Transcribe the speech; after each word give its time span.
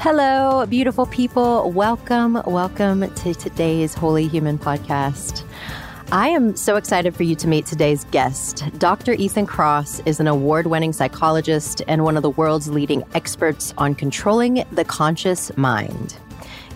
Hello, 0.00 0.64
beautiful 0.64 1.06
people. 1.06 1.72
Welcome, 1.72 2.40
welcome 2.46 3.12
to 3.12 3.34
today's 3.34 3.94
Holy 3.94 4.28
Human 4.28 4.56
podcast. 4.56 5.42
I 6.12 6.28
am 6.28 6.54
so 6.54 6.76
excited 6.76 7.16
for 7.16 7.24
you 7.24 7.34
to 7.34 7.48
meet 7.48 7.66
today's 7.66 8.04
guest. 8.12 8.62
Dr. 8.78 9.14
Ethan 9.14 9.48
Kross 9.48 10.00
is 10.06 10.20
an 10.20 10.28
award 10.28 10.68
winning 10.68 10.92
psychologist 10.92 11.82
and 11.88 12.04
one 12.04 12.16
of 12.16 12.22
the 12.22 12.30
world's 12.30 12.68
leading 12.68 13.02
experts 13.14 13.74
on 13.76 13.96
controlling 13.96 14.64
the 14.70 14.84
conscious 14.84 15.54
mind. 15.56 16.16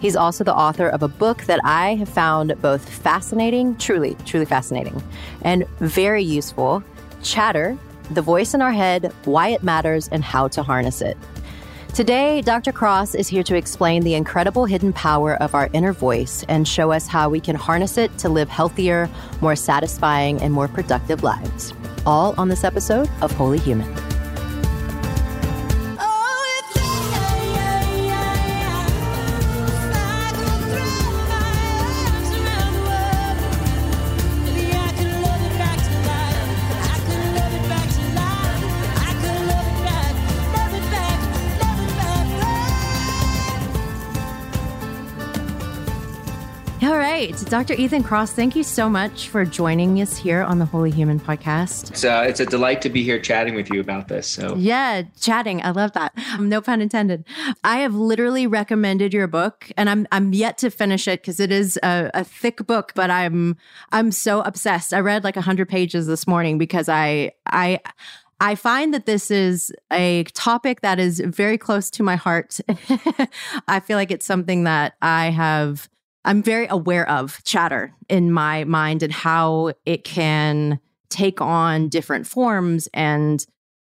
He's 0.00 0.16
also 0.16 0.42
the 0.42 0.54
author 0.54 0.88
of 0.88 1.04
a 1.04 1.08
book 1.08 1.44
that 1.44 1.60
I 1.62 1.94
have 1.94 2.08
found 2.08 2.60
both 2.60 2.88
fascinating, 2.88 3.76
truly, 3.76 4.16
truly 4.26 4.46
fascinating, 4.46 5.00
and 5.42 5.64
very 5.78 6.24
useful 6.24 6.82
Chatter, 7.22 7.78
The 8.10 8.22
Voice 8.22 8.52
in 8.52 8.60
Our 8.60 8.72
Head, 8.72 9.12
Why 9.26 9.50
It 9.50 9.62
Matters, 9.62 10.08
and 10.08 10.24
How 10.24 10.48
to 10.48 10.64
Harness 10.64 11.00
It. 11.00 11.16
Today, 11.94 12.40
Dr. 12.40 12.72
Kross 12.72 13.14
is 13.14 13.28
here 13.28 13.42
to 13.42 13.54
explain 13.54 14.02
the 14.02 14.14
incredible 14.14 14.64
hidden 14.64 14.94
power 14.94 15.34
of 15.42 15.54
our 15.54 15.68
inner 15.74 15.92
voice 15.92 16.42
and 16.48 16.66
show 16.66 16.90
us 16.90 17.06
how 17.06 17.28
we 17.28 17.38
can 17.38 17.54
harness 17.54 17.98
it 17.98 18.16
to 18.16 18.30
live 18.30 18.48
healthier, 18.48 19.10
more 19.42 19.54
satisfying, 19.54 20.40
and 20.40 20.54
more 20.54 20.68
productive 20.68 21.22
lives. 21.22 21.74
All 22.06 22.34
on 22.38 22.48
this 22.48 22.64
episode 22.64 23.10
of 23.20 23.30
Holy 23.32 23.58
Human. 23.58 24.11
Dr. 47.52 47.74
Ethan 47.74 48.02
Kross, 48.02 48.30
thank 48.30 48.56
you 48.56 48.62
so 48.62 48.88
much 48.88 49.28
for 49.28 49.44
joining 49.44 50.00
us 50.00 50.16
here 50.16 50.40
on 50.40 50.58
the 50.58 50.64
Holy 50.64 50.90
Human 50.90 51.20
podcast. 51.20 51.90
It's, 51.90 52.02
uh, 52.02 52.24
it's 52.26 52.40
a 52.40 52.46
delight 52.46 52.80
to 52.80 52.88
be 52.88 53.02
here 53.02 53.18
chatting 53.20 53.54
with 53.54 53.70
you 53.70 53.78
about 53.78 54.08
this. 54.08 54.26
So 54.26 54.56
yeah, 54.56 55.02
chatting, 55.20 55.62
I 55.62 55.72
love 55.72 55.92
that. 55.92 56.14
No 56.40 56.62
pun 56.62 56.80
intended. 56.80 57.26
I 57.62 57.80
have 57.80 57.94
literally 57.94 58.46
recommended 58.46 59.12
your 59.12 59.26
book, 59.26 59.70
and 59.76 59.90
I'm 59.90 60.08
I'm 60.10 60.32
yet 60.32 60.56
to 60.58 60.70
finish 60.70 61.06
it 61.06 61.20
because 61.20 61.40
it 61.40 61.52
is 61.52 61.78
a, 61.82 62.10
a, 62.14 62.24
thick 62.24 62.66
book. 62.66 62.92
But 62.94 63.10
I'm 63.10 63.58
I'm 63.92 64.12
so 64.12 64.40
obsessed. 64.40 64.94
I 64.94 65.00
read 65.00 65.22
like 65.22 65.36
hundred 65.36 65.68
pages 65.68 66.06
this 66.06 66.26
morning 66.26 66.56
because 66.56 66.88
I 66.88 67.32
I. 67.44 67.80
I 68.40 68.56
find 68.56 68.92
that 68.92 69.06
this 69.06 69.30
is 69.30 69.70
a 69.92 70.24
topic 70.34 70.80
that 70.80 70.98
is 70.98 71.20
very 71.20 71.56
close 71.56 71.90
to 71.90 72.02
my 72.02 72.16
heart. 72.16 72.58
I 73.68 73.78
feel 73.78 73.96
like 73.96 74.10
it's 74.10 74.26
something 74.26 74.64
that 74.64 74.94
I 75.00 75.26
have 75.26 75.88
I'm 76.24 76.42
very 76.42 76.66
aware 76.68 77.08
of 77.08 77.42
chatter 77.44 77.92
in 78.08 78.32
my 78.32 78.64
mind 78.64 79.02
and 79.02 79.12
how 79.12 79.72
it 79.84 80.04
can 80.04 80.78
take 81.08 81.40
on 81.40 81.88
different 81.88 82.26
forms 82.26 82.88
and 82.94 83.44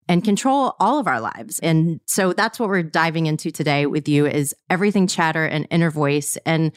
and 0.10 0.24
control 0.24 0.74
all 0.80 1.00
of 1.00 1.08
our 1.08 1.20
lives. 1.20 1.60
And 1.60 2.00
so 2.06 2.32
that's 2.32 2.60
what 2.60 2.70
we're 2.70 2.84
diving 2.84 3.26
into 3.26 3.52
today 3.52 3.86
with 3.88 4.08
you 4.08 4.26
is 4.26 4.56
everything 4.70 5.06
chatter 5.06 5.46
and 5.46 5.68
inner 5.70 5.92
voice. 5.92 6.38
And 6.46 6.72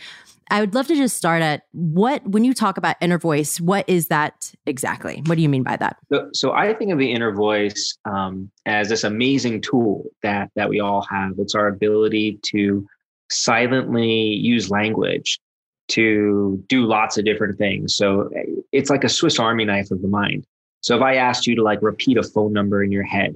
I 0.51 0.59
would 0.59 0.75
love 0.75 0.89
to 0.89 0.97
just 0.97 1.17
start 1.17 1.41
at 1.41 1.63
what 1.71 2.27
when 2.27 2.43
you 2.43 2.53
talk 2.53 2.77
about 2.77 2.97
inner 3.01 3.19
voice, 3.19 3.61
what 3.61 3.89
is 3.89 4.09
that 4.09 4.53
exactly? 4.67 5.23
What 5.27 5.37
do 5.37 5.43
you 5.43 5.49
mean 5.49 5.63
by 5.63 5.77
that? 5.77 5.99
So, 6.13 6.29
so 6.33 6.53
I 6.53 6.75
think 6.75 6.91
of 6.91 6.99
the 6.99 7.13
inner 7.13 7.33
voice 7.33 7.97
um, 8.05 8.51
as 8.67 8.89
this 8.89 9.05
amazing 9.05 9.61
tool 9.61 10.07
that 10.25 10.51
that 10.57 10.69
we 10.69 10.81
all 10.81 11.07
have. 11.09 11.35
It's 11.39 11.55
our 11.55 11.69
ability 11.69 12.41
to 12.47 12.85
silently 13.31 14.11
use 14.11 14.71
language 14.71 15.39
to 15.91 16.63
do 16.69 16.87
lots 16.87 17.19
of 17.19 17.25
different 17.25 17.59
things. 17.59 17.97
So 17.97 18.31
it's 18.73 18.91
like 18.91 19.05
a 19.05 19.09
Swiss 19.09 19.39
Army 19.39 19.65
knife 19.65 19.91
of 19.91 20.03
the 20.03 20.09
mind. 20.09 20.47
So 20.81 20.97
if 20.97 21.03
I 21.03 21.17
asked 21.17 21.47
you 21.47 21.55
to 21.57 21.63
like 21.63 21.81
repeat 21.83 22.17
a 22.17 22.23
phone 22.23 22.53
number 22.53 22.83
in 22.83 22.91
your 22.91 23.03
head, 23.03 23.35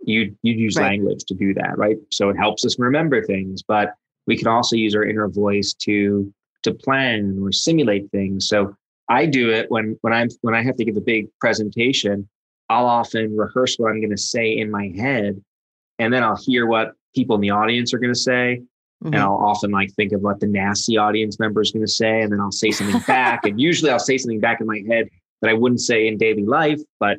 you'd 0.00 0.36
you'd 0.42 0.58
use 0.58 0.76
right. 0.76 0.90
language 0.90 1.24
to 1.28 1.34
do 1.34 1.54
that, 1.54 1.76
right? 1.76 1.96
So 2.10 2.30
it 2.30 2.36
helps 2.36 2.64
us 2.64 2.78
remember 2.78 3.22
things, 3.22 3.62
but 3.62 3.94
we 4.26 4.36
can 4.36 4.46
also 4.46 4.76
use 4.76 4.94
our 4.94 5.04
inner 5.04 5.28
voice 5.28 5.74
to 5.82 6.32
to 6.62 6.72
plan 6.72 7.38
or 7.42 7.52
simulate 7.52 8.10
things. 8.10 8.48
So 8.48 8.74
I 9.08 9.26
do 9.26 9.50
it 9.50 9.70
when 9.70 9.98
when 10.00 10.12
I'm 10.12 10.28
when 10.40 10.54
I 10.54 10.62
have 10.62 10.76
to 10.76 10.84
give 10.84 10.96
a 10.96 11.00
big 11.00 11.26
presentation, 11.40 12.28
I'll 12.70 12.86
often 12.86 13.36
rehearse 13.36 13.76
what 13.76 13.90
I'm 13.90 14.00
going 14.00 14.10
to 14.10 14.16
say 14.16 14.56
in 14.56 14.70
my 14.70 14.92
head 14.96 15.42
and 15.98 16.12
then 16.12 16.22
I'll 16.22 16.36
hear 16.36 16.66
what 16.66 16.92
people 17.14 17.36
in 17.36 17.42
the 17.42 17.50
audience 17.50 17.92
are 17.92 17.98
going 17.98 18.12
to 18.12 18.18
say 18.18 18.62
Mm-hmm. 19.02 19.14
And 19.14 19.22
I'll 19.22 19.34
often 19.34 19.72
like 19.72 19.92
think 19.94 20.12
of 20.12 20.20
what 20.20 20.38
the 20.38 20.46
nasty 20.46 20.96
audience 20.96 21.40
member 21.40 21.60
is 21.60 21.72
going 21.72 21.84
to 21.84 21.90
say, 21.90 22.22
and 22.22 22.32
then 22.32 22.40
I'll 22.40 22.52
say 22.52 22.70
something 22.70 23.00
back. 23.06 23.44
And 23.44 23.60
usually 23.60 23.90
I'll 23.90 23.98
say 23.98 24.16
something 24.16 24.38
back 24.38 24.60
in 24.60 24.66
my 24.66 24.82
head 24.88 25.08
that 25.40 25.50
I 25.50 25.54
wouldn't 25.54 25.80
say 25.80 26.06
in 26.06 26.18
daily 26.18 26.44
life. 26.44 26.80
But 27.00 27.18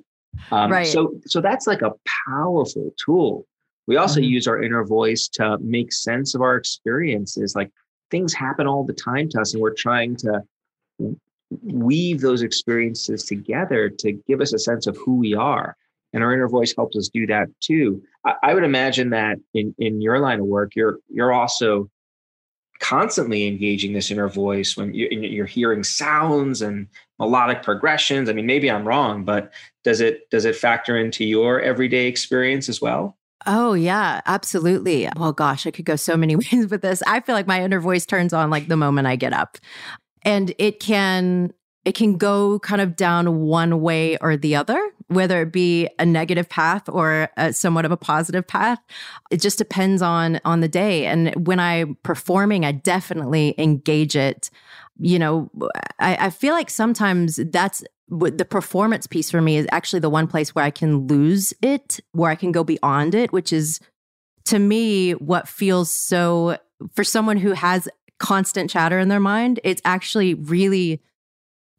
um, 0.51 0.71
right. 0.71 0.87
so 0.87 1.13
so 1.25 1.41
that's 1.41 1.67
like 1.67 1.81
a 1.81 1.91
powerful 2.27 2.93
tool. 3.03 3.45
We 3.85 3.97
also 3.97 4.21
mm-hmm. 4.21 4.29
use 4.29 4.47
our 4.47 4.63
inner 4.63 4.85
voice 4.85 5.27
to 5.33 5.57
make 5.59 5.91
sense 5.91 6.35
of 6.35 6.41
our 6.41 6.55
experiences. 6.55 7.53
Like 7.53 7.69
things 8.11 8.33
happen 8.33 8.65
all 8.65 8.85
the 8.85 8.93
time 8.93 9.27
to 9.29 9.41
us 9.41 9.53
and 9.53 9.61
we're 9.61 9.73
trying 9.73 10.15
to 10.17 10.41
weave 11.61 12.21
those 12.21 12.43
experiences 12.43 13.23
together 13.25 13.89
to 13.89 14.13
give 14.25 14.39
us 14.39 14.53
a 14.53 14.59
sense 14.59 14.87
of 14.87 14.97
who 14.97 15.17
we 15.17 15.33
are 15.33 15.75
and 16.13 16.23
our 16.23 16.33
inner 16.33 16.47
voice 16.47 16.73
helps 16.75 16.95
us 16.97 17.09
do 17.09 17.25
that 17.27 17.47
too 17.59 18.01
I, 18.25 18.33
I, 18.43 18.53
would 18.53 18.63
imagine 18.63 19.09
that 19.09 19.37
in 19.53 19.73
in 19.77 20.01
your 20.01 20.19
line 20.19 20.39
of 20.39 20.45
work 20.45 20.75
you're 20.75 20.99
you're 21.09 21.33
also 21.33 21.89
constantly 22.79 23.47
engaging 23.47 23.93
this 23.93 24.11
inner 24.11 24.27
voice 24.27 24.75
when 24.75 24.93
you, 24.93 25.07
you're 25.09 25.45
hearing 25.45 25.83
sounds 25.83 26.61
and 26.61 26.87
melodic 27.19 27.63
progressions 27.63 28.29
i 28.29 28.33
mean 28.33 28.45
maybe 28.45 28.69
i'm 28.69 28.87
wrong 28.87 29.23
but 29.23 29.51
does 29.83 30.01
it 30.01 30.29
does 30.29 30.45
it 30.45 30.55
factor 30.55 30.97
into 30.97 31.25
your 31.25 31.61
everyday 31.61 32.07
experience 32.07 32.69
as 32.69 32.81
well 32.81 33.17
Oh, 33.45 33.73
yeah, 33.73 34.21
absolutely. 34.25 35.09
Well, 35.17 35.33
gosh, 35.33 35.67
I 35.67 35.71
could 35.71 35.85
go 35.85 35.95
so 35.95 36.15
many 36.15 36.35
ways 36.53 36.67
with 36.69 36.81
this. 36.81 37.03
I 37.07 37.19
feel 37.19 37.35
like 37.35 37.47
my 37.47 37.61
inner 37.61 37.79
voice 37.79 38.05
turns 38.05 38.33
on 38.33 38.49
like 38.49 38.67
the 38.67 38.77
moment 38.77 39.07
I 39.07 39.15
get 39.15 39.33
up. 39.33 39.57
And 40.23 40.53
it 40.57 40.79
can 40.79 41.53
it 41.85 41.95
can 41.95 42.17
go 42.17 42.59
kind 42.59 42.81
of 42.81 42.95
down 42.95 43.41
one 43.41 43.81
way 43.81 44.17
or 44.17 44.37
the 44.37 44.55
other, 44.55 44.81
whether 45.07 45.41
it 45.41 45.51
be 45.51 45.89
a 45.99 46.05
negative 46.05 46.47
path 46.47 46.87
or 46.87 47.29
a, 47.35 47.51
somewhat 47.51 47.85
of 47.85 47.91
a 47.91 47.97
positive 47.97 48.47
path. 48.47 48.79
It 49.31 49.41
just 49.41 49.57
depends 49.57 50.01
on 50.01 50.39
on 50.45 50.61
the 50.61 50.67
day. 50.67 51.05
And 51.05 51.33
when 51.45 51.59
I'm 51.59 51.97
performing, 52.03 52.65
I 52.65 52.71
definitely 52.71 53.53
engage 53.57 54.15
it. 54.15 54.49
You 54.97 55.19
know, 55.19 55.51
I, 55.99 56.27
I 56.27 56.29
feel 56.29 56.53
like 56.53 56.69
sometimes 56.69 57.39
that's 57.51 57.83
the 58.09 58.45
performance 58.45 59.07
piece 59.07 59.31
for 59.31 59.41
me 59.41 59.57
is 59.57 59.67
actually 59.71 59.99
the 59.99 60.09
one 60.09 60.27
place 60.27 60.53
where 60.53 60.63
I 60.63 60.71
can 60.71 61.07
lose 61.07 61.53
it, 61.61 61.99
where 62.11 62.29
I 62.29 62.35
can 62.35 62.51
go 62.51 62.63
beyond 62.63 63.15
it, 63.15 63.33
which 63.33 63.51
is 63.51 63.79
to 64.45 64.59
me 64.59 65.11
what 65.13 65.47
feels 65.47 65.89
so 65.89 66.57
for 66.93 67.03
someone 67.03 67.37
who 67.37 67.51
has 67.53 67.89
constant 68.19 68.69
chatter 68.69 68.99
in 68.99 69.07
their 69.07 69.19
mind, 69.19 69.59
it's 69.63 69.81
actually 69.83 70.33
really 70.33 71.01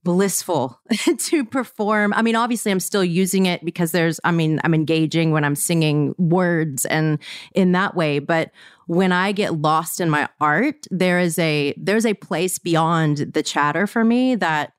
blissful 0.04 0.78
to 1.18 1.44
perform. 1.44 2.12
I 2.14 2.22
mean, 2.22 2.36
obviously, 2.36 2.70
I'm 2.70 2.80
still 2.80 3.02
using 3.02 3.46
it 3.46 3.64
because 3.64 3.90
there's, 3.90 4.20
I 4.22 4.30
mean, 4.30 4.60
I'm 4.62 4.74
engaging 4.74 5.32
when 5.32 5.44
I'm 5.44 5.56
singing 5.56 6.14
words 6.18 6.84
and 6.84 7.18
in 7.54 7.72
that 7.72 7.96
way. 7.96 8.18
But 8.18 8.50
when 8.86 9.10
I 9.10 9.32
get 9.32 9.60
lost 9.60 10.00
in 10.00 10.10
my 10.10 10.28
art, 10.40 10.86
there 10.90 11.18
is 11.18 11.38
a 11.38 11.74
there's 11.76 12.06
a 12.06 12.14
place 12.14 12.58
beyond 12.58 13.18
the 13.32 13.42
chatter 13.42 13.86
for 13.86 14.04
me 14.04 14.34
that 14.36 14.74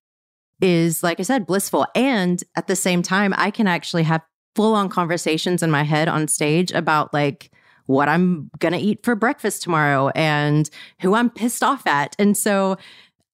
is, 0.61 1.03
like 1.03 1.19
I 1.19 1.23
said, 1.23 1.45
blissful. 1.47 1.87
And 1.95 2.41
at 2.55 2.67
the 2.67 2.75
same 2.75 3.01
time, 3.01 3.33
I 3.35 3.51
can 3.51 3.67
actually 3.67 4.03
have 4.03 4.21
full 4.55 4.73
on 4.73 4.87
conversations 4.87 5.61
in 5.61 5.69
my 5.69 5.83
head 5.83 6.07
on 6.07 6.27
stage 6.27 6.71
about 6.71 7.13
like 7.13 7.51
what 7.87 8.07
I'm 8.07 8.49
gonna 8.59 8.77
eat 8.77 9.03
for 9.03 9.15
breakfast 9.15 9.63
tomorrow 9.63 10.09
and 10.15 10.69
who 11.01 11.13
I'm 11.15 11.29
pissed 11.29 11.63
off 11.63 11.85
at. 11.85 12.15
And 12.17 12.37
so 12.37 12.77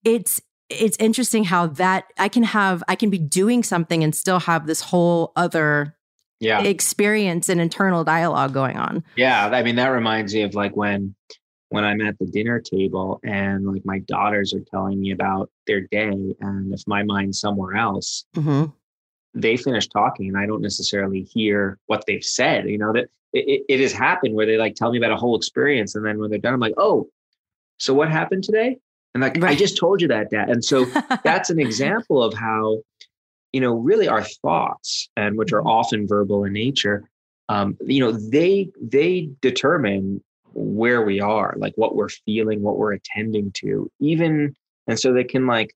it's 0.03 0.41
it's 0.71 0.97
interesting 0.99 1.43
how 1.43 1.67
that 1.67 2.05
I 2.17 2.27
can 2.27 2.43
have 2.43 2.83
I 2.87 2.95
can 2.95 3.09
be 3.09 3.17
doing 3.17 3.63
something 3.63 4.03
and 4.03 4.15
still 4.15 4.39
have 4.39 4.67
this 4.67 4.81
whole 4.81 5.31
other 5.35 5.95
yeah 6.39 6.61
experience 6.61 7.49
and 7.49 7.61
internal 7.61 8.03
dialogue 8.03 8.53
going 8.53 8.77
on. 8.77 9.03
Yeah, 9.15 9.47
I 9.47 9.63
mean 9.63 9.75
that 9.75 9.87
reminds 9.87 10.33
me 10.33 10.43
of 10.43 10.55
like 10.55 10.75
when 10.75 11.15
when 11.69 11.85
I'm 11.85 12.01
at 12.01 12.19
the 12.19 12.25
dinner 12.25 12.59
table 12.59 13.19
and 13.23 13.65
like 13.65 13.85
my 13.85 13.99
daughters 13.99 14.53
are 14.53 14.59
telling 14.59 14.99
me 14.99 15.11
about 15.11 15.49
their 15.67 15.81
day 15.81 16.35
and 16.39 16.73
if 16.73 16.81
my 16.85 17.03
mind's 17.03 17.39
somewhere 17.39 17.75
else, 17.75 18.25
mm-hmm. 18.35 18.65
they 19.33 19.55
finish 19.55 19.87
talking 19.87 20.27
and 20.27 20.37
I 20.37 20.45
don't 20.45 20.61
necessarily 20.61 21.23
hear 21.23 21.79
what 21.85 22.05
they've 22.05 22.23
said. 22.23 22.69
You 22.69 22.77
know 22.77 22.93
that 22.93 23.09
it, 23.33 23.63
it 23.69 23.79
has 23.79 23.93
happened 23.93 24.35
where 24.35 24.45
they 24.45 24.57
like 24.57 24.75
tell 24.75 24.91
me 24.91 24.97
about 24.97 25.11
a 25.11 25.17
whole 25.17 25.37
experience 25.37 25.95
and 25.95 26.05
then 26.05 26.19
when 26.19 26.29
they're 26.29 26.39
done, 26.39 26.53
I'm 26.53 26.59
like, 26.59 26.73
oh, 26.77 27.07
so 27.77 27.93
what 27.93 28.11
happened 28.11 28.43
today? 28.43 28.77
And 29.13 29.21
like, 29.21 29.37
right. 29.37 29.51
I 29.51 29.55
just 29.55 29.77
told 29.77 30.01
you 30.01 30.07
that, 30.09 30.29
dad. 30.29 30.49
And 30.49 30.63
so 30.63 30.85
that's 31.23 31.49
an 31.49 31.59
example 31.59 32.23
of 32.23 32.33
how, 32.33 32.81
you 33.53 33.61
know, 33.61 33.73
really 33.73 34.07
our 34.07 34.23
thoughts 34.23 35.09
and 35.17 35.37
which 35.37 35.51
are 35.51 35.59
mm-hmm. 35.59 35.67
often 35.67 36.07
verbal 36.07 36.45
in 36.45 36.53
nature, 36.53 37.09
um, 37.49 37.77
you 37.85 37.99
know, 37.99 38.11
they 38.11 38.69
they 38.81 39.29
determine 39.41 40.23
where 40.53 41.01
we 41.03 41.19
are, 41.19 41.55
like 41.57 41.73
what 41.75 41.95
we're 41.95 42.09
feeling, 42.09 42.61
what 42.61 42.77
we're 42.77 42.93
attending 42.93 43.51
to, 43.53 43.89
even 43.99 44.55
and 44.87 44.99
so 44.99 45.13
they 45.13 45.23
can 45.23 45.47
like 45.47 45.73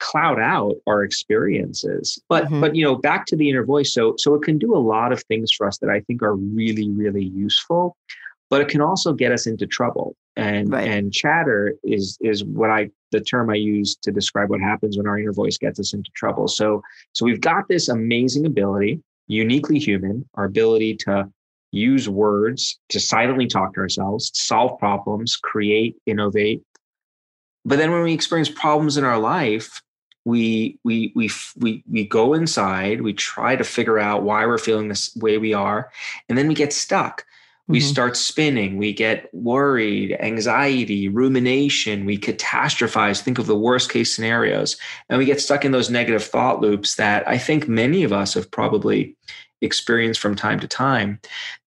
cloud 0.00 0.38
out 0.38 0.74
our 0.86 1.02
experiences. 1.02 2.18
But 2.28 2.44
mm-hmm. 2.44 2.60
but 2.60 2.76
you 2.76 2.84
know, 2.84 2.96
back 2.96 3.24
to 3.26 3.36
the 3.36 3.48
inner 3.48 3.64
voice. 3.64 3.94
So 3.94 4.14
so 4.18 4.34
it 4.34 4.42
can 4.42 4.58
do 4.58 4.76
a 4.76 4.78
lot 4.78 5.12
of 5.12 5.22
things 5.24 5.50
for 5.50 5.66
us 5.66 5.78
that 5.78 5.88
I 5.88 6.00
think 6.00 6.22
are 6.22 6.34
really, 6.36 6.90
really 6.90 7.24
useful 7.24 7.96
but 8.54 8.60
it 8.60 8.68
can 8.68 8.80
also 8.80 9.12
get 9.12 9.32
us 9.32 9.48
into 9.48 9.66
trouble. 9.66 10.14
And 10.36 10.72
right. 10.72 10.88
and 10.88 11.12
chatter 11.12 11.74
is 11.84 12.18
is 12.20 12.44
what 12.44 12.70
I 12.70 12.90
the 13.12 13.20
term 13.20 13.50
I 13.50 13.54
use 13.54 13.94
to 14.02 14.10
describe 14.10 14.50
what 14.50 14.60
happens 14.60 14.96
when 14.96 15.06
our 15.06 15.18
inner 15.18 15.32
voice 15.32 15.56
gets 15.58 15.78
us 15.78 15.94
into 15.94 16.10
trouble. 16.16 16.48
So 16.48 16.82
so 17.12 17.24
we've 17.24 17.40
got 17.40 17.68
this 17.68 17.88
amazing 17.88 18.44
ability, 18.44 19.00
uniquely 19.28 19.78
human, 19.78 20.28
our 20.34 20.44
ability 20.44 20.96
to 21.06 21.30
use 21.70 22.08
words 22.08 22.78
to 22.88 23.00
silently 23.00 23.46
talk 23.46 23.74
to 23.74 23.80
ourselves, 23.80 24.30
solve 24.34 24.78
problems, 24.78 25.36
create, 25.36 25.96
innovate. 26.06 26.62
But 27.64 27.78
then 27.78 27.90
when 27.92 28.02
we 28.02 28.12
experience 28.12 28.48
problems 28.48 28.96
in 28.96 29.04
our 29.04 29.18
life, 29.18 29.82
we 30.24 30.78
we 30.84 31.12
we 31.14 31.30
we 31.56 31.84
we 31.90 32.04
go 32.06 32.34
inside, 32.34 33.02
we 33.02 33.12
try 33.12 33.56
to 33.56 33.64
figure 33.64 33.98
out 33.98 34.22
why 34.22 34.46
we're 34.46 34.58
feeling 34.58 34.88
this 34.88 35.14
way 35.16 35.38
we 35.38 35.52
are, 35.52 35.90
and 36.28 36.36
then 36.36 36.48
we 36.48 36.54
get 36.54 36.72
stuck 36.72 37.24
we 37.66 37.78
mm-hmm. 37.78 37.88
start 37.88 38.16
spinning 38.16 38.76
we 38.76 38.92
get 38.92 39.32
worried 39.32 40.16
anxiety 40.20 41.08
rumination 41.08 42.04
we 42.04 42.18
catastrophize 42.18 43.20
think 43.20 43.38
of 43.38 43.46
the 43.46 43.56
worst 43.56 43.90
case 43.90 44.14
scenarios 44.14 44.76
and 45.08 45.18
we 45.18 45.24
get 45.24 45.40
stuck 45.40 45.64
in 45.64 45.72
those 45.72 45.90
negative 45.90 46.24
thought 46.24 46.60
loops 46.60 46.96
that 46.96 47.26
i 47.28 47.38
think 47.38 47.68
many 47.68 48.02
of 48.02 48.12
us 48.12 48.34
have 48.34 48.50
probably 48.50 49.16
experienced 49.62 50.20
from 50.20 50.34
time 50.34 50.60
to 50.60 50.68
time 50.68 51.18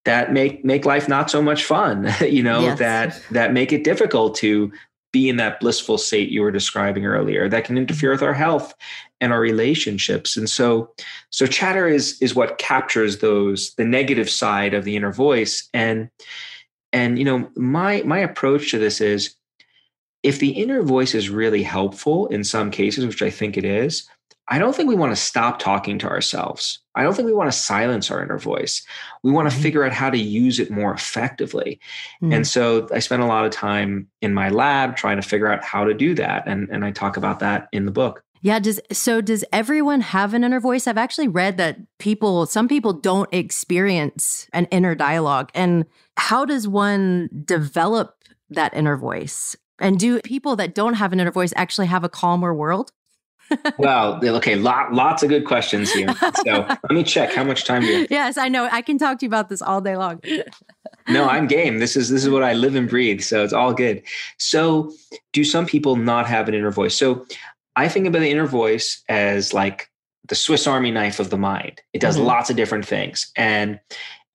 that 0.06 0.32
make 0.32 0.64
make 0.64 0.86
life 0.86 1.10
not 1.10 1.32
so 1.32 1.42
much 1.42 1.64
fun 1.64 2.14
you 2.22 2.44
know 2.44 2.62
yes. 2.62 2.80
that 2.80 3.22
that 3.32 3.54
make 3.54 3.72
it 3.72 3.84
difficult 3.84 4.36
to 4.36 4.72
be 5.14 5.30
in 5.30 5.38
that 5.38 5.60
blissful 5.60 5.98
state 5.98 6.30
you 6.30 6.42
were 6.42 6.52
describing 6.52 7.06
earlier 7.06 7.50
that 7.50 7.64
can 7.64 7.78
interfere 7.78 8.12
with 8.12 8.22
our 8.22 8.34
health 8.34 8.74
and 9.20 9.34
our 9.34 9.40
relationships 9.40 10.38
and 10.38 10.50
so 10.50 10.92
so 11.30 11.46
chatter 11.46 11.88
is 11.88 12.22
is 12.22 12.36
what 12.36 12.58
captures 12.58 13.20
those 13.20 13.74
the 13.76 13.86
negative 13.86 14.30
side 14.30 14.74
of 14.74 14.84
the 14.84 14.96
inner 14.96 15.12
voice 15.12 15.68
and 15.74 16.10
and 16.94 17.18
you 17.18 17.26
know 17.26 17.50
my 17.56 18.02
my 18.04 18.20
approach 18.20 18.72
to 18.72 18.78
this 18.78 19.02
is 19.02 19.36
if 20.24 20.40
the 20.40 20.52
inner 20.52 20.82
voice 20.82 21.16
is 21.16 21.30
really 21.30 21.64
helpful 21.64 22.28
in 22.28 22.44
some 22.44 22.72
cases 22.72 23.06
which 23.06 23.22
i 23.22 23.30
think 23.30 23.58
it 23.58 23.66
is 23.66 24.08
I 24.50 24.60
don't 24.60 24.74
think 24.74 24.88
we 24.88 24.96
want 24.96 25.12
to 25.12 25.22
stop 25.22 25.60
talking 25.60 26.00
to 26.00 26.08
ourselves. 26.08 26.80
I 26.96 27.04
don't 27.04 27.14
think 27.14 27.26
we 27.26 27.34
want 27.34 27.52
to 27.52 27.58
silence 27.58 28.10
our 28.10 28.24
inner 28.24 28.38
voice. 28.38 28.86
We 29.24 29.32
want 29.32 29.50
to 29.50 29.54
mm-hmm. 29.54 29.64
figure 29.64 29.84
out 29.84 29.92
how 29.92 30.10
to 30.10 30.18
use 30.18 30.60
it 30.60 30.72
more 30.72 30.94
effectively. 30.94 31.80
Mm-hmm. 32.22 32.34
And 32.34 32.48
so 32.48 32.88
I 32.94 33.00
spent 33.00 33.22
a 33.22 33.26
lot 33.26 33.46
of 33.46 33.52
time 33.52 34.08
in 34.22 34.34
my 34.34 34.50
lab 34.50 34.96
trying 34.96 35.18
to 35.22 35.28
figure 35.28 35.52
out 35.52 35.64
how 35.64 35.84
to 35.84 35.94
do 35.94 36.16
that. 36.16 36.48
And, 36.48 36.70
and 36.70 36.86
I 36.86 36.92
talk 36.92 37.18
about 37.18 37.40
that 37.40 37.68
in 37.74 37.86
the 37.86 37.92
book. 37.92 38.24
Yeah, 38.42 38.60
does 38.60 38.80
so 38.92 39.22
does 39.22 39.44
everyone 39.52 40.02
have 40.02 40.34
an 40.34 40.44
inner 40.44 40.60
voice? 40.60 40.88
I've 40.88 40.98
actually 40.98 41.28
read 41.28 41.58
that 41.58 41.78
people 41.98 42.46
some 42.46 42.68
people 42.68 42.94
don't 42.94 43.32
experience 43.34 44.48
an 44.54 44.66
inner 44.66 44.96
dialogue. 44.96 45.50
And 45.54 45.86
how 46.18 46.46
does 46.46 46.68
one 46.68 47.30
develop 47.46 48.16
that 48.50 48.74
inner 48.74 48.98
voice? 48.98 49.56
And 49.80 50.00
do 50.00 50.20
people 50.22 50.56
that 50.56 50.74
don't 50.74 50.96
have 50.96 51.14
an 51.14 51.20
inner 51.20 51.32
voice 51.32 51.54
actually 51.56 51.88
have 51.88 52.04
a 52.04 52.10
calmer 52.10 52.54
world? 52.54 52.92
well, 53.78 54.20
okay, 54.24 54.56
lot, 54.56 54.94
lots 54.94 55.24
of 55.24 55.30
good 55.30 55.46
questions 55.46 55.92
here. 55.92 56.14
So 56.46 56.66
let 56.68 56.92
me 56.92 57.04
check 57.04 57.34
how 57.34 57.44
much 57.44 57.64
time 57.64 57.82
do 57.82 57.88
you 57.88 58.00
have? 58.00 58.08
Yes, 58.12 58.38
I 58.38 58.50
know. 58.50 58.68
I 58.72 58.82
can 58.82 58.98
talk 58.98 59.20
to 59.20 59.26
you 59.26 59.30
about 59.30 59.50
this 59.50 59.62
all 59.62 59.82
day 59.82 59.96
long. 59.96 60.22
no, 61.08 61.28
I'm 61.28 61.48
game. 61.48 61.80
This 61.80 61.96
is 61.96 62.10
this 62.10 62.24
is 62.24 62.30
what 62.30 62.44
I 62.44 62.54
live 62.54 62.76
and 62.76 62.90
breathe. 62.90 63.22
So 63.22 63.44
it's 63.44 63.54
all 63.54 63.74
good. 63.74 64.04
So 64.38 64.92
do 65.32 65.44
some 65.44 65.66
people 65.66 65.96
not 65.96 66.28
have 66.28 66.48
an 66.48 66.56
inner 66.56 66.72
voice? 66.72 66.96
So 66.96 67.26
I 67.78 67.88
think 67.88 68.08
about 68.08 68.20
the 68.20 68.32
inner 68.32 68.48
voice 68.48 69.04
as 69.08 69.54
like 69.54 69.90
the 70.28 70.36
Swiss 70.36 70.68
Army 70.68 70.92
knife 70.92 71.20
of 71.20 71.30
the 71.30 71.38
mind. 71.38 71.82
It 71.94 72.02
does 72.02 72.18
mm-hmm. 72.18 72.26
lots 72.26 72.50
of 72.50 72.58
different 72.58 72.86
things. 72.86 73.32
And 73.36 73.80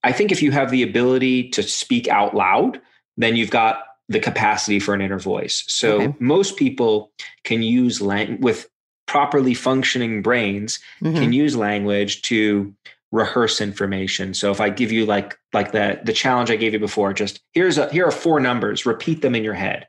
I 0.04 0.12
think 0.12 0.32
if 0.32 0.42
you 0.42 0.52
have 0.52 0.70
the 0.70 0.82
ability 0.82 1.50
to 1.50 1.62
speak 1.62 2.08
out 2.08 2.34
loud, 2.34 2.80
then 3.16 3.36
you've 3.36 3.50
got 3.50 3.82
the 4.08 4.20
capacity 4.20 4.78
for 4.78 4.94
an 4.94 5.00
inner 5.00 5.18
voice. 5.18 5.64
So 5.66 6.00
okay. 6.00 6.14
most 6.18 6.56
people 6.56 7.12
can 7.44 7.62
use 7.62 8.00
lang- 8.00 8.40
with 8.40 8.68
properly 9.06 9.54
functioning 9.54 10.22
brains 10.22 10.78
mm-hmm. 11.02 11.16
can 11.16 11.32
use 11.32 11.56
language 11.56 12.22
to 12.22 12.72
rehearse 13.10 13.60
information. 13.60 14.32
So 14.34 14.50
if 14.50 14.60
I 14.60 14.70
give 14.70 14.90
you 14.90 15.04
like 15.04 15.38
like 15.52 15.72
the 15.72 16.00
the 16.02 16.12
challenge 16.12 16.50
I 16.50 16.56
gave 16.56 16.72
you 16.72 16.78
before, 16.78 17.12
just 17.12 17.40
here's 17.52 17.76
a 17.76 17.90
here 17.90 18.06
are 18.06 18.12
four 18.12 18.40
numbers, 18.40 18.86
repeat 18.86 19.20
them 19.20 19.34
in 19.34 19.44
your 19.44 19.54
head. 19.54 19.86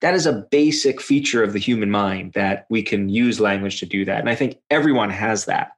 That 0.00 0.14
is 0.14 0.26
a 0.26 0.44
basic 0.50 1.00
feature 1.00 1.42
of 1.42 1.52
the 1.52 1.58
human 1.58 1.90
mind 1.90 2.32
that 2.34 2.66
we 2.68 2.82
can 2.82 3.08
use 3.08 3.40
language 3.40 3.80
to 3.80 3.86
do 3.86 4.04
that. 4.04 4.20
And 4.20 4.28
I 4.28 4.34
think 4.34 4.58
everyone 4.70 5.10
has 5.10 5.46
that. 5.46 5.72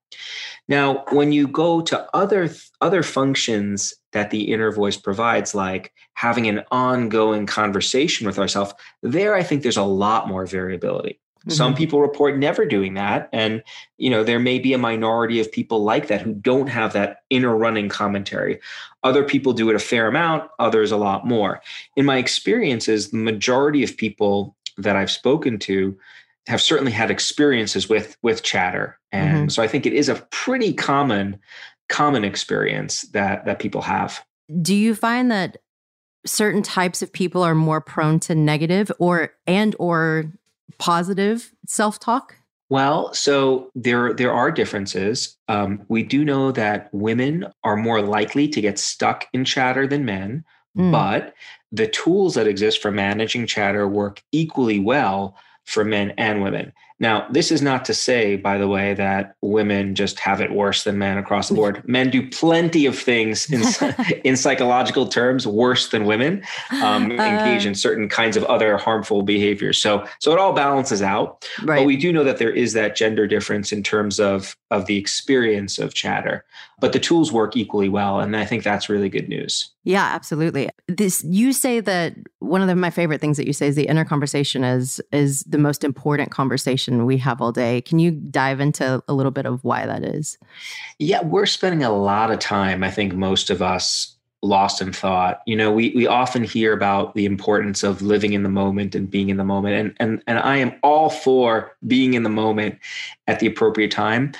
Now, 0.68 1.04
when 1.10 1.32
you 1.32 1.48
go 1.48 1.80
to 1.82 2.06
other 2.14 2.50
other 2.80 3.02
functions 3.02 3.94
that 4.12 4.30
the 4.30 4.52
inner 4.52 4.70
voice 4.70 4.96
provides, 4.96 5.54
like 5.54 5.92
having 6.14 6.46
an 6.46 6.64
ongoing 6.70 7.46
conversation 7.46 8.26
with 8.26 8.38
ourselves, 8.38 8.74
there 9.02 9.34
I 9.34 9.42
think 9.42 9.62
there's 9.62 9.76
a 9.76 9.82
lot 9.82 10.28
more 10.28 10.46
variability. 10.46 11.20
Mm-hmm. 11.48 11.56
Some 11.56 11.74
people 11.74 12.00
report 12.00 12.38
never 12.38 12.66
doing 12.66 12.94
that, 12.94 13.28
and 13.32 13.62
you 13.96 14.10
know 14.10 14.22
there 14.22 14.38
may 14.38 14.58
be 14.58 14.72
a 14.74 14.78
minority 14.78 15.40
of 15.40 15.50
people 15.50 15.82
like 15.82 16.08
that 16.08 16.20
who 16.20 16.34
don't 16.34 16.68
have 16.68 16.92
that 16.92 17.18
inner 17.30 17.56
running 17.56 17.88
commentary. 17.88 18.60
Other 19.02 19.24
people 19.24 19.52
do 19.52 19.70
it 19.70 19.76
a 19.76 19.80
fair 19.80 20.08
amount, 20.08 20.50
others 20.58 20.92
a 20.92 20.96
lot 20.96 21.26
more. 21.26 21.62
In 21.96 22.04
my 22.04 22.18
experiences, 22.18 23.10
the 23.10 23.16
majority 23.16 23.82
of 23.82 23.96
people 23.96 24.56
that 24.76 24.96
I've 24.96 25.10
spoken 25.10 25.58
to 25.60 25.98
have 26.48 26.62
certainly 26.62 26.92
had 26.92 27.10
experiences 27.10 27.88
with 27.88 28.16
with 28.22 28.42
chatter 28.42 28.98
and 29.12 29.36
mm-hmm. 29.36 29.48
so 29.48 29.62
i 29.62 29.68
think 29.68 29.84
it 29.84 29.92
is 29.92 30.08
a 30.08 30.14
pretty 30.30 30.72
common 30.72 31.38
common 31.88 32.24
experience 32.24 33.02
that 33.12 33.44
that 33.44 33.58
people 33.58 33.82
have 33.82 34.24
do 34.62 34.74
you 34.74 34.94
find 34.94 35.30
that 35.30 35.58
certain 36.24 36.62
types 36.62 37.02
of 37.02 37.12
people 37.12 37.42
are 37.42 37.54
more 37.54 37.80
prone 37.80 38.18
to 38.20 38.34
negative 38.34 38.90
or 38.98 39.32
and 39.46 39.76
or 39.78 40.32
positive 40.78 41.52
self-talk 41.66 42.34
well, 42.70 43.14
so 43.14 43.70
there 43.74 44.12
there 44.12 44.32
are 44.32 44.50
differences. 44.50 45.36
Um, 45.48 45.82
we 45.88 46.02
do 46.02 46.24
know 46.24 46.52
that 46.52 46.90
women 46.92 47.46
are 47.64 47.76
more 47.76 48.02
likely 48.02 48.46
to 48.48 48.60
get 48.60 48.78
stuck 48.78 49.26
in 49.32 49.44
chatter 49.44 49.86
than 49.86 50.04
men, 50.04 50.44
mm. 50.76 50.92
but 50.92 51.34
the 51.72 51.86
tools 51.86 52.34
that 52.34 52.46
exist 52.46 52.82
for 52.82 52.90
managing 52.90 53.46
chatter 53.46 53.88
work 53.88 54.22
equally 54.32 54.78
well 54.78 55.34
for 55.64 55.84
men 55.84 56.12
and 56.18 56.42
women. 56.42 56.72
Now, 57.00 57.28
this 57.30 57.52
is 57.52 57.62
not 57.62 57.84
to 57.84 57.94
say, 57.94 58.36
by 58.36 58.58
the 58.58 58.66
way, 58.66 58.94
that 58.94 59.36
women 59.40 59.94
just 59.94 60.18
have 60.18 60.40
it 60.40 60.52
worse 60.52 60.82
than 60.82 60.98
men 60.98 61.16
across 61.16 61.48
the 61.48 61.54
board. 61.54 61.86
Men 61.86 62.10
do 62.10 62.28
plenty 62.28 62.86
of 62.86 62.98
things 62.98 63.48
in, 63.50 63.62
in 64.24 64.36
psychological 64.36 65.06
terms 65.06 65.46
worse 65.46 65.90
than 65.90 66.06
women, 66.06 66.42
um, 66.82 67.12
uh, 67.12 67.24
engage 67.24 67.66
in 67.66 67.76
certain 67.76 68.08
kinds 68.08 68.36
of 68.36 68.42
other 68.44 68.76
harmful 68.76 69.22
behaviors. 69.22 69.80
So, 69.80 70.06
so 70.18 70.32
it 70.32 70.38
all 70.40 70.52
balances 70.52 71.00
out. 71.00 71.48
Right. 71.62 71.78
But 71.78 71.86
we 71.86 71.96
do 71.96 72.12
know 72.12 72.24
that 72.24 72.38
there 72.38 72.52
is 72.52 72.72
that 72.72 72.96
gender 72.96 73.28
difference 73.28 73.72
in 73.72 73.82
terms 73.82 74.18
of 74.18 74.56
of 74.70 74.86
the 74.86 74.96
experience 74.98 75.78
of 75.78 75.94
chatter. 75.94 76.44
But 76.80 76.92
the 76.92 77.00
tools 77.00 77.32
work 77.32 77.56
equally 77.56 77.88
well, 77.88 78.20
and 78.20 78.36
I 78.36 78.44
think 78.44 78.62
that's 78.62 78.88
really 78.88 79.08
good 79.08 79.28
news. 79.28 79.70
Yeah, 79.84 80.04
absolutely. 80.04 80.70
This 80.86 81.24
you 81.24 81.52
say 81.52 81.80
that 81.80 82.14
one 82.38 82.60
of 82.60 82.68
the, 82.68 82.76
my 82.76 82.90
favorite 82.90 83.20
things 83.20 83.36
that 83.36 83.46
you 83.46 83.52
say 83.52 83.66
is 83.66 83.74
the 83.74 83.88
inner 83.88 84.04
conversation 84.04 84.62
is 84.62 85.00
is 85.12 85.42
the 85.44 85.58
most 85.58 85.82
important 85.82 86.30
conversation 86.30 87.04
we 87.04 87.16
have 87.18 87.40
all 87.40 87.52
day. 87.52 87.80
Can 87.80 87.98
you 87.98 88.12
dive 88.12 88.60
into 88.60 89.02
a 89.08 89.12
little 89.12 89.32
bit 89.32 89.46
of 89.46 89.64
why 89.64 89.86
that 89.86 90.04
is? 90.04 90.38
Yeah, 90.98 91.22
we're 91.22 91.46
spending 91.46 91.82
a 91.82 91.90
lot 91.90 92.30
of 92.30 92.38
time, 92.38 92.84
I 92.84 92.90
think 92.90 93.14
most 93.14 93.50
of 93.50 93.60
us 93.60 94.14
lost 94.42 94.80
in 94.80 94.92
thought. 94.92 95.40
You 95.46 95.56
know, 95.56 95.72
we 95.72 95.92
we 95.94 96.06
often 96.06 96.44
hear 96.44 96.72
about 96.72 97.14
the 97.14 97.24
importance 97.24 97.82
of 97.82 98.02
living 98.02 98.32
in 98.32 98.42
the 98.42 98.48
moment 98.48 98.94
and 98.94 99.10
being 99.10 99.30
in 99.30 99.36
the 99.36 99.44
moment. 99.44 99.74
And 99.74 99.96
and 99.98 100.22
and 100.26 100.38
I 100.38 100.56
am 100.58 100.74
all 100.82 101.10
for 101.10 101.76
being 101.86 102.14
in 102.14 102.22
the 102.22 102.30
moment 102.30 102.78
at 103.26 103.40
the 103.40 103.46
appropriate 103.46 103.90
time. 103.90 104.32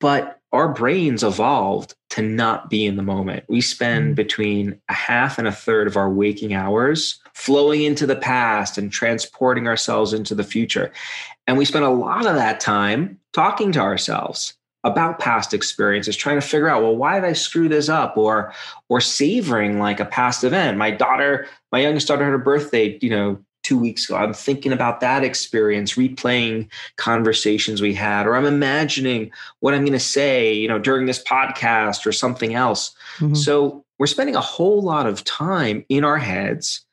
But 0.00 0.40
our 0.54 0.68
brains 0.68 1.24
evolved 1.24 1.94
to 2.10 2.22
not 2.22 2.70
be 2.70 2.86
in 2.86 2.96
the 2.96 3.02
moment. 3.02 3.44
We 3.48 3.60
spend 3.60 4.12
mm. 4.12 4.16
between 4.16 4.80
a 4.88 4.94
half 4.94 5.36
and 5.36 5.48
a 5.48 5.52
third 5.52 5.88
of 5.88 5.96
our 5.96 6.08
waking 6.08 6.54
hours 6.54 7.20
flowing 7.34 7.82
into 7.82 8.06
the 8.06 8.16
past 8.16 8.78
and 8.78 8.90
transporting 8.90 9.66
ourselves 9.66 10.12
into 10.12 10.34
the 10.34 10.44
future. 10.44 10.92
And 11.48 11.58
we 11.58 11.64
spend 11.64 11.84
a 11.84 11.90
lot 11.90 12.24
of 12.24 12.36
that 12.36 12.60
time 12.60 13.18
talking 13.32 13.72
to 13.72 13.80
ourselves 13.80 14.54
about 14.84 15.18
past 15.18 15.52
experiences, 15.52 16.14
trying 16.14 16.40
to 16.40 16.46
figure 16.46 16.68
out, 16.68 16.82
well, 16.82 16.94
why 16.94 17.16
did 17.16 17.24
I 17.24 17.32
screw 17.32 17.68
this 17.68 17.88
up? 17.88 18.16
Or 18.16 18.52
or 18.88 19.00
savoring 19.00 19.80
like 19.80 19.98
a 19.98 20.04
past 20.04 20.44
event. 20.44 20.78
My 20.78 20.92
daughter, 20.92 21.48
my 21.72 21.80
youngest 21.80 22.06
daughter 22.06 22.24
had 22.24 22.34
a 22.34 22.38
birthday, 22.38 22.96
you 23.02 23.10
know, 23.10 23.38
two 23.64 23.78
weeks 23.78 24.08
ago. 24.08 24.16
I'm 24.16 24.32
thinking 24.32 24.72
about 24.72 25.00
that 25.00 25.24
experience, 25.24 25.94
replaying 25.94 26.68
conversations 26.96 27.82
we 27.82 27.94
had, 27.94 28.26
or 28.26 28.36
I'm 28.36 28.44
imagining 28.44 29.32
what 29.60 29.74
I'm 29.74 29.80
going 29.80 29.92
to 29.92 29.98
say, 29.98 30.52
you 30.52 30.68
know, 30.68 30.78
during 30.78 31.06
this 31.06 31.22
podcast 31.24 32.06
or 32.06 32.12
something 32.12 32.54
else. 32.54 32.94
Mm-hmm. 33.18 33.34
So 33.34 33.84
we're 33.98 34.06
spending 34.06 34.36
a 34.36 34.40
whole 34.40 34.82
lot 34.82 35.06
of 35.06 35.24
time 35.24 35.84
in 35.88 36.04
our 36.04 36.18
heads 36.18 36.84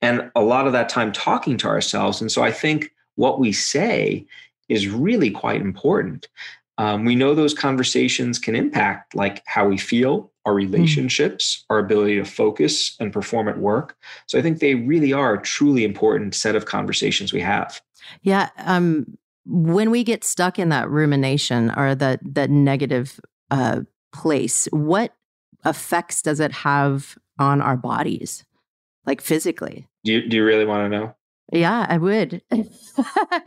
and 0.00 0.30
a 0.34 0.40
lot 0.40 0.66
of 0.66 0.72
that 0.72 0.88
time 0.88 1.12
talking 1.12 1.58
to 1.58 1.68
ourselves. 1.68 2.20
And 2.20 2.32
so 2.32 2.42
I 2.42 2.52
think 2.52 2.90
what 3.16 3.38
we 3.38 3.52
say 3.52 4.24
is 4.68 4.88
really 4.88 5.30
quite 5.30 5.60
important. 5.60 6.28
Um, 6.78 7.04
we 7.04 7.14
know 7.14 7.34
those 7.34 7.52
conversations 7.52 8.38
can 8.38 8.54
impact 8.54 9.14
like 9.14 9.42
how 9.46 9.68
we 9.68 9.76
feel, 9.76 10.29
our 10.46 10.52
hmm. 10.52 10.58
relationships, 10.58 11.64
our 11.70 11.78
ability 11.78 12.16
to 12.16 12.24
focus 12.24 12.96
and 13.00 13.12
perform 13.12 13.48
at 13.48 13.58
work. 13.58 13.96
So 14.26 14.38
I 14.38 14.42
think 14.42 14.58
they 14.58 14.74
really 14.74 15.12
are 15.12 15.34
a 15.34 15.42
truly 15.42 15.84
important 15.84 16.34
set 16.34 16.56
of 16.56 16.66
conversations 16.66 17.32
we 17.32 17.40
have. 17.40 17.80
Yeah. 18.22 18.50
Um, 18.58 19.18
when 19.46 19.90
we 19.90 20.04
get 20.04 20.24
stuck 20.24 20.58
in 20.58 20.68
that 20.68 20.88
rumination 20.90 21.72
or 21.76 21.94
that 21.94 22.20
that 22.22 22.50
negative 22.50 23.18
uh, 23.50 23.80
place, 24.12 24.68
what 24.70 25.14
effects 25.64 26.22
does 26.22 26.40
it 26.40 26.52
have 26.52 27.16
on 27.38 27.60
our 27.60 27.76
bodies, 27.76 28.44
like 29.06 29.20
physically? 29.20 29.88
Do 30.04 30.12
you, 30.12 30.28
do 30.28 30.36
you 30.36 30.44
really 30.44 30.64
want 30.64 30.90
to 30.90 30.98
know? 30.98 31.14
Yeah, 31.52 31.86
I 31.88 31.98
would. 31.98 32.42
I, 32.52 32.62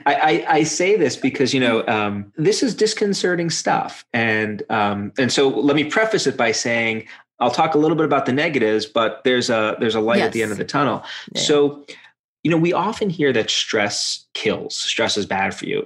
I, 0.05 0.45
I, 0.49 0.63
say 0.63 0.97
this 0.97 1.15
because 1.15 1.53
you 1.53 1.59
know 1.59 1.87
um, 1.87 2.33
this 2.37 2.61
is 2.61 2.75
disconcerting 2.75 3.49
stuff, 3.49 4.05
and 4.13 4.61
um, 4.69 5.13
and 5.17 5.31
so 5.31 5.47
let 5.47 5.75
me 5.75 5.85
preface 5.85 6.27
it 6.27 6.35
by 6.35 6.51
saying 6.51 7.07
I'll 7.39 7.51
talk 7.51 7.75
a 7.75 7.77
little 7.77 7.97
bit 7.97 8.05
about 8.05 8.25
the 8.25 8.33
negatives, 8.33 8.85
but 8.85 9.21
there's 9.23 9.49
a 9.49 9.75
there's 9.79 9.95
a 9.95 10.01
light 10.01 10.19
yes. 10.19 10.27
at 10.27 10.31
the 10.33 10.43
end 10.43 10.51
of 10.51 10.57
the 10.57 10.65
tunnel. 10.65 11.03
Yeah. 11.33 11.41
So, 11.41 11.85
you 12.43 12.51
know, 12.51 12.57
we 12.57 12.73
often 12.73 13.09
hear 13.09 13.33
that 13.33 13.49
stress 13.49 14.25
kills. 14.33 14.75
Stress 14.75 15.17
is 15.17 15.25
bad 15.25 15.53
for 15.53 15.65
you. 15.65 15.85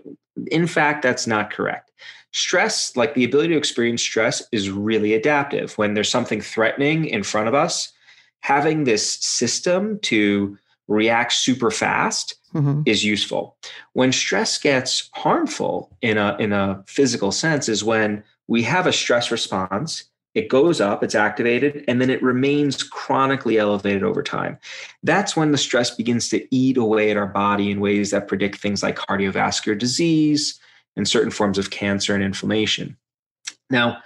In 0.52 0.68
fact, 0.68 1.02
that's 1.02 1.28
not 1.28 1.52
correct. 1.52 1.92
Stress, 2.32 2.96
like 2.96 3.14
the 3.16 3.24
ability 3.24 3.50
to 3.50 3.58
experience 3.58 4.02
stress, 4.02 4.44
is 4.52 4.70
really 4.70 5.14
adaptive. 5.14 5.78
When 5.78 5.94
there's 5.94 6.10
something 6.10 6.42
threatening 6.42 7.06
in 7.06 7.24
front 7.24 7.48
of 7.48 7.56
us, 7.56 7.92
having 8.42 8.84
this 8.84 9.14
system 9.14 10.00
to 10.00 10.58
react 10.88 11.34
super 11.34 11.72
fast 11.72 12.36
mm-hmm. 12.54 12.82
is 12.86 13.04
useful. 13.04 13.58
When 13.94 14.12
stress 14.12 14.58
gets 14.58 15.10
harmful 15.14 15.96
in 16.02 16.18
a 16.18 16.36
in 16.40 16.54
a 16.54 16.84
physical 16.88 17.32
sense 17.32 17.70
is 17.70 17.84
when 17.84 18.24
we 18.48 18.64
have 18.64 18.88
a 18.88 18.94
stress 18.94 19.32
response, 19.32 20.06
it 20.34 20.50
goes 20.50 20.80
up, 20.80 21.04
it's 21.04 21.16
activated, 21.16 21.84
and 21.88 22.00
then 22.00 22.10
it 22.10 22.22
remains 22.22 22.84
chronically 22.84 23.58
elevated 23.58 24.04
over 24.04 24.22
time. 24.22 24.60
That's 25.04 25.36
when 25.36 25.52
the 25.52 25.58
stress 25.58 25.90
begins 25.90 26.30
to 26.30 26.56
eat 26.56 26.78
away 26.78 27.10
at 27.12 27.18
our 27.18 27.28
body 27.28 27.72
in 27.72 27.80
ways 27.80 28.12
that 28.12 28.28
predict 28.28 28.60
things 28.60 28.84
like 28.84 28.98
cardiovascular 28.98 29.78
disease 29.78 30.60
and 30.96 31.08
certain 31.08 31.32
forms 31.32 31.58
of 31.58 31.72
cancer 31.72 32.14
and 32.14 32.24
inflammation. 32.24 32.98
Now, 33.70 33.98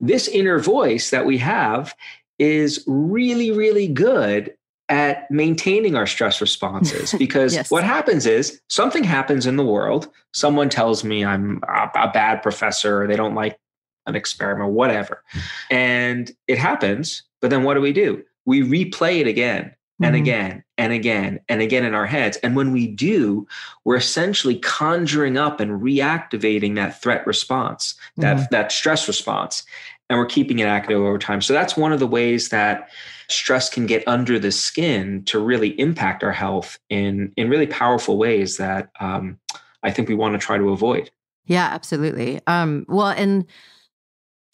this 0.00 0.28
inner 0.28 0.58
voice 0.58 1.10
that 1.10 1.26
we 1.26 1.38
have 1.38 1.94
is 2.38 2.82
really, 2.86 3.50
really 3.50 3.88
good 3.88 4.54
at 4.90 5.30
maintaining 5.30 5.94
our 5.94 6.06
stress 6.06 6.40
responses 6.40 7.14
because 7.18 7.54
yes. 7.54 7.70
what 7.70 7.84
happens 7.84 8.26
is 8.26 8.60
something 8.68 9.04
happens 9.04 9.46
in 9.46 9.56
the 9.56 9.64
world 9.64 10.08
someone 10.34 10.68
tells 10.68 11.04
me 11.04 11.24
i'm 11.24 11.60
a, 11.68 11.90
a 11.94 12.10
bad 12.12 12.42
professor 12.42 13.02
or 13.02 13.06
they 13.06 13.16
don't 13.16 13.34
like 13.34 13.58
an 14.06 14.16
experiment 14.16 14.70
whatever 14.70 15.22
and 15.70 16.32
it 16.48 16.58
happens 16.58 17.22
but 17.40 17.50
then 17.50 17.62
what 17.62 17.74
do 17.74 17.80
we 17.80 17.92
do 17.92 18.22
we 18.44 18.62
replay 18.62 19.20
it 19.20 19.26
again 19.26 19.74
and 20.02 20.14
mm-hmm. 20.14 20.22
again 20.22 20.64
and 20.78 20.92
again 20.92 21.40
and 21.48 21.60
again 21.60 21.84
in 21.84 21.94
our 21.94 22.06
heads 22.06 22.36
and 22.38 22.56
when 22.56 22.72
we 22.72 22.86
do 22.86 23.46
we're 23.84 23.96
essentially 23.96 24.58
conjuring 24.58 25.36
up 25.36 25.60
and 25.60 25.80
reactivating 25.80 26.74
that 26.74 27.00
threat 27.00 27.26
response 27.26 27.94
that 28.16 28.36
mm-hmm. 28.36 28.46
that 28.50 28.72
stress 28.72 29.06
response 29.06 29.62
and 30.08 30.18
we're 30.18 30.26
keeping 30.26 30.58
it 30.58 30.64
active 30.64 30.98
over 30.98 31.18
time 31.18 31.40
so 31.40 31.52
that's 31.52 31.76
one 31.76 31.92
of 31.92 32.00
the 32.00 32.06
ways 32.06 32.48
that 32.48 32.88
stress 33.30 33.68
can 33.68 33.86
get 33.86 34.06
under 34.06 34.38
the 34.38 34.52
skin 34.52 35.24
to 35.24 35.38
really 35.38 35.78
impact 35.80 36.22
our 36.22 36.32
health 36.32 36.78
in 36.88 37.32
in 37.36 37.48
really 37.48 37.66
powerful 37.66 38.18
ways 38.18 38.56
that 38.56 38.90
um, 39.00 39.38
I 39.82 39.90
think 39.90 40.08
we 40.08 40.14
want 40.14 40.34
to 40.34 40.38
try 40.38 40.58
to 40.58 40.70
avoid. 40.70 41.10
Yeah, 41.46 41.68
absolutely. 41.72 42.40
Um, 42.46 42.84
well, 42.88 43.08
and 43.08 43.46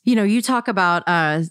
you 0.04 0.14
know, 0.14 0.22
you 0.22 0.40
talk 0.40 0.68
about 0.68 1.02
uh, 1.06 1.42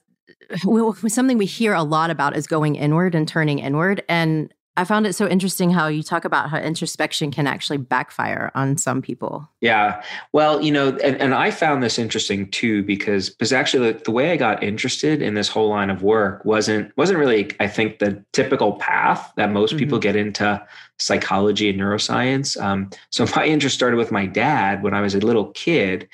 something 1.08 1.38
we 1.38 1.46
hear 1.46 1.74
a 1.74 1.84
lot 1.84 2.10
about 2.10 2.36
is 2.36 2.48
going 2.48 2.76
inward 2.76 3.16
and 3.16 3.28
turning 3.28 3.60
inward, 3.60 4.04
and 4.08 4.54
I 4.78 4.84
found 4.84 5.08
it 5.08 5.14
so 5.14 5.28
interesting 5.28 5.70
how 5.70 5.88
you 5.88 6.04
talk 6.04 6.26
about 6.26 6.50
how 6.50 6.58
introspection 6.58 7.32
can 7.32 7.48
actually 7.48 7.78
backfire 7.78 8.52
on 8.56 8.78
some 8.78 9.02
people. 9.02 9.50
Yeah. 9.62 10.04
Well, 10.34 10.62
you 10.62 10.72
know, 10.72 10.90
and, 10.98 11.16
and 11.22 11.34
I 11.34 11.52
found 11.52 11.82
this 11.82 11.98
interesting 11.98 12.52
too, 12.52 12.84
because 12.84 13.30
because 13.30 13.54
actually 13.54 13.94
the, 13.94 14.00
the 14.00 14.12
way 14.12 14.32
I 14.32 14.38
got 14.38 14.62
interested 14.64 15.22
in 15.22 15.34
this 15.34 15.48
whole 15.48 15.70
line 15.70 15.90
of 15.90 16.04
work 16.04 16.44
wasn't 16.44 16.96
wasn't 16.98 17.20
really, 17.20 17.52
I 17.60 17.68
think, 17.68 18.00
the 18.00 18.24
typical 18.34 18.74
path 18.74 19.32
that 19.38 19.52
most 19.52 19.72
mm-hmm. 19.72 19.80
people 19.80 20.00
get 20.00 20.18
into 20.18 20.62
psychology 21.00 21.70
and 21.70 21.80
neuroscience. 21.80 22.62
Um, 22.62 22.90
so 23.12 23.26
my 23.36 23.46
interest 23.46 23.76
started 23.76 23.96
with 23.96 24.12
my 24.12 24.26
dad 24.26 24.84
when 24.84 24.94
I 24.94 25.02
was 25.02 25.16
a 25.16 25.20
little 25.20 25.52
kid. 25.52 26.10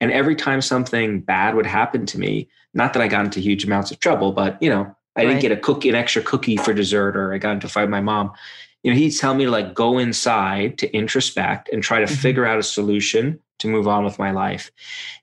And 0.00 0.10
every 0.10 0.36
time 0.36 0.60
something 0.60 1.20
bad 1.20 1.54
would 1.54 1.66
happen 1.66 2.06
to 2.06 2.18
me, 2.18 2.48
not 2.74 2.92
that 2.92 3.02
I 3.02 3.08
got 3.08 3.24
into 3.24 3.40
huge 3.40 3.64
amounts 3.64 3.90
of 3.90 3.98
trouble, 3.98 4.32
but 4.32 4.60
you 4.62 4.70
know, 4.70 4.94
I 5.16 5.22
right. 5.22 5.28
didn't 5.28 5.42
get 5.42 5.52
a 5.52 5.56
cookie, 5.56 5.88
an 5.88 5.94
extra 5.94 6.22
cookie 6.22 6.56
for 6.56 6.72
dessert, 6.74 7.16
or 7.16 7.32
I 7.32 7.38
got 7.38 7.52
into 7.52 7.66
a 7.66 7.70
fight 7.70 7.82
with 7.82 7.90
my 7.90 8.00
mom. 8.00 8.32
You 8.82 8.92
know, 8.92 8.98
he'd 8.98 9.16
tell 9.16 9.34
me 9.34 9.44
to 9.46 9.50
like 9.50 9.74
go 9.74 9.98
inside 9.98 10.78
to 10.78 10.92
introspect 10.92 11.68
and 11.72 11.82
try 11.82 11.98
to 11.98 12.06
mm-hmm. 12.06 12.14
figure 12.14 12.46
out 12.46 12.58
a 12.58 12.62
solution 12.62 13.40
to 13.58 13.68
move 13.68 13.88
on 13.88 14.04
with 14.04 14.18
my 14.18 14.30
life. 14.30 14.70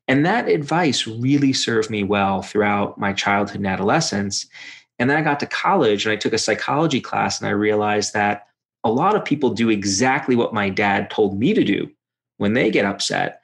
And 0.08 0.26
that 0.26 0.50
advice 0.50 1.08
really 1.08 1.54
served 1.54 1.90
me 1.90 2.04
well 2.04 2.42
throughout 2.42 2.98
my 2.98 3.14
childhood 3.14 3.58
and 3.58 3.68
adolescence. 3.68 4.48
And 5.00 5.10
then 5.10 5.18
I 5.18 5.22
got 5.22 5.40
to 5.42 5.46
college 5.46 6.06
and 6.06 6.12
I 6.12 6.16
took 6.16 6.34
a 6.34 6.38
psychology 6.38 7.00
class 7.00 7.40
and 7.40 7.48
I 7.48 7.52
realized 7.52 8.14
that 8.14 8.48
a 8.84 8.92
lot 8.92 9.16
of 9.16 9.24
people 9.24 9.52
do 9.52 9.70
exactly 9.70 10.36
what 10.36 10.54
my 10.54 10.70
dad 10.70 11.10
told 11.10 11.40
me 11.40 11.54
to 11.54 11.64
do 11.64 11.90
when 12.38 12.54
they 12.54 12.70
get 12.70 12.86
upset, 12.86 13.42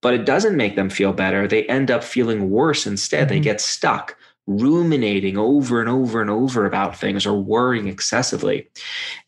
but 0.00 0.14
it 0.14 0.24
doesn't 0.24 0.56
make 0.56 0.76
them 0.76 0.88
feel 0.88 1.12
better. 1.12 1.46
They 1.46 1.66
end 1.66 1.90
up 1.90 2.02
feeling 2.02 2.50
worse 2.50 2.86
instead. 2.86 3.26
Mm-hmm. 3.26 3.34
They 3.34 3.40
get 3.40 3.60
stuck 3.60 4.16
ruminating 4.46 5.36
over 5.36 5.80
and 5.80 5.88
over 5.88 6.20
and 6.20 6.30
over 6.30 6.66
about 6.66 6.96
things 6.96 7.26
or 7.26 7.34
worrying 7.34 7.86
excessively. 7.86 8.68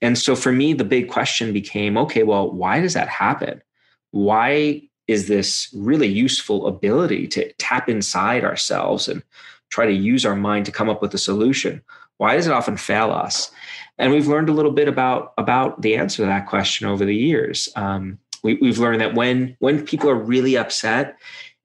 And 0.00 0.18
so 0.18 0.34
for 0.34 0.52
me, 0.52 0.72
the 0.72 0.84
big 0.84 1.08
question 1.08 1.52
became 1.52 1.96
okay, 1.98 2.22
well, 2.22 2.50
why 2.50 2.80
does 2.80 2.94
that 2.94 3.08
happen? 3.08 3.62
Why 4.10 4.82
is 5.06 5.28
this 5.28 5.68
really 5.74 6.08
useful 6.08 6.66
ability 6.66 7.28
to 7.28 7.52
tap 7.54 7.88
inside 7.88 8.44
ourselves 8.44 9.08
and 9.08 9.22
try 9.70 9.86
to 9.86 9.92
use 9.92 10.24
our 10.26 10.36
mind 10.36 10.66
to 10.66 10.72
come 10.72 10.88
up 10.88 11.02
with 11.02 11.14
a 11.14 11.18
solution? 11.18 11.82
Why 12.18 12.36
does 12.36 12.46
it 12.46 12.52
often 12.52 12.76
fail 12.76 13.10
us? 13.10 13.50
And 13.98 14.12
we've 14.12 14.28
learned 14.28 14.48
a 14.48 14.52
little 14.52 14.70
bit 14.72 14.88
about, 14.88 15.34
about 15.38 15.82
the 15.82 15.96
answer 15.96 16.22
to 16.22 16.26
that 16.26 16.46
question 16.46 16.86
over 16.86 17.04
the 17.04 17.16
years. 17.16 17.68
Um, 17.76 18.18
we, 18.42 18.54
we've 18.54 18.78
learned 18.78 19.00
that 19.00 19.14
when 19.14 19.56
when 19.60 19.84
people 19.84 20.10
are 20.10 20.16
really 20.16 20.56
upset 20.56 21.16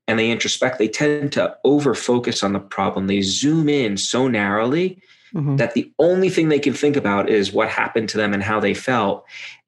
and 0.07 0.17
they 0.17 0.31
introspect, 0.31 0.77
they 0.77 0.87
tend 0.87 1.33
to 1.33 1.55
over 1.63 1.93
focus 1.93 2.43
on 2.43 2.53
the 2.53 2.59
problem. 2.59 3.07
They 3.07 3.21
zoom 3.21 3.67
in 3.67 3.97
so 3.97 4.27
narrowly 4.27 5.01
mm-hmm. 5.33 5.57
that 5.57 5.73
the 5.73 5.91
only 5.99 6.29
thing 6.29 6.49
they 6.49 6.59
can 6.59 6.73
think 6.73 6.95
about 6.95 7.29
is 7.29 7.51
what 7.51 7.69
happened 7.69 8.09
to 8.09 8.17
them 8.17 8.33
and 8.33 8.41
how 8.41 8.59
they 8.59 8.73
felt. 8.73 9.25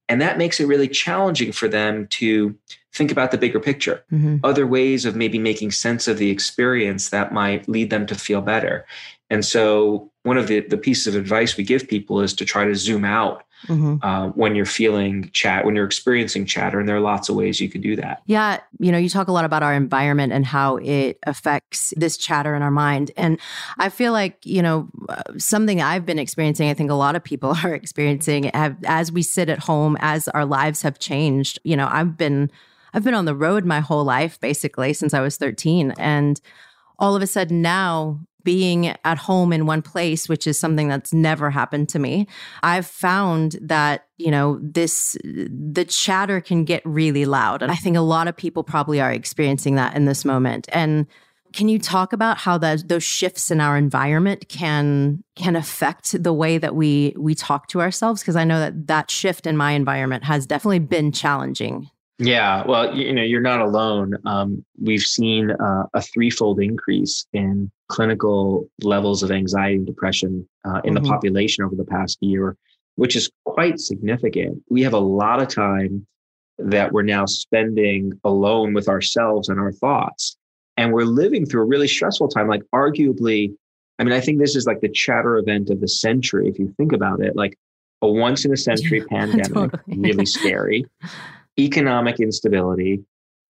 And 0.08 0.22
that 0.22 0.38
makes 0.38 0.60
it 0.60 0.66
really 0.66 0.88
challenging 0.88 1.52
for 1.52 1.68
them 1.68 2.08
to 2.08 2.56
think 2.94 3.12
about 3.12 3.32
the 3.32 3.38
bigger 3.38 3.60
picture, 3.60 4.04
mm-hmm. 4.12 4.38
other 4.44 4.66
ways 4.66 5.06
of 5.06 5.16
maybe 5.16 5.38
making 5.38 5.72
sense 5.72 6.08
of 6.08 6.18
the 6.18 6.32
experience 6.32 7.10
that 7.10 7.32
might 7.32 7.70
lead 7.70 7.90
them 7.90 8.06
to 8.08 8.16
feel 8.16 8.42
better. 8.42 8.86
And 9.30 9.46
so, 9.46 10.10
one 10.24 10.38
of 10.38 10.48
the, 10.48 10.62
the 10.62 10.78
pieces 10.78 11.08
of 11.08 11.16
advice 11.16 11.56
we 11.56 11.64
give 11.64 11.88
people 11.88 12.22
is 12.22 12.34
to 12.34 12.46
try 12.46 12.66
to 12.66 12.76
zoom 12.76 13.06
out 13.06 13.44
mm-hmm. 13.68 14.04
uh, 14.04 14.30
when 14.30 14.56
you're 14.56 14.66
feeling 14.66 15.30
chat, 15.34 15.66
when 15.66 15.76
you're 15.76 15.86
experiencing 15.86 16.46
chatter. 16.46 16.80
And 16.80 16.88
there 16.88 16.96
are 16.96 17.02
lots 17.02 17.30
of 17.30 17.36
ways 17.36 17.60
you 17.60 17.70
can 17.70 17.82
do 17.82 17.96
that. 17.96 18.22
Yeah. 18.26 18.60
You 18.80 18.92
know, 18.92 18.98
you 18.98 19.10
talk 19.10 19.28
a 19.28 19.32
lot 19.32 19.46
about 19.46 19.64
our 19.64 19.74
environment 19.74 20.34
and 20.34 20.46
how 20.46 20.78
it 20.78 21.20
affects 21.24 21.94
this 21.98 22.18
chatter 22.18 22.56
in 22.56 22.62
our 22.62 22.72
mind. 22.72 23.12
And 23.18 23.40
I 23.78 23.90
feel 23.90 24.14
like, 24.14 24.46
you 24.46 24.62
know, 24.62 24.90
something 25.38 25.82
I've 25.82 26.06
been 26.06 26.20
experiencing, 26.20 26.70
I 26.70 26.74
think 26.74 26.92
a 26.92 26.96
lot 26.96 27.16
of 27.16 27.24
people 27.24 27.56
are 27.64 27.74
experiencing 27.74 28.46
have, 28.54 28.78
as 28.86 29.12
we 29.12 29.22
sit 29.22 29.50
at 29.50 29.60
home, 29.60 29.98
as 30.00 30.28
our 30.30 30.46
lives 30.46 30.82
have 30.82 31.00
changed. 31.00 31.60
You 31.64 31.78
know, 31.78 31.88
I've 31.90 32.18
been. 32.18 32.52
I've 32.92 33.04
been 33.04 33.14
on 33.14 33.26
the 33.26 33.36
road 33.36 33.66
my 33.66 33.82
whole 33.82 34.04
life, 34.04 34.40
basically, 34.40 34.94
since 34.94 35.14
I 35.14 35.20
was 35.20 35.38
13. 35.38 35.92
And 36.00 36.42
all 36.98 37.16
of 37.16 37.22
a 37.22 37.28
sudden 37.28 37.62
now 37.62 38.20
being 38.44 38.88
at 38.88 39.18
home 39.18 39.52
in 39.52 39.66
one 39.66 39.82
place, 39.82 40.30
which 40.30 40.48
is 40.48 40.58
something 40.58 40.88
that's 40.88 41.14
never 41.14 41.50
happened 41.50 41.90
to 41.90 42.00
me, 42.00 42.28
I've 42.64 42.88
found 42.88 43.58
that, 43.62 44.08
you 44.18 44.32
know, 44.32 44.60
this, 44.62 45.18
the 45.24 45.86
chatter 45.86 46.42
can 46.42 46.64
get 46.64 46.82
really 46.86 47.26
loud. 47.26 47.62
And 47.62 47.72
I 47.72 47.76
think 47.76 47.98
a 47.98 48.02
lot 48.02 48.28
of 48.28 48.38
people 48.38 48.64
probably 48.64 49.02
are 49.02 49.12
experiencing 49.12 49.76
that 49.76 49.96
in 49.96 50.06
this 50.06 50.24
moment. 50.24 50.68
And 50.72 51.06
can 51.54 51.68
you 51.68 51.80
talk 51.80 52.14
about 52.14 52.38
how 52.38 52.58
that 52.60 52.88
those 52.88 53.04
shifts 53.04 53.50
in 53.50 53.60
our 53.60 53.76
environment 53.76 54.48
can 54.50 55.24
can 55.36 55.56
affect 55.56 56.22
the 56.22 56.34
way 56.34 56.58
that 56.60 56.76
we 56.76 57.14
we 57.18 57.34
talk 57.34 57.68
to 57.70 57.82
ourselves? 57.82 58.22
Because 58.22 58.36
I 58.36 58.44
know 58.44 58.60
that 58.60 58.88
that 58.88 59.10
shift 59.10 59.48
in 59.48 59.58
my 59.58 59.72
environment 59.72 60.24
has 60.26 60.46
definitely 60.46 60.80
been 60.80 61.12
challenging. 61.12 61.90
Yeah, 62.20 62.66
well, 62.68 62.94
you 62.94 63.14
know, 63.14 63.22
you're 63.22 63.40
not 63.40 63.62
alone. 63.62 64.18
Um, 64.26 64.66
we've 64.78 65.02
seen 65.02 65.52
uh, 65.52 65.84
a 65.94 66.02
threefold 66.02 66.60
increase 66.60 67.26
in 67.32 67.72
clinical 67.88 68.70
levels 68.84 69.24
of 69.24 69.32
anxiety 69.32 69.76
and 69.76 69.88
depression 69.88 70.48
uh, 70.66 70.82
in 70.84 70.94
mm-hmm. 70.94 71.04
the 71.04 71.10
population 71.10 71.64
over 71.64 71.76
the 71.76 71.86
past 71.86 72.18
year, 72.20 72.58
which 72.96 73.16
is 73.16 73.32
quite 73.46 73.80
significant. 73.80 74.62
We 74.70 74.84
have 74.84 74.94
a 74.94 75.00
lot 75.00 75.42
of 75.42 75.48
time 75.48 76.06
that 76.58 76.92
we're 76.92 77.04
now 77.04 77.26
spending 77.26 78.20
alone 78.26 78.74
with 78.74 78.90
ourselves 78.90 79.48
and 79.48 79.58
our 79.58 79.72
thoughts. 79.72 80.36
And 80.76 80.92
we're 80.92 81.06
living 81.06 81.46
through 81.46 81.62
a 81.62 81.66
really 81.66 81.88
stressful 81.88 82.28
time. 82.28 82.50
Like, 82.50 82.64
arguably, 82.76 83.56
I 83.98 84.04
mean, 84.04 84.14
I 84.14 84.20
think 84.20 84.40
this 84.40 84.58
is 84.58 84.66
like 84.66 84.82
the 84.82 84.90
chatter 84.90 85.38
event 85.38 85.70
of 85.70 85.80
the 85.80 85.88
century, 85.88 86.50
if 86.50 86.60
you 86.60 86.74
think 86.76 86.92
about 86.92 87.22
it, 87.22 87.38
like 87.38 87.58
a 88.02 88.10
once 88.10 88.44
in 88.44 88.52
a 88.52 88.58
century 88.70 89.06
pandemic, 89.10 89.54
totally. 89.54 90.00
really 90.00 90.26
scary 90.26 90.86
economic 91.60 92.20
instability. 92.20 93.04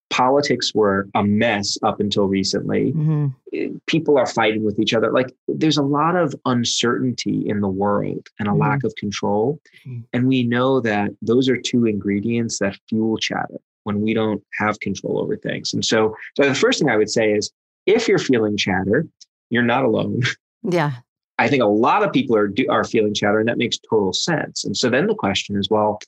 Politics 0.10 0.74
were 0.74 1.08
a 1.14 1.24
mess 1.24 1.78
up 1.84 2.00
until 2.00 2.26
recently. 2.26 2.94
Mm-hmm. 2.94 3.78
People 3.86 4.18
are 4.18 4.26
fighting 4.26 4.64
with 4.64 4.80
each 4.80 4.94
other. 4.94 5.12
Like 5.12 5.32
there's 5.48 5.78
a 5.78 5.84
lot 5.84 6.16
of 6.16 6.34
uncertainty 6.46 7.48
in 7.48 7.62
the 7.62 7.68
world 7.68 8.28
and 8.40 8.48
a 8.48 8.52
mm-hmm. 8.52 8.60
lack 8.60 8.84
of 8.84 8.94
control. 8.96 9.60
Mm-hmm. 9.86 10.02
And 10.14 10.28
we 10.28 10.44
know 10.44 10.80
that 10.82 11.12
those 11.22 11.48
are 11.48 11.58
two 11.58 11.86
ingredients 11.86 12.58
that 12.60 12.78
fuel 12.90 13.18
chatter 13.18 13.60
when 13.84 14.02
we 14.02 14.14
don't 14.14 14.44
have 14.54 14.80
control 14.80 15.20
over 15.20 15.38
things. 15.38 15.74
And 15.74 15.86
so, 15.86 16.16
so 16.36 16.48
the 16.48 16.56
first 16.56 16.80
thing 16.80 16.90
I 16.90 16.98
would 16.98 17.10
say 17.10 17.32
is 17.32 17.52
if 17.86 18.08
you're 18.08 18.20
feeling 18.20 18.58
chatter, 18.58 19.06
you're 19.50 19.64
not 19.64 19.84
alone. 19.86 20.22
Yeah. 20.62 20.92
I 21.38 21.48
think 21.48 21.64
a 21.64 21.68
lot 21.68 22.04
of 22.04 22.12
people 22.12 22.36
are 22.36 22.52
are 22.70 22.84
feeling 22.84 23.14
chatter, 23.14 23.40
and 23.40 23.48
that 23.48 23.58
makes 23.58 23.80
total 23.80 24.12
sense. 24.12 24.66
And 24.66 24.76
so 24.76 24.90
then 24.90 25.08
the 25.08 25.16
question 25.16 25.58
is, 25.58 25.70
well, 25.70 26.00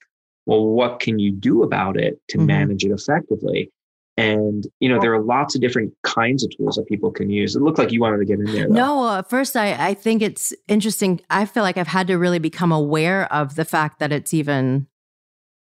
well, 0.46 0.66
what 0.66 1.00
can 1.00 1.20
you 1.20 1.32
do 1.32 1.64
about 1.64 2.00
it 2.00 2.20
to 2.30 2.38
mm-hmm. 2.38 2.48
manage 2.48 2.84
it 2.84 2.92
effectively? 2.92 3.72
And 4.18 4.68
you 4.80 4.90
know, 4.90 5.00
there 5.00 5.14
are 5.14 5.22
lots 5.22 5.56
of 5.56 5.62
different 5.62 5.94
kinds 6.04 6.44
of 6.44 6.56
tools 6.56 6.76
that 6.76 6.86
people 6.86 7.12
can 7.12 7.30
use. 7.30 7.56
It 7.56 7.62
looked 7.62 7.78
like 7.78 7.92
you 7.92 8.02
wanted 8.02 8.18
to 8.18 8.26
get 8.26 8.40
in 8.40 8.46
there. 8.46 8.68
Though. 8.68 8.74
No, 8.74 9.04
uh, 9.04 9.22
first, 9.24 9.56
I 9.56 9.88
I 9.90 9.94
think 9.94 10.22
it's 10.22 10.54
interesting. 10.68 11.22
I 11.30 11.46
feel 11.46 11.64
like 11.64 11.78
I've 11.78 11.88
had 11.88 12.08
to 12.08 12.18
really 12.18 12.40
become 12.40 12.72
aware 12.72 13.32
of 13.34 13.56
the 13.56 13.66
fact 13.66 14.00
that 14.00 14.12
it's 14.12 14.34
even 14.34 14.88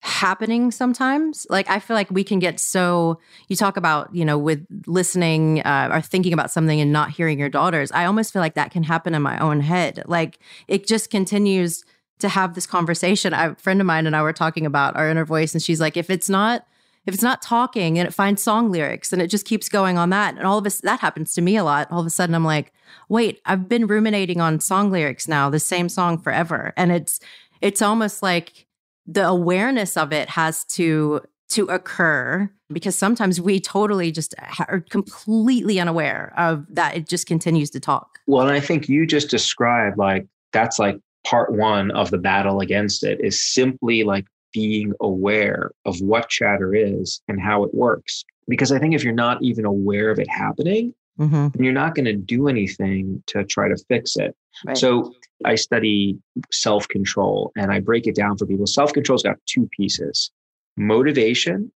happening 0.05 0.71
sometimes 0.71 1.47
like 1.49 1.69
i 1.71 1.79
feel 1.79 1.95
like 1.95 2.11
we 2.11 2.23
can 2.23 2.39
get 2.39 2.61
so 2.61 3.19
you 3.49 3.57
talk 3.57 3.79
about 3.79 4.15
you 4.15 4.23
know 4.23 4.37
with 4.37 4.67
listening 4.87 5.63
uh, 5.63 5.89
or 5.91 6.03
thinking 6.03 6.35
about 6.35 6.51
something 6.51 6.79
and 6.79 6.93
not 6.93 7.09
hearing 7.09 7.39
your 7.39 7.49
daughters 7.49 7.91
i 7.93 8.05
almost 8.05 8.31
feel 8.31 8.43
like 8.43 8.53
that 8.53 8.71
can 8.71 8.83
happen 8.83 9.15
in 9.15 9.23
my 9.23 9.39
own 9.39 9.61
head 9.61 10.03
like 10.05 10.39
it 10.69 10.87
just 10.87 11.11
continues 11.11 11.87
to 12.21 12.29
have 12.29 12.55
this 12.55 12.67
conversation. 12.67 13.33
a 13.33 13.55
friend 13.57 13.81
of 13.81 13.87
mine 13.87 14.07
and 14.07 14.15
I 14.15 14.23
were 14.23 14.33
talking 14.33 14.67
about 14.67 14.97
our 14.97 15.09
inner 15.09 15.25
voice, 15.25 15.53
and 15.53 15.63
she's 15.63 15.81
like, 15.81 15.97
if 15.97 16.11
it's 16.11 16.29
not 16.29 16.67
if 17.07 17.13
it's 17.13 17.23
not 17.23 17.43
talking 17.43 17.99
and 17.99 18.09
it 18.09 18.13
finds 18.13 18.43
song 18.43 18.71
lyrics 18.71 19.13
and 19.13 19.21
it 19.21 19.27
just 19.29 19.47
keeps 19.47 19.69
going 19.69 19.99
on 19.99 20.11
that 20.11 20.37
and 20.37 20.47
all 20.47 20.59
of 20.59 20.67
us 20.67 20.81
that 20.81 21.01
happens 21.01 21.35
to 21.35 21.43
me 21.43 21.57
a 21.57 21.65
lot 21.65 21.91
all 21.91 22.01
of 22.01 22.07
a 22.07 22.11
sudden 22.11 22.35
i'm 22.35 22.45
like 22.45 22.73
wait 23.09 23.41
i've 23.47 23.69
been 23.69 23.87
ruminating 23.87 24.41
on 24.41 24.61
song 24.61 24.91
lyrics 24.91 25.29
now 25.29 25.51
the 25.51 25.61
same 25.61 25.89
song 25.89 26.19
forever 26.19 26.73
and 26.77 26.93
it's 26.93 27.21
it's 27.61 27.83
almost 27.83 28.23
like 28.23 28.67
the 29.07 29.27
awareness 29.27 29.97
of 29.97 30.13
it 30.13 30.29
has 30.29 30.65
to 30.65 31.21
to 31.49 31.67
occur 31.67 32.51
because 32.73 32.97
sometimes 32.97 33.41
we 33.41 33.61
totally 33.61 34.11
just 34.11 34.35
are 34.61 34.81
completely 34.89 35.79
unaware 35.79 36.33
of 36.37 36.67
that 36.71 36.97
it 36.97 37.07
just 37.07 37.27
continues 37.27 37.71
to 37.71 37.79
talk 37.79 38.19
well 38.27 38.47
and 38.47 38.57
i 38.57 38.61
think 38.61 38.89
you 38.89 39.07
just 39.07 39.29
described 39.29 39.99
like 39.99 40.27
that's 40.53 40.79
like 40.79 40.99
part 41.25 41.53
one 41.53 41.91
of 41.93 42.11
the 42.11 42.19
battle 42.19 42.61
against 42.61 43.03
it 43.03 43.21
is 43.21 43.43
simply 43.43 44.05
like 44.05 44.27
being 44.53 44.93
aware 45.01 45.73
of 45.85 46.01
what 46.01 46.29
chatter 46.29 46.75
is 46.75 47.21
and 47.29 47.41
how 47.41 47.65
it 47.65 47.75
works. 47.75 48.25
Because 48.47 48.71
I 48.71 48.79
think 48.79 48.95
if 48.95 49.03
you're 49.03 49.13
not 49.13 49.43
even 49.43 49.65
aware 49.65 50.11
of 50.11 50.19
it 50.19 50.29
happening, 50.31 50.95
mm-hmm. 51.19 51.49
then 51.49 51.65
you're 51.65 51.73
not 51.73 51.95
going 51.95 52.05
to 52.05 52.15
do 52.15 52.49
anything 52.49 53.23
to 53.27 53.45
try 53.45 53.69
to 53.69 53.77
fix 53.89 54.17
it. 54.17 54.37
Right. 54.67 54.77
So 54.77 55.13
I 55.45 55.57
study 55.57 56.19
self 56.53 56.87
control 56.89 57.53
and 57.57 57.73
I 57.73 57.81
break 57.81 58.07
it 58.07 58.15
down 58.15 58.37
for 58.37 58.47
people. 58.47 58.67
Self 58.67 58.93
control's 58.93 59.23
got 59.23 59.37
two 59.47 59.69
pieces 59.77 60.31
motivation 60.77 61.71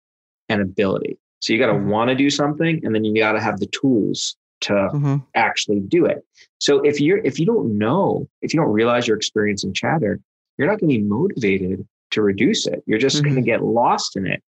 and 0.48 0.60
ability. 0.60 1.18
So 1.40 1.52
you 1.52 1.58
got 1.58 1.66
to 1.66 1.74
mm-hmm. 1.74 1.88
want 1.88 2.08
to 2.10 2.16
do 2.16 2.30
something 2.30 2.80
and 2.84 2.94
then 2.94 3.04
you 3.04 3.20
got 3.20 3.32
to 3.32 3.40
have 3.40 3.60
the 3.60 3.66
tools 3.66 4.36
to 4.60 4.72
mm-hmm. 4.72 5.16
actually 5.34 5.80
do 5.80 6.06
it. 6.06 6.24
So 6.58 6.80
if 6.80 7.00
you're 7.00 7.18
if 7.18 7.38
you 7.38 7.46
don't 7.46 7.78
know, 7.78 8.28
if 8.42 8.52
you 8.52 8.60
don't 8.60 8.72
realize 8.72 9.06
you're 9.06 9.16
experiencing 9.16 9.72
chatter, 9.72 10.20
you're 10.56 10.68
not 10.68 10.80
going 10.80 10.90
to 10.90 10.98
be 10.98 11.02
motivated 11.02 11.86
to 12.10 12.22
reduce 12.22 12.66
it. 12.66 12.82
You're 12.86 12.98
just 12.98 13.16
mm-hmm. 13.16 13.24
going 13.24 13.36
to 13.36 13.42
get 13.42 13.62
lost 13.62 14.16
in 14.16 14.26
it. 14.26 14.42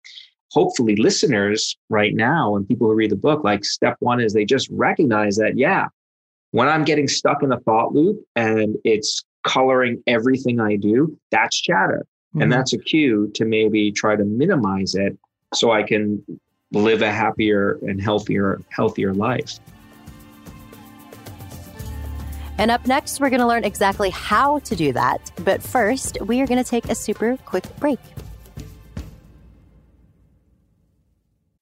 Hopefully, 0.52 0.96
listeners 0.96 1.76
right 1.88 2.14
now 2.14 2.56
and 2.56 2.66
people 2.66 2.88
who 2.88 2.94
read 2.94 3.12
the 3.12 3.16
book, 3.16 3.44
like 3.44 3.64
step 3.64 3.96
one 4.00 4.20
is 4.20 4.32
they 4.32 4.44
just 4.44 4.68
recognize 4.70 5.36
that, 5.36 5.56
yeah, 5.56 5.86
when 6.50 6.68
I'm 6.68 6.84
getting 6.84 7.06
stuck 7.06 7.42
in 7.42 7.52
a 7.52 7.60
thought 7.60 7.94
loop 7.94 8.20
and 8.34 8.76
it's 8.84 9.24
coloring 9.44 10.02
everything 10.08 10.58
I 10.60 10.76
do, 10.76 11.16
that's 11.30 11.60
chatter. 11.60 12.04
Mm-hmm. 12.30 12.42
And 12.42 12.52
that's 12.52 12.72
a 12.72 12.78
cue 12.78 13.30
to 13.34 13.44
maybe 13.44 13.92
try 13.92 14.16
to 14.16 14.24
minimize 14.24 14.94
it 14.96 15.16
so 15.54 15.70
I 15.70 15.84
can 15.84 16.24
live 16.72 17.02
a 17.02 17.12
happier 17.12 17.78
and 17.82 18.00
healthier, 18.00 18.60
healthier 18.70 19.14
life. 19.14 19.58
And 22.60 22.70
up 22.70 22.86
next, 22.86 23.20
we're 23.20 23.30
going 23.30 23.40
to 23.40 23.46
learn 23.46 23.64
exactly 23.64 24.10
how 24.10 24.58
to 24.58 24.76
do 24.76 24.92
that. 24.92 25.32
But 25.46 25.62
first, 25.62 26.18
we 26.20 26.42
are 26.42 26.46
going 26.46 26.62
to 26.62 26.70
take 26.70 26.90
a 26.90 26.94
super 26.94 27.38
quick 27.38 27.64
break. 27.78 27.98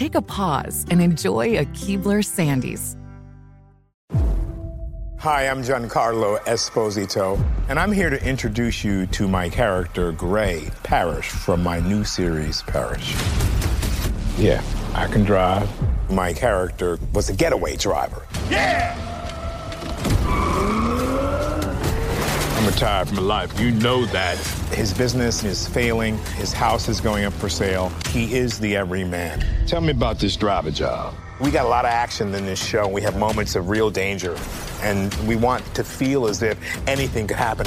take 0.00 0.14
a 0.14 0.22
pause 0.22 0.86
and 0.90 1.02
enjoy 1.02 1.58
a 1.58 1.66
Keebler 1.66 2.24
Sandies. 2.24 2.96
Hi, 5.18 5.46
I'm 5.46 5.62
Giancarlo 5.62 6.38
Esposito, 6.44 7.38
and 7.68 7.78
I'm 7.78 7.92
here 7.92 8.08
to 8.08 8.26
introduce 8.26 8.82
you 8.82 9.04
to 9.08 9.28
my 9.28 9.50
character, 9.50 10.12
Gray 10.12 10.70
Parrish, 10.84 11.28
from 11.28 11.62
my 11.62 11.80
new 11.80 12.02
series, 12.04 12.62
Parish. 12.62 13.14
Yeah, 14.38 14.62
I 14.94 15.06
can 15.06 15.22
drive. 15.22 15.68
My 16.10 16.32
character 16.32 16.98
was 17.12 17.28
a 17.28 17.34
getaway 17.34 17.76
driver. 17.76 18.26
Yeah! 18.48 19.09
I'm 22.60 22.66
retired 22.66 23.08
from 23.08 23.16
a 23.16 23.22
life. 23.22 23.58
You 23.58 23.70
know 23.70 24.04
that. 24.04 24.36
His 24.74 24.92
business 24.92 25.44
is 25.44 25.66
failing. 25.66 26.18
His 26.34 26.52
house 26.52 26.90
is 26.90 27.00
going 27.00 27.24
up 27.24 27.32
for 27.32 27.48
sale. 27.48 27.90
He 28.10 28.34
is 28.34 28.58
the 28.58 28.76
everyman. 28.76 29.42
Tell 29.66 29.80
me 29.80 29.92
about 29.92 30.18
this 30.18 30.36
driver 30.36 30.70
job. 30.70 31.14
We 31.40 31.50
got 31.50 31.64
a 31.64 31.70
lot 31.70 31.86
of 31.86 31.90
action 31.90 32.34
in 32.34 32.44
this 32.44 32.62
show. 32.62 32.86
We 32.86 33.00
have 33.00 33.16
moments 33.16 33.56
of 33.56 33.70
real 33.70 33.88
danger, 33.88 34.36
and 34.82 35.14
we 35.26 35.36
want 35.36 35.64
to 35.74 35.82
feel 35.82 36.26
as 36.26 36.42
if 36.42 36.58
anything 36.86 37.26
could 37.26 37.38
happen. 37.38 37.66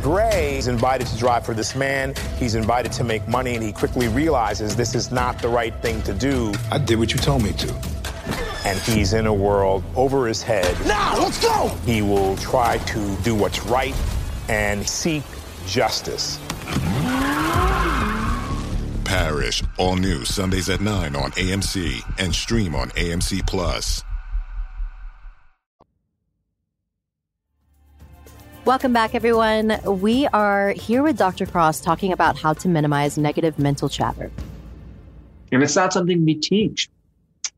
Gray 0.00 0.58
is 0.58 0.68
invited 0.68 1.08
to 1.08 1.18
drive 1.18 1.44
for 1.44 1.52
this 1.52 1.74
man. 1.74 2.14
He's 2.36 2.54
invited 2.54 2.92
to 2.92 3.02
make 3.02 3.26
money, 3.26 3.56
and 3.56 3.64
he 3.64 3.72
quickly 3.72 4.06
realizes 4.06 4.76
this 4.76 4.94
is 4.94 5.10
not 5.10 5.40
the 5.40 5.48
right 5.48 5.74
thing 5.82 6.00
to 6.02 6.14
do. 6.14 6.52
I 6.70 6.78
did 6.78 7.00
what 7.00 7.12
you 7.12 7.18
told 7.18 7.42
me 7.42 7.52
to 7.54 7.93
and 8.64 8.78
he's 8.80 9.12
in 9.12 9.26
a 9.26 9.34
world 9.34 9.84
over 9.94 10.26
his 10.26 10.42
head. 10.42 10.76
Now, 10.86 11.16
let's 11.18 11.40
go! 11.42 11.68
He 11.84 12.02
will 12.02 12.36
try 12.36 12.78
to 12.78 13.16
do 13.22 13.34
what's 13.34 13.64
right 13.66 13.94
and 14.48 14.88
seek 14.88 15.22
justice. 15.66 16.38
Parish, 19.04 19.62
all 19.78 19.96
new 19.96 20.24
Sundays 20.24 20.68
at 20.68 20.80
9 20.80 21.14
on 21.14 21.30
AMC 21.32 22.02
and 22.18 22.34
stream 22.34 22.74
on 22.74 22.88
AMC 22.90 23.46
Plus. 23.46 24.02
Welcome 28.64 28.94
back, 28.94 29.14
everyone. 29.14 29.78
We 29.84 30.26
are 30.28 30.70
here 30.70 31.02
with 31.02 31.18
Dr. 31.18 31.44
Kross 31.44 31.84
talking 31.84 32.12
about 32.12 32.38
how 32.38 32.54
to 32.54 32.68
minimize 32.68 33.18
negative 33.18 33.58
mental 33.58 33.90
chatter. 33.90 34.30
And 35.52 35.62
it's 35.62 35.76
not 35.76 35.92
something 35.92 36.24
we 36.24 36.36
teach 36.36 36.88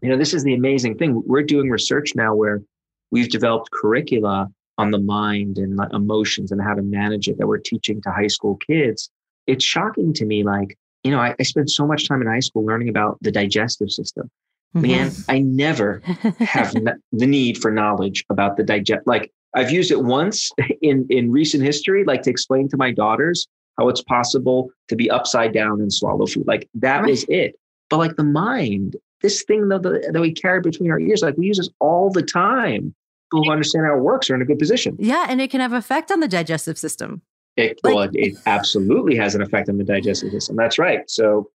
you 0.06 0.12
know, 0.12 0.18
this 0.18 0.32
is 0.32 0.44
the 0.44 0.54
amazing 0.54 0.96
thing. 0.96 1.20
We're 1.26 1.42
doing 1.42 1.68
research 1.68 2.12
now 2.14 2.32
where 2.32 2.62
we've 3.10 3.28
developed 3.28 3.72
curricula 3.72 4.46
on 4.78 4.92
the 4.92 5.00
mind 5.00 5.58
and 5.58 5.80
emotions 5.92 6.52
and 6.52 6.62
how 6.62 6.74
to 6.74 6.82
manage 6.82 7.26
it 7.26 7.38
that 7.38 7.48
we're 7.48 7.58
teaching 7.58 8.00
to 8.02 8.12
high 8.12 8.28
school 8.28 8.56
kids. 8.68 9.10
It's 9.48 9.64
shocking 9.64 10.12
to 10.12 10.24
me. 10.24 10.44
Like, 10.44 10.78
you 11.02 11.10
know, 11.10 11.18
I, 11.18 11.34
I 11.40 11.42
spent 11.42 11.70
so 11.70 11.88
much 11.88 12.06
time 12.06 12.22
in 12.22 12.28
high 12.28 12.38
school 12.38 12.64
learning 12.64 12.88
about 12.88 13.18
the 13.20 13.32
digestive 13.32 13.90
system. 13.90 14.30
Mm-hmm. 14.76 14.86
Man, 14.86 15.10
I 15.28 15.40
never 15.40 16.02
have 16.38 16.72
the 17.12 17.26
need 17.26 17.58
for 17.58 17.72
knowledge 17.72 18.24
about 18.30 18.56
the 18.56 18.62
digest. 18.62 19.08
Like, 19.08 19.32
I've 19.56 19.72
used 19.72 19.90
it 19.90 20.04
once 20.04 20.52
in 20.82 21.04
in 21.10 21.32
recent 21.32 21.64
history, 21.64 22.04
like 22.04 22.22
to 22.22 22.30
explain 22.30 22.68
to 22.68 22.76
my 22.76 22.92
daughters 22.92 23.48
how 23.76 23.88
it's 23.88 24.02
possible 24.02 24.70
to 24.86 24.94
be 24.94 25.10
upside 25.10 25.52
down 25.52 25.80
and 25.80 25.92
swallow 25.92 26.26
food. 26.26 26.46
Like 26.46 26.68
that 26.74 27.00
right. 27.00 27.10
was 27.10 27.24
it. 27.28 27.56
But 27.90 27.98
like 27.98 28.14
the 28.14 28.24
mind 28.24 28.96
this 29.22 29.42
thing 29.44 29.68
that, 29.68 29.82
that 29.82 30.20
we 30.20 30.32
carry 30.32 30.60
between 30.60 30.90
our 30.90 31.00
ears, 31.00 31.22
like 31.22 31.36
we 31.36 31.46
use 31.46 31.58
this 31.58 31.70
all 31.80 32.10
the 32.10 32.22
time. 32.22 32.94
People 33.32 33.44
who 33.44 33.50
understand 33.50 33.86
how 33.86 33.96
it 33.96 34.02
works 34.02 34.30
are 34.30 34.36
in 34.36 34.42
a 34.42 34.44
good 34.44 34.58
position. 34.58 34.96
Yeah, 35.00 35.26
and 35.28 35.40
it 35.40 35.50
can 35.50 35.60
have 35.60 35.72
effect 35.72 36.12
on 36.12 36.20
the 36.20 36.28
digestive 36.28 36.78
system. 36.78 37.22
It, 37.56 37.80
like, 37.82 37.94
well, 37.94 38.08
it 38.12 38.34
absolutely 38.46 39.16
has 39.16 39.34
an 39.34 39.42
effect 39.42 39.68
on 39.68 39.78
the 39.78 39.84
digestive 39.84 40.30
system. 40.30 40.56
That's 40.56 40.78
right. 40.78 41.08
So 41.10 41.50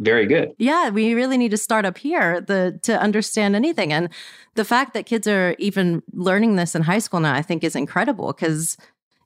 very 0.00 0.26
good. 0.26 0.52
Yeah, 0.58 0.88
we 0.88 1.14
really 1.14 1.36
need 1.36 1.50
to 1.50 1.56
start 1.56 1.84
up 1.84 1.98
here 1.98 2.40
the 2.40 2.78
to 2.82 2.98
understand 3.00 3.54
anything. 3.54 3.92
And 3.92 4.08
the 4.54 4.64
fact 4.64 4.94
that 4.94 5.06
kids 5.06 5.26
are 5.26 5.54
even 5.58 6.02
learning 6.12 6.56
this 6.56 6.74
in 6.74 6.82
high 6.82 6.98
school 6.98 7.20
now, 7.20 7.34
I 7.34 7.42
think 7.42 7.62
is 7.62 7.76
incredible 7.76 8.32
because, 8.32 8.76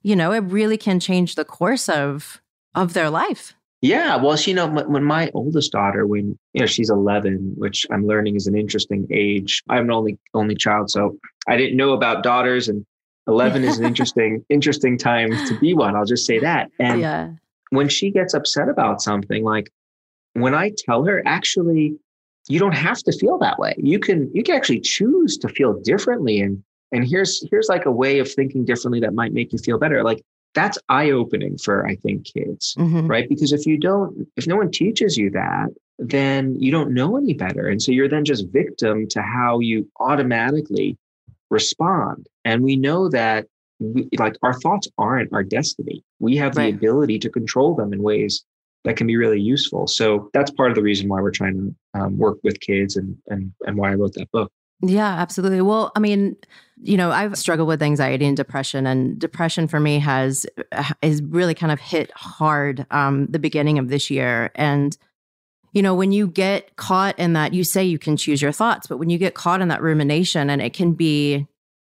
you 0.03 0.15
know, 0.15 0.31
it 0.31 0.39
really 0.39 0.77
can 0.77 0.99
change 0.99 1.35
the 1.35 1.45
course 1.45 1.87
of 1.87 2.41
of 2.75 2.93
their 2.93 3.09
life. 3.09 3.55
Yeah, 3.81 4.15
well, 4.15 4.35
you 4.37 4.55
know, 4.55 4.67
when 4.67 5.03
my 5.03 5.29
oldest 5.35 5.71
daughter, 5.71 6.07
when 6.07 6.37
you 6.53 6.61
know 6.61 6.65
she's 6.65 6.89
11, 6.89 7.53
which 7.57 7.85
I'm 7.91 8.07
learning 8.07 8.35
is 8.35 8.47
an 8.47 8.57
interesting 8.57 9.07
age. 9.11 9.61
I'm 9.69 9.85
an 9.85 9.91
only 9.91 10.17
only 10.33 10.55
child, 10.55 10.89
so 10.89 11.17
I 11.47 11.57
didn't 11.57 11.77
know 11.77 11.93
about 11.93 12.23
daughters, 12.23 12.69
and 12.69 12.85
11 13.27 13.63
is 13.63 13.77
an 13.77 13.85
interesting 13.91 14.43
interesting 14.49 14.97
time 14.97 15.29
to 15.47 15.59
be 15.59 15.75
one. 15.75 15.95
I'll 15.95 16.05
just 16.05 16.25
say 16.25 16.39
that. 16.39 16.71
And 16.79 17.01
yeah. 17.01 17.29
when 17.69 17.87
she 17.87 18.09
gets 18.09 18.33
upset 18.33 18.67
about 18.67 19.01
something, 19.01 19.43
like 19.43 19.69
when 20.33 20.55
I 20.55 20.71
tell 20.75 21.03
her, 21.05 21.21
actually, 21.27 21.95
you 22.47 22.59
don't 22.59 22.75
have 22.75 22.99
to 23.03 23.11
feel 23.11 23.37
that 23.39 23.59
way. 23.59 23.75
You 23.77 23.99
can 23.99 24.31
you 24.33 24.41
can 24.41 24.55
actually 24.55 24.79
choose 24.79 25.37
to 25.37 25.49
feel 25.49 25.79
differently, 25.81 26.41
and 26.41 26.63
and 26.91 27.07
here's 27.07 27.47
here's 27.51 27.69
like 27.69 27.85
a 27.85 27.91
way 27.91 28.17
of 28.17 28.31
thinking 28.31 28.65
differently 28.65 29.01
that 29.01 29.13
might 29.13 29.33
make 29.33 29.53
you 29.53 29.59
feel 29.59 29.77
better. 29.77 30.03
Like 30.03 30.23
that's 30.53 30.77
eye 30.89 31.11
opening 31.11 31.57
for, 31.57 31.85
I 31.85 31.95
think, 31.95 32.25
kids, 32.25 32.75
mm-hmm. 32.77 33.07
right? 33.07 33.29
Because 33.29 33.51
if 33.51 33.65
you 33.65 33.77
don't, 33.77 34.27
if 34.35 34.47
no 34.47 34.55
one 34.55 34.71
teaches 34.71 35.17
you 35.17 35.29
that, 35.31 35.67
then 35.99 36.55
you 36.59 36.71
don't 36.71 36.93
know 36.93 37.17
any 37.17 37.33
better. 37.33 37.67
And 37.67 37.81
so 37.81 37.91
you're 37.91 38.09
then 38.09 38.25
just 38.25 38.47
victim 38.49 39.07
to 39.09 39.21
how 39.21 39.59
you 39.59 39.89
automatically 39.99 40.97
respond. 41.49 42.27
And 42.45 42.63
we 42.63 42.75
know 42.75 43.09
that 43.09 43.45
we, 43.79 44.09
like 44.17 44.35
our 44.41 44.53
thoughts 44.59 44.87
aren't 44.97 45.31
our 45.33 45.43
destiny. 45.43 46.03
We 46.19 46.37
have 46.37 46.55
right. 46.55 46.71
the 46.71 46.77
ability 46.77 47.19
to 47.19 47.29
control 47.29 47.75
them 47.75 47.93
in 47.93 48.01
ways 48.01 48.43
that 48.83 48.95
can 48.95 49.07
be 49.07 49.17
really 49.17 49.41
useful. 49.41 49.87
So 49.87 50.29
that's 50.33 50.51
part 50.51 50.71
of 50.71 50.75
the 50.75 50.81
reason 50.81 51.09
why 51.09 51.21
we're 51.21 51.31
trying 51.31 51.75
to 51.93 51.99
um, 51.99 52.17
work 52.17 52.37
with 52.43 52.59
kids 52.59 52.95
and 52.95 53.17
and 53.27 53.51
and 53.65 53.77
why 53.77 53.91
I 53.91 53.95
wrote 53.95 54.13
that 54.13 54.31
book. 54.31 54.51
Yeah, 54.81 55.13
absolutely. 55.13 55.61
Well, 55.61 55.91
I 55.95 55.99
mean, 55.99 56.35
you 56.81 56.97
know, 56.97 57.11
I've 57.11 57.37
struggled 57.37 57.67
with 57.67 57.81
anxiety 57.81 58.25
and 58.25 58.37
depression, 58.37 58.85
and 58.85 59.17
depression 59.19 59.67
for 59.67 59.79
me 59.79 59.99
has 59.99 60.45
is 61.01 61.21
really 61.23 61.53
kind 61.53 61.71
of 61.71 61.79
hit 61.79 62.11
hard 62.11 62.85
um, 62.91 63.27
the 63.27 63.39
beginning 63.39 63.79
of 63.79 63.89
this 63.89 64.09
year. 64.09 64.51
And 64.55 64.97
you 65.73 65.81
know, 65.81 65.93
when 65.93 66.11
you 66.11 66.27
get 66.27 66.75
caught 66.75 67.17
in 67.19 67.33
that, 67.33 67.53
you 67.53 67.63
say 67.63 67.83
you 67.83 67.99
can 67.99 68.17
choose 68.17 68.41
your 68.41 68.51
thoughts, 68.51 68.87
but 68.87 68.97
when 68.97 69.09
you 69.09 69.17
get 69.17 69.35
caught 69.35 69.61
in 69.61 69.67
that 69.67 69.81
rumination, 69.81 70.49
and 70.49 70.61
it 70.61 70.73
can 70.73 70.93
be 70.93 71.47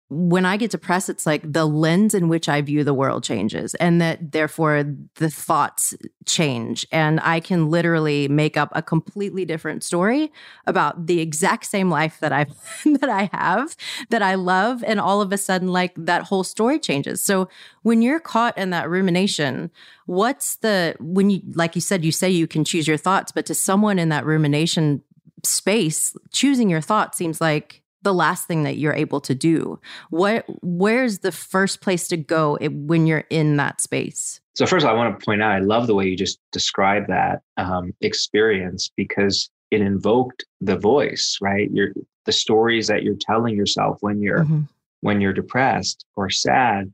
when 0.09 0.45
I 0.45 0.57
get 0.57 0.71
depressed, 0.71 1.09
it's 1.09 1.25
like 1.25 1.41
the 1.51 1.65
lens 1.65 2.13
in 2.13 2.27
which 2.27 2.47
I 2.47 2.61
view 2.61 2.83
the 2.83 2.93
world 2.93 3.23
changes, 3.23 3.73
and 3.75 4.01
that 4.01 4.31
therefore 4.31 4.83
the 5.15 5.29
thoughts 5.29 5.95
change. 6.25 6.85
And 6.91 7.19
I 7.21 7.39
can 7.39 7.69
literally 7.69 8.27
make 8.27 8.57
up 8.57 8.69
a 8.73 8.81
completely 8.81 9.45
different 9.45 9.83
story 9.83 10.31
about 10.67 11.07
the 11.07 11.19
exact 11.19 11.65
same 11.65 11.89
life 11.89 12.19
that 12.19 12.31
I 12.31 12.45
that 12.85 13.09
I 13.09 13.29
have, 13.33 13.75
that 14.09 14.21
I 14.21 14.35
love, 14.35 14.83
and 14.85 14.99
all 14.99 15.21
of 15.21 15.31
a 15.31 15.37
sudden, 15.37 15.69
like 15.69 15.93
that 15.97 16.23
whole 16.23 16.43
story 16.43 16.79
changes. 16.79 17.21
So 17.21 17.49
when 17.81 18.01
you're 18.01 18.19
caught 18.19 18.57
in 18.57 18.69
that 18.71 18.89
rumination, 18.89 19.71
what's 20.05 20.57
the 20.57 20.95
when 20.99 21.29
you 21.29 21.41
like 21.53 21.75
you 21.75 21.81
said, 21.81 22.05
you 22.05 22.11
say 22.11 22.29
you 22.29 22.47
can 22.47 22.63
choose 22.63 22.87
your 22.87 22.97
thoughts, 22.97 23.31
but 23.31 23.45
to 23.47 23.55
someone 23.55 23.99
in 23.99 24.09
that 24.09 24.25
rumination 24.25 25.01
space, 25.43 26.15
choosing 26.31 26.69
your 26.69 26.81
thoughts 26.81 27.17
seems 27.17 27.41
like 27.41 27.82
the 28.03 28.13
last 28.13 28.47
thing 28.47 28.63
that 28.63 28.77
you're 28.77 28.93
able 28.93 29.19
to 29.21 29.33
do 29.35 29.79
what 30.09 30.45
where's 30.61 31.19
the 31.19 31.31
first 31.31 31.81
place 31.81 32.07
to 32.07 32.17
go 32.17 32.57
when 32.61 33.07
you're 33.07 33.25
in 33.29 33.57
that 33.57 33.81
space 33.81 34.39
so 34.55 34.65
first 34.65 34.85
all, 34.85 34.91
i 34.91 34.95
want 34.95 35.17
to 35.17 35.25
point 35.25 35.41
out 35.41 35.51
i 35.51 35.59
love 35.59 35.87
the 35.87 35.95
way 35.95 36.07
you 36.07 36.15
just 36.15 36.39
described 36.51 37.07
that 37.07 37.41
um, 37.57 37.93
experience 38.01 38.91
because 38.95 39.49
it 39.71 39.81
invoked 39.81 40.45
the 40.61 40.77
voice 40.77 41.37
right 41.41 41.71
your 41.71 41.89
the 42.25 42.31
stories 42.31 42.87
that 42.87 43.03
you're 43.03 43.15
telling 43.19 43.55
yourself 43.55 43.97
when 44.01 44.21
you're 44.21 44.43
mm-hmm. 44.43 44.61
when 45.01 45.19
you're 45.19 45.33
depressed 45.33 46.05
or 46.15 46.29
sad 46.29 46.91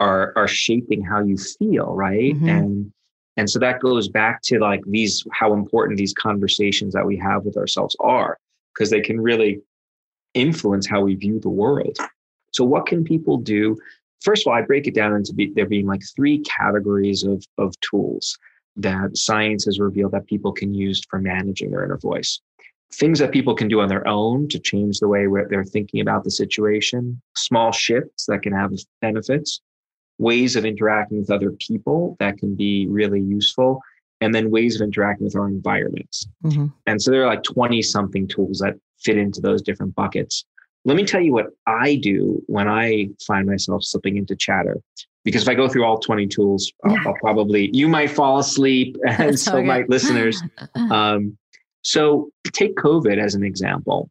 are 0.00 0.32
are 0.36 0.48
shaping 0.48 1.02
how 1.02 1.22
you 1.22 1.36
feel 1.36 1.94
right 1.94 2.34
mm-hmm. 2.34 2.48
and 2.48 2.92
and 3.36 3.50
so 3.50 3.58
that 3.58 3.80
goes 3.80 4.08
back 4.08 4.40
to 4.42 4.58
like 4.58 4.82
these 4.86 5.24
how 5.32 5.52
important 5.52 5.98
these 5.98 6.14
conversations 6.14 6.94
that 6.94 7.06
we 7.06 7.16
have 7.16 7.44
with 7.44 7.56
ourselves 7.56 7.96
are 8.00 8.38
because 8.74 8.90
they 8.90 9.00
can 9.00 9.20
really 9.20 9.60
influence 10.36 10.86
how 10.86 11.02
we 11.02 11.14
view 11.14 11.40
the 11.40 11.48
world. 11.48 11.98
So, 12.52 12.64
what 12.64 12.86
can 12.86 13.04
people 13.04 13.38
do? 13.38 13.76
First 14.22 14.46
of 14.46 14.50
all, 14.50 14.58
I 14.58 14.62
break 14.62 14.86
it 14.86 14.94
down 14.94 15.14
into 15.14 15.34
be, 15.34 15.52
there 15.54 15.66
being 15.66 15.86
like 15.86 16.02
three 16.14 16.38
categories 16.40 17.24
of, 17.24 17.44
of 17.58 17.78
tools 17.80 18.38
that 18.76 19.16
science 19.16 19.64
has 19.64 19.80
revealed 19.80 20.12
that 20.12 20.26
people 20.26 20.52
can 20.52 20.74
use 20.74 21.02
for 21.08 21.18
managing 21.18 21.70
their 21.70 21.84
inner 21.84 21.98
voice. 21.98 22.40
Things 22.92 23.18
that 23.18 23.32
people 23.32 23.54
can 23.54 23.68
do 23.68 23.80
on 23.80 23.88
their 23.88 24.06
own 24.06 24.48
to 24.48 24.58
change 24.58 25.00
the 25.00 25.08
way 25.08 25.26
they're 25.48 25.64
thinking 25.64 26.00
about 26.00 26.24
the 26.24 26.30
situation, 26.30 27.20
small 27.34 27.72
shifts 27.72 28.26
that 28.26 28.42
can 28.42 28.52
have 28.52 28.72
benefits, 29.00 29.60
ways 30.18 30.56
of 30.56 30.64
interacting 30.64 31.18
with 31.18 31.30
other 31.30 31.50
people 31.52 32.16
that 32.20 32.38
can 32.38 32.54
be 32.54 32.86
really 32.86 33.20
useful, 33.20 33.80
and 34.20 34.34
then 34.34 34.50
ways 34.50 34.76
of 34.76 34.84
interacting 34.84 35.24
with 35.24 35.36
our 35.36 35.48
environments. 35.48 36.26
Mm-hmm. 36.44 36.66
And 36.86 37.02
so 37.02 37.10
there 37.10 37.22
are 37.22 37.26
like 37.26 37.42
20 37.42 37.82
something 37.82 38.26
tools 38.28 38.58
that 38.60 38.74
fit 38.98 39.16
into 39.16 39.40
those 39.40 39.62
different 39.62 39.94
buckets. 39.94 40.44
Let 40.84 40.96
me 40.96 41.04
tell 41.04 41.20
you 41.20 41.32
what 41.32 41.46
I 41.66 41.96
do 41.96 42.42
when 42.46 42.68
I 42.68 43.08
find 43.26 43.46
myself 43.46 43.82
slipping 43.82 44.16
into 44.16 44.36
chatter. 44.36 44.80
Because 45.24 45.42
if 45.42 45.48
I 45.48 45.54
go 45.54 45.68
through 45.68 45.84
all 45.84 45.98
20 45.98 46.28
tools, 46.28 46.72
I'll, 46.84 46.96
I'll 47.08 47.14
probably, 47.14 47.68
you 47.72 47.88
might 47.88 48.10
fall 48.10 48.38
asleep, 48.38 48.96
and 49.08 49.38
so 49.38 49.56
okay. 49.56 49.66
might 49.66 49.90
listeners. 49.90 50.40
Um, 50.90 51.36
so 51.82 52.30
take 52.52 52.76
COVID 52.76 53.18
as 53.18 53.34
an 53.34 53.44
example. 53.44 54.10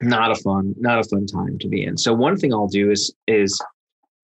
Not 0.00 0.30
a 0.30 0.36
fun, 0.36 0.74
not 0.78 0.98
a 0.98 1.04
fun 1.04 1.26
time 1.26 1.58
to 1.58 1.68
be 1.68 1.84
in. 1.84 1.96
So 1.96 2.12
one 2.12 2.36
thing 2.36 2.52
I'll 2.52 2.68
do 2.68 2.90
is 2.90 3.12
is 3.26 3.60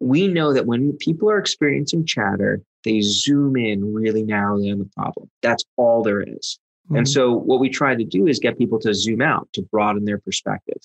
we 0.01 0.29
know 0.29 0.53
that 0.53 0.67
when 0.67 0.97
people 0.99 1.31
are 1.31 1.39
experiencing 1.39 2.07
chatter, 2.07 2.63
they 2.85 3.01
zoom 3.01 3.57
in 3.57 3.93
really 3.93 4.23
narrowly 4.23 4.71
on 4.71 4.79
the 4.79 4.91
problem. 4.97 5.29
That's 5.43 5.65
all 5.77 6.03
there 6.03 6.23
is. 6.23 6.59
Mm-hmm. 6.87 6.97
And 6.97 7.09
so 7.09 7.33
what 7.33 7.61
we 7.61 7.69
try 7.69 7.95
to 7.95 8.05
do 8.05 8.27
is 8.27 8.39
get 8.39 8.59
people 8.59 8.79
to 8.81 8.95
zoom 8.95 9.23
out 9.23 9.49
to 9.55 9.63
broaden 9.63 10.05
their 10.05 10.19
perspective. 10.19 10.79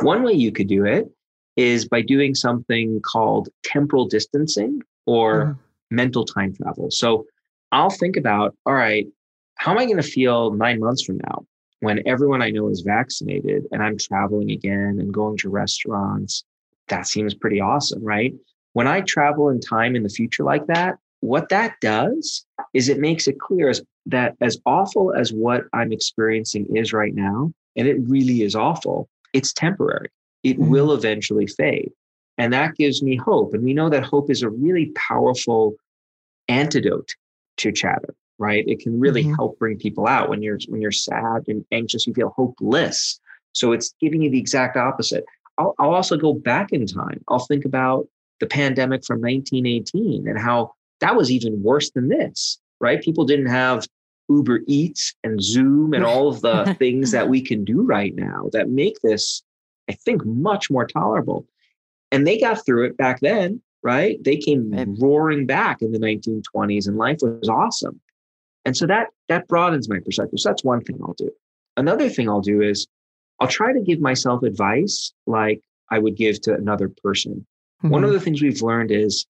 One 0.00 0.22
way 0.22 0.32
you 0.32 0.52
could 0.52 0.68
do 0.68 0.84
it 0.84 1.08
is 1.56 1.86
by 1.86 2.02
doing 2.02 2.34
something 2.34 3.00
called 3.00 3.48
temporal 3.64 4.06
distancing 4.06 4.80
or 5.06 5.44
mm-hmm. 5.44 5.96
mental 5.96 6.24
time 6.24 6.54
travel. 6.54 6.90
So 6.90 7.26
I'll 7.72 7.90
think 7.90 8.16
about, 8.16 8.56
all 8.66 8.74
right, 8.74 9.06
how 9.56 9.72
am 9.72 9.78
I 9.78 9.84
going 9.84 9.98
to 9.98 10.02
feel 10.02 10.52
nine 10.52 10.80
months 10.80 11.04
from 11.04 11.18
now 11.18 11.44
when 11.80 12.02
everyone 12.06 12.42
I 12.42 12.50
know 12.50 12.68
is 12.68 12.80
vaccinated 12.80 13.66
and 13.72 13.82
I'm 13.82 13.98
traveling 13.98 14.50
again 14.50 14.96
and 14.98 15.12
going 15.12 15.36
to 15.38 15.50
restaurants? 15.50 16.44
That 16.88 17.06
seems 17.06 17.34
pretty 17.34 17.60
awesome, 17.60 18.02
right? 18.02 18.32
When 18.72 18.86
I 18.86 19.02
travel 19.02 19.50
in 19.50 19.60
time 19.60 19.96
in 19.96 20.02
the 20.02 20.08
future 20.08 20.44
like 20.44 20.66
that, 20.68 20.96
what 21.20 21.48
that 21.50 21.74
does 21.80 22.44
is 22.74 22.88
it 22.88 22.98
makes 22.98 23.28
it 23.28 23.38
clear 23.38 23.68
as, 23.68 23.82
that 24.06 24.36
as 24.40 24.58
awful 24.66 25.12
as 25.12 25.32
what 25.32 25.64
I'm 25.72 25.92
experiencing 25.92 26.66
is 26.74 26.92
right 26.92 27.14
now, 27.14 27.52
and 27.76 27.86
it 27.86 27.98
really 28.00 28.42
is 28.42 28.54
awful, 28.54 29.08
it's 29.32 29.52
temporary. 29.52 30.08
It 30.42 30.58
mm-hmm. 30.58 30.70
will 30.70 30.92
eventually 30.92 31.46
fade. 31.46 31.92
And 32.38 32.52
that 32.52 32.74
gives 32.76 33.02
me 33.02 33.16
hope. 33.16 33.52
And 33.52 33.62
we 33.62 33.74
know 33.74 33.90
that 33.90 34.04
hope 34.04 34.30
is 34.30 34.42
a 34.42 34.48
really 34.48 34.92
powerful 34.96 35.74
antidote 36.48 37.10
to 37.58 37.70
chatter, 37.70 38.14
right? 38.38 38.64
It 38.66 38.80
can 38.80 38.98
really 38.98 39.22
mm-hmm. 39.22 39.34
help 39.34 39.58
bring 39.58 39.76
people 39.76 40.06
out 40.06 40.30
when 40.30 40.42
you're 40.42 40.58
when 40.68 40.80
you're 40.80 40.90
sad 40.90 41.44
and 41.48 41.64
anxious, 41.70 42.06
you 42.06 42.14
feel 42.14 42.32
hopeless. 42.34 43.20
So 43.52 43.72
it's 43.72 43.94
giving 44.00 44.22
you 44.22 44.30
the 44.30 44.38
exact 44.38 44.76
opposite. 44.76 45.24
I'll, 45.58 45.74
I'll 45.78 45.94
also 45.94 46.16
go 46.16 46.32
back 46.32 46.72
in 46.72 46.86
time. 46.86 47.22
I'll 47.28 47.44
think 47.44 47.66
about 47.66 48.08
the 48.38 48.46
pandemic 48.46 49.04
from 49.04 49.20
1918 49.20 50.26
and 50.26 50.38
how 50.38 50.72
that 51.00 51.16
was 51.16 51.30
even 51.30 51.62
worse 51.62 51.90
than 51.90 52.08
this, 52.08 52.58
right? 52.80 53.02
People 53.02 53.24
didn't 53.24 53.46
have 53.46 53.86
Uber 54.28 54.60
Eats 54.66 55.14
and 55.24 55.42
Zoom 55.42 55.92
and 55.92 56.04
all 56.04 56.28
of 56.28 56.40
the 56.40 56.74
things 56.78 57.10
that 57.10 57.28
we 57.28 57.42
can 57.42 57.64
do 57.64 57.82
right 57.82 58.14
now 58.14 58.48
that 58.52 58.68
make 58.68 59.00
this, 59.02 59.42
I 59.88 59.92
think, 59.92 60.24
much 60.24 60.70
more 60.70 60.86
tolerable. 60.86 61.46
And 62.12 62.26
they 62.26 62.38
got 62.38 62.64
through 62.64 62.86
it 62.86 62.96
back 62.96 63.20
then, 63.20 63.60
right? 63.82 64.22
They 64.22 64.36
came 64.36 64.72
roaring 64.98 65.46
back 65.46 65.82
in 65.82 65.92
the 65.92 65.98
1920s 65.98 66.86
and 66.86 66.96
life 66.96 67.18
was 67.22 67.48
awesome. 67.48 68.00
And 68.64 68.76
so 68.76 68.86
that 68.86 69.08
that 69.28 69.48
broadens 69.48 69.88
my 69.88 70.00
perspective. 70.00 70.38
So 70.38 70.50
that's 70.50 70.64
one 70.64 70.82
thing 70.82 70.98
I'll 71.02 71.14
do. 71.14 71.30
Another 71.76 72.08
thing 72.08 72.28
I'll 72.28 72.42
do 72.42 72.60
is 72.60 72.86
I'll 73.40 73.48
try 73.48 73.72
to 73.72 73.80
give 73.80 74.00
myself 74.00 74.42
advice 74.42 75.12
like 75.26 75.62
I 75.90 75.98
would 75.98 76.16
give 76.16 76.40
to 76.42 76.54
another 76.54 76.90
person. 77.02 77.46
Mm-hmm. 77.82 77.88
One 77.88 78.04
of 78.04 78.10
mm-hmm. 78.10 78.18
the 78.18 78.24
things 78.24 78.42
we've 78.42 78.62
learned 78.62 78.90
is 78.90 79.26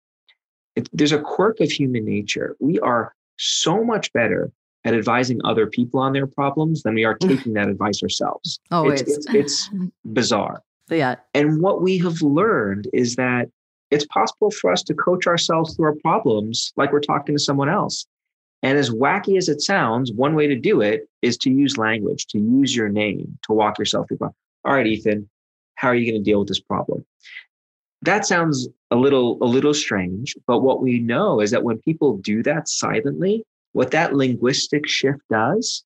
it, 0.76 0.88
there's 0.92 1.12
a 1.12 1.20
quirk 1.20 1.60
of 1.60 1.70
human 1.70 2.04
nature. 2.04 2.56
We 2.60 2.78
are 2.80 3.14
so 3.36 3.84
much 3.84 4.12
better 4.12 4.52
at 4.84 4.94
advising 4.94 5.40
other 5.44 5.66
people 5.66 6.00
on 6.00 6.12
their 6.12 6.26
problems 6.26 6.82
than 6.82 6.94
we 6.94 7.04
are 7.04 7.18
mm. 7.18 7.28
taking 7.28 7.52
that 7.54 7.68
advice 7.68 8.02
ourselves. 8.02 8.60
Always. 8.70 9.02
It's, 9.02 9.26
it's, 9.26 9.34
it's 9.34 9.70
bizarre. 10.04 10.62
Yeah. 10.88 11.16
And 11.34 11.60
what 11.60 11.82
we 11.82 11.98
have 11.98 12.20
learned 12.22 12.88
is 12.92 13.16
that 13.16 13.48
it's 13.90 14.06
possible 14.06 14.50
for 14.50 14.72
us 14.72 14.82
to 14.84 14.94
coach 14.94 15.26
ourselves 15.26 15.74
through 15.74 15.86
our 15.86 15.96
problems 15.96 16.72
like 16.76 16.92
we're 16.92 17.00
talking 17.00 17.34
to 17.34 17.42
someone 17.42 17.68
else. 17.68 18.06
And 18.62 18.76
as 18.76 18.90
wacky 18.90 19.36
as 19.38 19.48
it 19.48 19.62
sounds, 19.62 20.12
one 20.12 20.34
way 20.34 20.46
to 20.46 20.56
do 20.56 20.80
it 20.80 21.08
is 21.22 21.36
to 21.38 21.50
use 21.50 21.78
language, 21.78 22.26
to 22.26 22.38
use 22.38 22.76
your 22.76 22.88
name, 22.88 23.38
to 23.46 23.52
walk 23.52 23.78
yourself 23.78 24.08
through. 24.08 24.18
All 24.20 24.74
right, 24.74 24.86
Ethan, 24.86 25.28
how 25.76 25.88
are 25.88 25.94
you 25.94 26.10
going 26.10 26.22
to 26.22 26.30
deal 26.30 26.40
with 26.40 26.48
this 26.48 26.60
problem? 26.60 27.04
That 28.02 28.26
sounds 28.26 28.68
a 28.90 28.96
little 28.96 29.38
a 29.42 29.46
little 29.46 29.74
strange 29.74 30.34
but 30.46 30.60
what 30.60 30.82
we 30.82 30.98
know 30.98 31.40
is 31.40 31.50
that 31.50 31.64
when 31.64 31.78
people 31.78 32.16
do 32.18 32.42
that 32.42 32.68
silently 32.68 33.44
what 33.72 33.90
that 33.90 34.14
linguistic 34.14 34.86
shift 34.88 35.20
does 35.30 35.84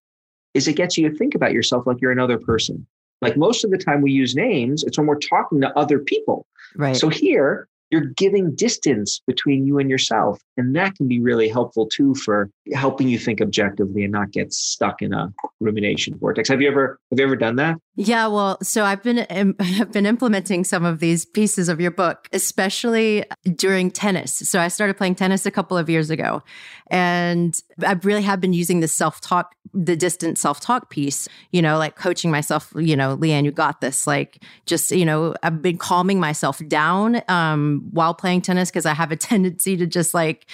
is 0.55 0.69
it 0.69 0.77
gets 0.77 0.97
you 0.97 1.09
to 1.09 1.17
think 1.17 1.35
about 1.35 1.53
yourself 1.53 1.87
like 1.87 2.01
you're 2.01 2.13
another 2.13 2.39
person 2.39 2.87
like 3.21 3.37
most 3.37 3.65
of 3.65 3.71
the 3.71 3.79
time 3.79 4.01
we 4.01 4.13
use 4.13 4.35
names 4.35 4.85
it's 4.85 4.99
when 4.99 5.07
we're 5.07 5.19
talking 5.19 5.61
to 5.61 5.79
other 5.79 5.99
people 5.99 6.47
right 6.77 6.97
so 6.97 7.09
here 7.09 7.69
you're 7.95 8.07
giving 8.17 8.55
distance 8.57 9.21
between 9.25 9.67
you 9.67 9.79
and 9.79 9.89
yourself. 9.89 10.41
And 10.57 10.75
that 10.75 10.97
can 10.97 11.07
be 11.07 11.21
really 11.21 11.49
helpful 11.49 11.87
too 11.87 12.17
for 12.17 12.51
helping 12.73 13.09
you 13.09 13.21
think 13.21 13.41
objectively 13.41 14.03
and 14.03 14.13
not 14.13 14.33
get 14.33 14.53
stuck 14.53 15.01
in 15.01 15.13
a 15.13 15.33
rumination 15.61 16.19
vortex. 16.19 16.49
Have 16.49 16.61
you 16.61 16.69
ever 16.69 16.99
have 17.11 17.21
you 17.21 17.25
ever 17.25 17.37
done 17.37 17.55
that? 17.57 17.77
Yeah, 17.97 18.27
well, 18.27 18.59
so 18.61 18.85
I've 18.85 19.05
been 19.05 19.25
I've 19.61 19.93
been 19.93 20.07
implementing 20.07 20.65
some 20.65 20.85
of 20.85 20.99
these 20.99 21.25
pieces 21.25 21.69
of 21.69 21.81
your 21.81 21.93
book, 21.93 22.29
especially 22.33 23.25
during 23.55 23.91
tennis. 23.91 24.35
So 24.35 24.59
I 24.59 24.69
started 24.69 24.97
playing 24.97 25.15
tennis 25.15 25.47
a 25.47 25.51
couple 25.51 25.79
of 25.79 25.89
years 25.89 26.11
ago, 26.11 26.43
and 26.91 27.59
I 27.87 27.93
really 28.03 28.23
have 28.23 28.41
been 28.41 28.53
using 28.53 28.81
the 28.81 28.89
self 28.89 29.21
talk, 29.21 29.55
the 29.73 29.97
distant 29.97 30.39
self 30.39 30.59
talk 30.59 30.91
piece. 30.91 31.29
You 31.53 31.63
know, 31.63 31.79
like 31.79 31.95
coaching 31.95 32.33
myself. 32.33 32.73
You 32.77 32.97
know, 32.97 33.17
LeAnn, 33.17 33.45
you 33.45 33.53
got 33.53 33.81
this. 33.81 34.09
Like 34.09 34.43
just 34.67 34.91
you 34.91 35.05
know, 35.05 35.37
I've 35.45 35.63
been 35.63 35.79
calming 35.79 36.19
myself 36.19 36.61
down 36.67 37.23
um, 37.29 37.87
while 37.93 38.15
playing 38.15 38.43
tennis 38.43 38.71
because 38.71 38.87
I 38.87 38.95
have 38.95 39.13
a 39.13 39.17
tendency 39.31 39.77
to 39.77 39.87
just 39.87 40.15
like 40.15 40.47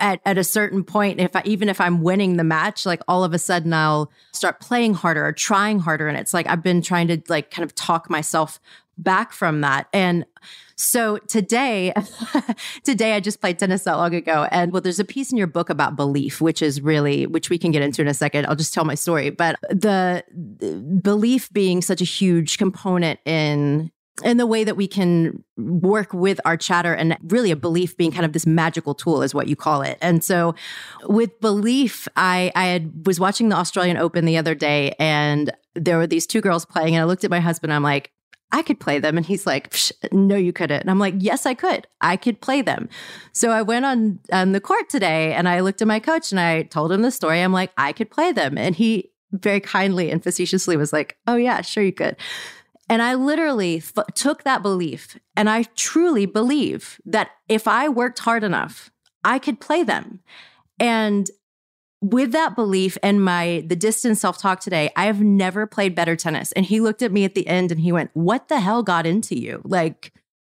at, 0.00 0.20
at 0.24 0.38
a 0.38 0.44
certain 0.44 0.84
point, 0.84 1.20
if 1.20 1.34
I, 1.34 1.42
even 1.44 1.68
if 1.68 1.80
I'm 1.80 2.02
winning 2.02 2.36
the 2.36 2.44
match, 2.44 2.86
like 2.86 3.00
all 3.08 3.24
of 3.24 3.34
a 3.34 3.38
sudden 3.38 3.72
I'll 3.72 4.10
start 4.32 4.60
playing 4.60 4.94
harder 4.94 5.24
or 5.24 5.32
trying 5.32 5.78
harder. 5.80 6.08
And 6.08 6.16
it's 6.16 6.34
like 6.34 6.46
I've 6.46 6.62
been 6.62 6.82
trying 6.82 7.08
to 7.08 7.22
like 7.28 7.50
kind 7.50 7.64
of 7.64 7.74
talk 7.74 8.10
myself 8.10 8.60
back 8.98 9.32
from 9.32 9.60
that. 9.62 9.88
And 9.92 10.24
so 10.76 11.18
today, 11.18 11.92
today 12.84 13.14
I 13.14 13.20
just 13.20 13.40
played 13.40 13.58
tennis 13.58 13.86
not 13.86 13.98
long 13.98 14.14
ago. 14.14 14.46
And 14.50 14.72
well, 14.72 14.82
there's 14.82 15.00
a 15.00 15.04
piece 15.04 15.30
in 15.30 15.38
your 15.38 15.46
book 15.46 15.70
about 15.70 15.96
belief, 15.96 16.40
which 16.40 16.62
is 16.62 16.80
really, 16.80 17.26
which 17.26 17.50
we 17.50 17.58
can 17.58 17.70
get 17.70 17.82
into 17.82 18.02
in 18.02 18.08
a 18.08 18.14
second. 18.14 18.46
I'll 18.46 18.56
just 18.56 18.74
tell 18.74 18.84
my 18.84 18.94
story. 18.94 19.30
But 19.30 19.56
the, 19.68 20.24
the 20.32 20.76
belief 21.02 21.52
being 21.52 21.82
such 21.82 22.00
a 22.00 22.04
huge 22.04 22.58
component 22.58 23.20
in 23.24 23.90
in 24.22 24.36
the 24.36 24.46
way 24.46 24.62
that 24.62 24.76
we 24.76 24.86
can 24.86 25.42
work 25.56 26.12
with 26.12 26.40
our 26.44 26.56
chatter 26.56 26.94
and 26.94 27.16
really 27.24 27.50
a 27.50 27.56
belief 27.56 27.96
being 27.96 28.12
kind 28.12 28.24
of 28.24 28.32
this 28.32 28.46
magical 28.46 28.94
tool 28.94 29.22
is 29.22 29.34
what 29.34 29.48
you 29.48 29.56
call 29.56 29.82
it. 29.82 29.98
And 30.00 30.22
so 30.22 30.54
with 31.04 31.40
belief, 31.40 32.06
I, 32.16 32.52
I 32.54 32.66
had, 32.66 33.06
was 33.06 33.18
watching 33.18 33.48
the 33.48 33.56
Australian 33.56 33.96
Open 33.96 34.24
the 34.24 34.36
other 34.36 34.54
day 34.54 34.94
and 35.00 35.50
there 35.74 35.98
were 35.98 36.06
these 36.06 36.26
two 36.26 36.40
girls 36.40 36.64
playing 36.64 36.94
and 36.94 37.02
I 37.02 37.04
looked 37.04 37.24
at 37.24 37.30
my 37.30 37.40
husband 37.40 37.72
I'm 37.72 37.82
like, 37.82 38.12
I 38.52 38.62
could 38.62 38.78
play 38.78 39.00
them. 39.00 39.16
And 39.16 39.26
he's 39.26 39.48
like, 39.48 39.74
no, 40.12 40.36
you 40.36 40.52
couldn't. 40.52 40.80
And 40.80 40.90
I'm 40.90 41.00
like, 41.00 41.14
yes, 41.18 41.44
I 41.44 41.54
could. 41.54 41.88
I 42.00 42.16
could 42.16 42.40
play 42.40 42.62
them. 42.62 42.88
So 43.32 43.50
I 43.50 43.62
went 43.62 43.84
on, 43.84 44.20
on 44.30 44.52
the 44.52 44.60
court 44.60 44.88
today 44.88 45.32
and 45.32 45.48
I 45.48 45.58
looked 45.58 45.82
at 45.82 45.88
my 45.88 45.98
coach 45.98 46.30
and 46.30 46.38
I 46.38 46.62
told 46.62 46.92
him 46.92 47.02
the 47.02 47.10
story. 47.10 47.40
I'm 47.40 47.52
like, 47.52 47.72
I 47.76 47.92
could 47.92 48.12
play 48.12 48.30
them. 48.30 48.56
And 48.56 48.76
he 48.76 49.10
very 49.32 49.58
kindly 49.58 50.08
and 50.08 50.22
facetiously 50.22 50.76
was 50.76 50.92
like, 50.92 51.16
oh, 51.26 51.34
yeah, 51.34 51.62
sure 51.62 51.82
you 51.82 51.92
could. 51.92 52.16
And 52.88 53.00
I 53.02 53.14
literally 53.14 53.78
f- 53.78 54.06
took 54.14 54.44
that 54.44 54.62
belief 54.62 55.18
and 55.36 55.48
I 55.48 55.64
truly 55.74 56.26
believe 56.26 57.00
that 57.06 57.30
if 57.48 57.66
I 57.66 57.88
worked 57.88 58.20
hard 58.20 58.44
enough, 58.44 58.90
I 59.24 59.38
could 59.38 59.60
play 59.60 59.82
them. 59.82 60.20
And 60.78 61.30
with 62.02 62.32
that 62.32 62.54
belief 62.54 62.98
and 63.02 63.24
my 63.24 63.64
the 63.66 63.76
distance 63.76 64.20
self-talk 64.20 64.60
today, 64.60 64.90
I 64.94 65.06
have 65.06 65.22
never 65.22 65.66
played 65.66 65.94
better 65.94 66.16
tennis. 66.16 66.52
And 66.52 66.66
he 66.66 66.80
looked 66.80 67.00
at 67.00 67.12
me 67.12 67.24
at 67.24 67.34
the 67.34 67.46
end 67.46 67.72
and 67.72 67.80
he 67.80 67.92
went, 67.92 68.10
"What 68.12 68.48
the 68.48 68.60
hell 68.60 68.82
got 68.82 69.06
into 69.06 69.38
you?" 69.38 69.62
Like 69.64 70.12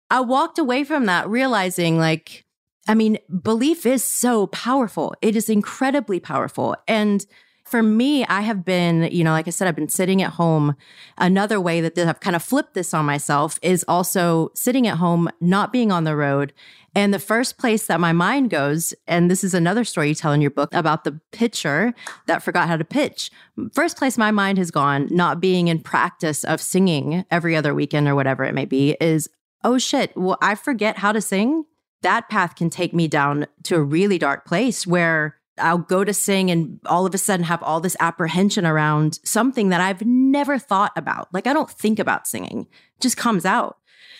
I 0.09 0.21
walked 0.21 0.57
away 0.57 0.85
from 0.85 1.05
that 1.07 1.27
realizing 1.27 1.97
like 1.97 2.45
I 2.87 2.95
mean, 2.95 3.19
belief 3.43 3.85
is 3.85 4.03
so 4.03 4.47
powerful. 4.47 5.13
It 5.21 5.35
is 5.35 5.49
incredibly 5.49 6.19
powerful. 6.19 6.75
And 6.87 7.25
for 7.71 7.81
me, 7.81 8.25
I 8.25 8.41
have 8.41 8.65
been, 8.65 9.03
you 9.11 9.23
know, 9.23 9.31
like 9.31 9.47
I 9.47 9.51
said, 9.51 9.67
I've 9.67 9.75
been 9.75 9.89
sitting 9.89 10.21
at 10.21 10.33
home. 10.33 10.75
Another 11.17 11.59
way 11.59 11.79
that 11.79 11.97
I've 11.97 12.19
kind 12.19 12.35
of 12.35 12.43
flipped 12.43 12.73
this 12.73 12.93
on 12.93 13.05
myself 13.05 13.57
is 13.61 13.85
also 13.87 14.51
sitting 14.53 14.87
at 14.87 14.97
home, 14.97 15.29
not 15.39 15.71
being 15.71 15.91
on 15.91 16.03
the 16.03 16.15
road. 16.15 16.51
And 16.93 17.13
the 17.13 17.19
first 17.19 17.57
place 17.57 17.87
that 17.87 18.01
my 18.01 18.11
mind 18.11 18.49
goes, 18.49 18.93
and 19.07 19.31
this 19.31 19.43
is 19.43 19.53
another 19.53 19.85
story 19.85 20.09
you 20.09 20.15
tell 20.15 20.33
in 20.33 20.41
your 20.41 20.51
book 20.51 20.69
about 20.73 21.05
the 21.05 21.19
pitcher 21.31 21.93
that 22.27 22.43
forgot 22.43 22.67
how 22.67 22.75
to 22.75 22.83
pitch. 22.83 23.31
First 23.73 23.97
place 23.97 24.17
my 24.17 24.31
mind 24.31 24.57
has 24.57 24.69
gone, 24.69 25.07
not 25.09 25.39
being 25.39 25.69
in 25.69 25.79
practice 25.79 26.43
of 26.43 26.59
singing 26.59 27.23
every 27.31 27.55
other 27.55 27.73
weekend 27.73 28.09
or 28.09 28.15
whatever 28.15 28.43
it 28.43 28.53
may 28.53 28.65
be, 28.65 28.97
is 28.99 29.29
oh 29.63 29.77
shit, 29.77 30.11
well, 30.17 30.37
I 30.41 30.55
forget 30.55 30.97
how 30.97 31.13
to 31.13 31.21
sing. 31.21 31.63
That 32.01 32.29
path 32.29 32.55
can 32.55 32.69
take 32.69 32.93
me 32.93 33.07
down 33.07 33.47
to 33.63 33.75
a 33.75 33.81
really 33.81 34.17
dark 34.17 34.45
place 34.45 34.85
where 34.85 35.37
I'll 35.61 35.77
go 35.77 36.03
to 36.03 36.13
sing 36.13 36.51
and 36.51 36.79
all 36.85 37.05
of 37.05 37.13
a 37.13 37.17
sudden 37.17 37.45
have 37.45 37.61
all 37.63 37.79
this 37.79 37.95
apprehension 37.99 38.65
around 38.65 39.19
something 39.23 39.69
that 39.69 39.81
I've 39.81 40.05
never 40.05 40.57
thought 40.57 40.93
about. 40.95 41.33
Like 41.33 41.47
I 41.47 41.53
don't 41.53 41.69
think 41.69 41.99
about 41.99 42.27
singing, 42.27 42.67
it 42.95 43.01
just 43.01 43.17
comes 43.17 43.45
out. 43.45 43.77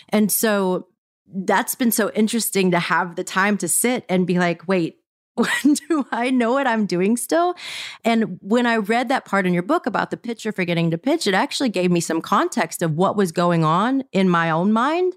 And 0.10 0.32
so 0.32 0.88
that's 1.34 1.76
been 1.76 1.92
so 1.92 2.12
interesting 2.12 2.72
to 2.72 2.80
have 2.80 3.16
the 3.16 3.24
time 3.24 3.58
to 3.60 3.68
sit 3.68 4.06
and 4.10 4.28
be 4.28 4.38
like, 4.40 4.68
wait, 4.68 4.98
do 5.64 6.06
I 6.12 6.30
know 6.30 6.54
what 6.54 6.68
I'm 6.68 6.86
doing 6.86 7.18
still? 7.18 7.56
And 8.04 8.38
when 8.42 8.66
I 8.66 8.78
read 8.78 9.10
that 9.10 9.26
part 9.26 9.46
in 9.46 9.54
your 9.54 9.64
book 9.64 9.86
about 9.86 10.12
the 10.12 10.18
pitcher 10.18 10.52
forgetting 10.52 10.92
to 10.92 10.98
pitch, 10.98 11.28
it 11.28 11.34
actually 11.34 11.70
gave 11.70 11.92
me 11.92 12.00
some 12.00 12.22
context 12.22 12.82
of 12.82 12.96
what 12.96 13.16
was 13.16 13.32
going 13.32 13.64
on 13.64 14.04
in 14.12 14.30
my 14.30 14.50
own 14.52 14.72
mind. 14.74 15.14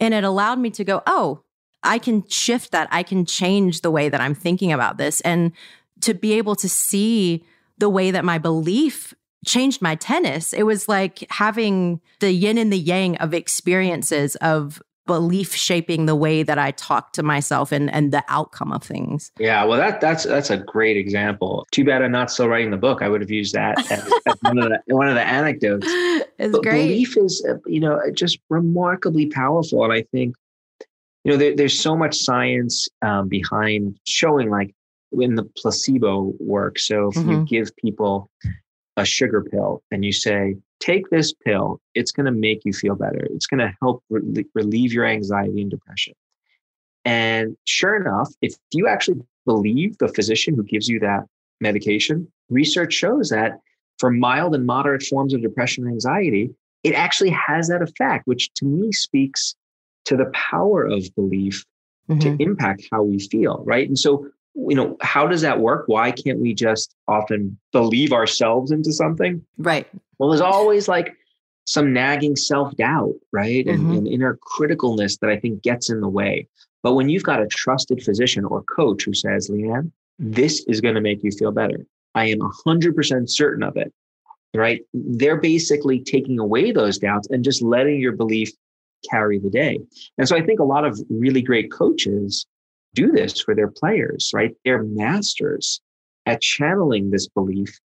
And 0.00 0.12
it 0.12 0.24
allowed 0.24 0.58
me 0.58 0.70
to 0.70 0.84
go, 0.84 1.02
oh, 1.06 1.44
I 1.84 1.98
can 1.98 2.26
shift 2.28 2.72
that. 2.72 2.88
I 2.90 3.02
can 3.02 3.24
change 3.26 3.82
the 3.82 3.90
way 3.90 4.08
that 4.08 4.20
I'm 4.20 4.34
thinking 4.34 4.72
about 4.72 4.98
this. 4.98 5.20
And 5.20 5.52
to 6.00 6.14
be 6.14 6.32
able 6.34 6.56
to 6.56 6.68
see 6.68 7.44
the 7.78 7.88
way 7.88 8.10
that 8.10 8.24
my 8.24 8.38
belief 8.38 9.14
changed 9.44 9.82
my 9.82 9.94
tennis, 9.94 10.52
it 10.52 10.64
was 10.64 10.88
like 10.88 11.26
having 11.30 12.00
the 12.20 12.32
yin 12.32 12.58
and 12.58 12.72
the 12.72 12.78
yang 12.78 13.16
of 13.18 13.34
experiences 13.34 14.36
of 14.36 14.82
belief 15.06 15.54
shaping 15.54 16.06
the 16.06 16.16
way 16.16 16.42
that 16.42 16.58
I 16.58 16.70
talk 16.70 17.12
to 17.12 17.22
myself 17.22 17.72
and 17.72 17.92
and 17.92 18.12
the 18.12 18.24
outcome 18.28 18.72
of 18.72 18.82
things. 18.82 19.32
Yeah, 19.38 19.64
well, 19.64 19.78
that 19.78 20.00
that's 20.00 20.24
that's 20.24 20.50
a 20.50 20.56
great 20.56 20.96
example. 20.96 21.66
Too 21.70 21.84
bad 21.84 22.02
I'm 22.02 22.12
not 22.12 22.30
still 22.30 22.48
writing 22.48 22.70
the 22.70 22.76
book. 22.76 23.02
I 23.02 23.08
would 23.08 23.20
have 23.20 23.30
used 23.30 23.54
that 23.54 23.78
as, 23.90 24.12
as 24.26 24.36
one 24.40 24.58
of 24.58 24.70
the 24.70 24.94
one 24.94 25.08
of 25.08 25.14
the 25.14 25.26
anecdotes. 25.26 25.86
It's 26.38 26.52
but 26.52 26.62
great. 26.62 26.88
Belief 26.88 27.16
is, 27.16 27.44
uh, 27.48 27.56
you 27.66 27.80
know, 27.80 28.00
just 28.12 28.38
remarkably 28.48 29.26
powerful, 29.26 29.84
and 29.84 29.92
I 29.92 30.02
think 30.02 30.36
you 31.24 31.32
know, 31.32 31.38
there, 31.38 31.56
there's 31.56 31.78
so 31.78 31.96
much 31.96 32.16
science 32.16 32.86
um, 33.02 33.28
behind 33.28 33.98
showing 34.06 34.50
like 34.50 34.74
in 35.12 35.34
the 35.34 35.44
placebo 35.56 36.34
work. 36.38 36.78
So 36.78 37.08
if 37.08 37.14
mm-hmm. 37.14 37.30
you 37.30 37.44
give 37.44 37.74
people 37.76 38.30
a 38.96 39.04
sugar 39.04 39.42
pill 39.42 39.82
and 39.90 40.04
you 40.04 40.12
say, 40.12 40.56
take 40.80 41.08
this 41.10 41.32
pill, 41.32 41.80
it's 41.94 42.12
going 42.12 42.26
to 42.26 42.32
make 42.32 42.60
you 42.64 42.72
feel 42.72 42.94
better. 42.94 43.26
It's 43.30 43.46
going 43.46 43.60
to 43.60 43.74
help 43.80 44.02
re- 44.10 44.44
relieve 44.54 44.92
your 44.92 45.06
anxiety 45.06 45.62
and 45.62 45.70
depression. 45.70 46.14
And 47.04 47.56
sure 47.64 47.96
enough, 47.96 48.30
if 48.42 48.54
you 48.72 48.86
actually 48.86 49.20
believe 49.46 49.96
the 49.98 50.08
physician 50.08 50.54
who 50.54 50.62
gives 50.62 50.88
you 50.88 51.00
that 51.00 51.24
medication, 51.60 52.30
research 52.50 52.92
shows 52.92 53.30
that 53.30 53.58
for 53.98 54.10
mild 54.10 54.54
and 54.54 54.66
moderate 54.66 55.02
forms 55.02 55.32
of 55.32 55.42
depression 55.42 55.84
and 55.84 55.92
anxiety, 55.92 56.50
it 56.82 56.94
actually 56.94 57.30
has 57.30 57.68
that 57.68 57.82
effect, 57.82 58.26
which 58.26 58.52
to 58.54 58.66
me 58.66 58.92
speaks 58.92 59.54
to 60.06 60.16
the 60.16 60.30
power 60.34 60.86
of 60.86 61.02
belief 61.14 61.64
mm-hmm. 62.08 62.18
to 62.20 62.36
impact 62.42 62.86
how 62.90 63.02
we 63.02 63.18
feel, 63.18 63.62
right? 63.66 63.86
And 63.86 63.98
so, 63.98 64.26
you 64.54 64.76
know, 64.76 64.96
how 65.00 65.26
does 65.26 65.40
that 65.42 65.60
work? 65.60 65.84
Why 65.86 66.10
can't 66.10 66.38
we 66.38 66.54
just 66.54 66.94
often 67.08 67.58
believe 67.72 68.12
ourselves 68.12 68.70
into 68.70 68.92
something? 68.92 69.44
Right. 69.58 69.86
Well, 70.18 70.30
there's 70.30 70.40
always 70.40 70.88
like 70.88 71.16
some 71.66 71.92
nagging 71.92 72.36
self 72.36 72.76
doubt, 72.76 73.14
right? 73.32 73.66
Mm-hmm. 73.66 73.90
And, 73.90 73.98
and 73.98 74.08
inner 74.08 74.38
criticalness 74.58 75.18
that 75.20 75.30
I 75.30 75.38
think 75.38 75.62
gets 75.62 75.90
in 75.90 76.00
the 76.00 76.08
way. 76.08 76.48
But 76.82 76.94
when 76.94 77.08
you've 77.08 77.22
got 77.22 77.40
a 77.40 77.46
trusted 77.46 78.02
physician 78.02 78.44
or 78.44 78.62
coach 78.62 79.04
who 79.04 79.14
says, 79.14 79.48
LeAnn, 79.48 79.90
this 80.18 80.64
is 80.68 80.80
going 80.80 80.94
to 80.94 81.00
make 81.00 81.24
you 81.24 81.30
feel 81.30 81.50
better. 81.50 81.86
I 82.14 82.26
am 82.26 82.38
100% 82.38 83.30
certain 83.30 83.62
of 83.62 83.76
it, 83.76 83.92
right? 84.54 84.82
They're 84.92 85.40
basically 85.40 86.00
taking 86.00 86.38
away 86.38 86.70
those 86.70 86.98
doubts 86.98 87.26
and 87.30 87.42
just 87.42 87.62
letting 87.62 88.00
your 88.00 88.12
belief 88.12 88.52
carry 89.10 89.38
the 89.38 89.50
day. 89.50 89.78
And 90.18 90.28
so 90.28 90.36
I 90.36 90.42
think 90.42 90.60
a 90.60 90.64
lot 90.64 90.84
of 90.84 90.98
really 91.10 91.42
great 91.42 91.70
coaches 91.72 92.46
do 92.94 93.10
this 93.10 93.40
for 93.40 93.54
their 93.54 93.70
players, 93.70 94.30
right? 94.34 94.52
They're 94.64 94.84
masters 94.84 95.80
at 96.26 96.40
channeling 96.40 97.10
this 97.10 97.28
belief. 97.28 97.78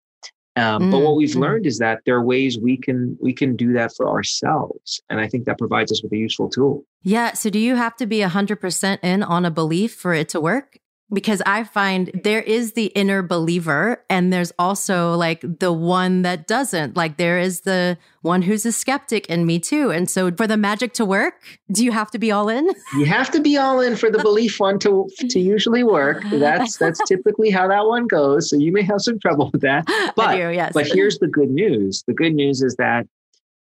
Um, 0.55 0.83
mm, 0.83 0.91
but 0.91 0.99
what 0.99 1.15
we've 1.15 1.29
mm. 1.29 1.39
learned 1.39 1.65
is 1.67 1.77
that 1.77 2.01
there 2.05 2.15
are 2.15 2.23
ways 2.23 2.57
we 2.57 2.77
can 2.77 3.15
we 3.21 3.31
can 3.31 3.55
do 3.55 3.73
that 3.73 3.91
for 3.95 4.09
ourselves, 4.09 4.99
and 5.07 5.19
I 5.19 5.27
think 5.27 5.45
that 5.45 5.59
provides 5.59 5.91
us 5.91 6.01
with 6.01 6.11
a 6.11 6.17
useful 6.17 6.49
tool. 6.49 6.83
Yeah. 7.03 7.33
So, 7.33 7.51
do 7.51 7.59
you 7.59 7.75
have 7.75 7.95
to 7.97 8.07
be 8.07 8.21
hundred 8.21 8.59
percent 8.59 9.01
in 9.03 9.21
on 9.21 9.45
a 9.45 9.51
belief 9.51 9.93
for 9.93 10.15
it 10.15 10.29
to 10.29 10.41
work? 10.41 10.79
Because 11.13 11.41
I 11.45 11.63
find 11.63 12.11
there 12.23 12.41
is 12.41 12.73
the 12.73 12.87
inner 12.87 13.21
believer 13.21 14.03
and 14.09 14.33
there's 14.33 14.51
also 14.59 15.13
like 15.15 15.41
the 15.41 15.71
one 15.71 16.23
that 16.23 16.47
doesn't. 16.47 16.97
Like 16.97 17.15
there 17.15 17.39
is 17.39 17.61
the 17.61 17.97
one 18.23 18.41
who's 18.41 18.65
a 18.65 18.73
skeptic 18.73 19.25
in 19.27 19.45
me 19.45 19.57
too. 19.57 19.89
And 19.89 20.09
so 20.09 20.31
for 20.31 20.47
the 20.47 20.57
magic 20.57 20.93
to 20.93 21.05
work, 21.05 21.35
do 21.71 21.85
you 21.85 21.93
have 21.93 22.11
to 22.11 22.19
be 22.19 22.31
all 22.31 22.49
in? 22.49 22.69
You 22.97 23.05
have 23.05 23.29
to 23.31 23.41
be 23.41 23.57
all 23.57 23.79
in 23.79 23.95
for 23.95 24.09
the 24.09 24.17
belief 24.17 24.59
one 24.59 24.79
to 24.79 25.07
to 25.17 25.39
usually 25.39 25.83
work. 25.83 26.23
That's 26.31 26.77
that's 26.77 26.99
typically 27.07 27.51
how 27.51 27.67
that 27.67 27.85
one 27.85 28.07
goes. 28.07 28.49
So 28.49 28.55
you 28.55 28.71
may 28.71 28.81
have 28.81 29.01
some 29.01 29.19
trouble 29.19 29.49
with 29.51 29.61
that. 29.61 29.85
But 30.15 30.35
do, 30.35 30.49
yes. 30.49 30.71
but 30.73 30.87
here's 30.87 31.19
the 31.19 31.27
good 31.27 31.51
news. 31.51 32.03
The 32.07 32.13
good 32.13 32.33
news 32.33 32.63
is 32.63 32.75
that 32.77 33.07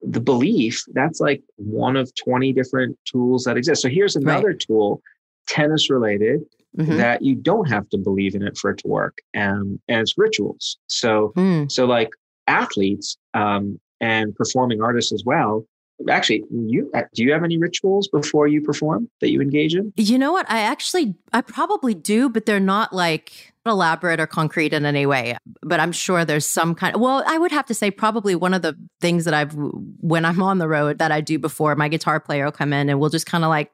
the 0.01 0.19
belief, 0.19 0.83
that's 0.93 1.21
like 1.21 1.41
one 1.55 1.95
of 1.95 2.13
20 2.15 2.51
different 2.51 2.97
tools 3.05 3.45
that 3.45 3.55
exist. 3.55 3.81
So 3.81 3.87
here's 3.87 4.15
another 4.15 4.49
right. 4.49 4.59
tool, 4.59 5.01
tennis 5.47 5.89
related 5.89 6.41
mm-hmm. 6.77 6.97
that 6.97 7.21
you 7.21 7.35
don't 7.35 7.69
have 7.69 7.89
to 7.89 7.97
believe 7.97 8.35
in 8.35 8.41
it 8.41 8.57
for 8.57 8.71
it 8.71 8.79
to 8.79 8.87
work. 8.87 9.19
Um, 9.35 9.79
and 9.87 10.01
it's 10.01 10.17
rituals. 10.17 10.77
So, 10.87 11.33
mm. 11.35 11.71
so 11.71 11.85
like 11.85 12.09
athletes 12.47 13.17
um, 13.33 13.79
and 14.01 14.35
performing 14.35 14.81
artists 14.81 15.11
as 15.11 15.23
well. 15.25 15.65
Actually, 16.09 16.43
you 16.49 16.89
uh, 16.95 17.03
do 17.13 17.23
you 17.23 17.31
have 17.31 17.43
any 17.43 17.57
rituals 17.57 18.07
before 18.07 18.47
you 18.47 18.61
perform 18.61 19.07
that 19.21 19.29
you 19.29 19.39
engage 19.39 19.75
in? 19.75 19.93
You 19.95 20.17
know 20.17 20.33
what? 20.33 20.49
I 20.49 20.61
actually, 20.61 21.15
I 21.31 21.41
probably 21.41 21.93
do, 21.93 22.29
but 22.29 22.45
they're 22.45 22.59
not 22.59 22.91
like 22.93 23.53
elaborate 23.65 24.19
or 24.19 24.27
concrete 24.27 24.73
in 24.73 24.85
any 24.85 25.05
way. 25.05 25.37
But 25.61 25.79
I'm 25.79 25.91
sure 25.91 26.25
there's 26.25 26.47
some 26.47 26.73
kind. 26.73 26.95
Of, 26.95 27.01
well, 27.01 27.23
I 27.27 27.37
would 27.37 27.51
have 27.51 27.67
to 27.67 27.75
say 27.75 27.91
probably 27.91 28.35
one 28.35 28.55
of 28.55 28.63
the 28.63 28.75
things 29.01 29.23
that 29.25 29.35
I've 29.35 29.53
when 29.53 30.25
I'm 30.25 30.41
on 30.41 30.57
the 30.57 30.67
road 30.67 30.97
that 30.97 31.11
I 31.11 31.21
do 31.21 31.37
before 31.37 31.75
my 31.75 31.87
guitar 31.87 32.19
player 32.19 32.45
will 32.45 32.51
come 32.51 32.73
in 32.73 32.89
and 32.89 32.99
we'll 32.99 33.11
just 33.11 33.27
kind 33.27 33.43
of 33.43 33.49
like 33.49 33.71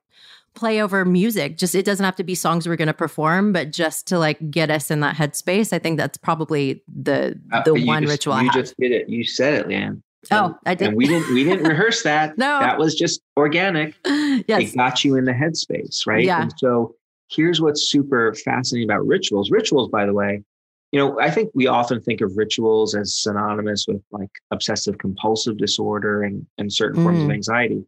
play 0.54 0.82
over 0.82 1.04
music. 1.06 1.58
Just 1.58 1.76
it 1.76 1.86
doesn't 1.86 2.04
have 2.04 2.16
to 2.18 2.24
be 2.24 2.36
songs 2.36 2.68
we're 2.68 2.76
going 2.76 2.88
to 2.88 2.93
perform, 2.93 3.54
but 3.54 3.72
just 3.72 4.08
to 4.08 4.20
like 4.20 4.52
get 4.52 4.70
us 4.70 4.89
in 4.91 5.00
that 5.02 5.16
headspace. 5.16 5.72
I 5.74 5.80
think 5.80 5.97
that's 5.97 6.18
probably 6.18 6.84
the 6.88 7.39
Uh, 7.52 7.62
the 7.64 7.74
one 7.86 8.04
just- 8.04 8.12
ritual 8.12 8.34
I 8.34 8.43
You 8.43 8.52
just 8.52 8.76
did 8.78 8.91
it. 8.91 9.10
You 9.10 9.24
said 9.24 9.54
it, 9.54 9.68
LeAnn. 9.68 10.02
oh, 10.32 10.56
I 10.66 10.76
did. 10.76 10.89
And 10.89 10.97
we 10.97 11.08
didn't 11.08 11.34
we 11.34 11.43
didn't 11.43 11.66
rehearse 11.68 12.04
that. 12.04 12.38
No. 12.38 12.60
That 12.60 12.78
was 12.78 12.95
just 12.95 13.22
organic. 13.38 13.95
yes. 14.06 14.74
It 14.74 14.76
got 14.76 15.04
you 15.06 15.16
in 15.16 15.26
the 15.26 15.32
headspace, 15.34 16.06
right? 16.08 16.24
Yeah. 16.26 16.41
And 16.43 16.54
so 16.58 16.95
here's 17.30 17.62
what's 17.62 17.89
super 17.89 18.34
fascinating 18.34 18.89
about 18.89 19.06
rituals. 19.06 19.52
Rituals, 19.52 19.89
by 19.89 20.06
the 20.06 20.14
way, 20.14 20.43
you 20.91 21.00
know, 21.00 21.20
I 21.20 21.30
think 21.30 21.52
we 21.54 21.68
often 21.68 22.02
think 22.02 22.20
of 22.22 22.36
rituals 22.36 22.95
as 22.95 23.14
synonymous 23.16 23.86
with 23.88 24.02
like 24.12 24.32
obsessive 24.50 24.97
compulsive 24.97 25.58
disorder 25.58 26.24
and, 26.24 26.45
and 26.58 26.74
certain 26.74 27.04
forms 27.04 27.20
of 27.22 27.28
Mm. 27.28 27.34
anxiety. 27.36 27.84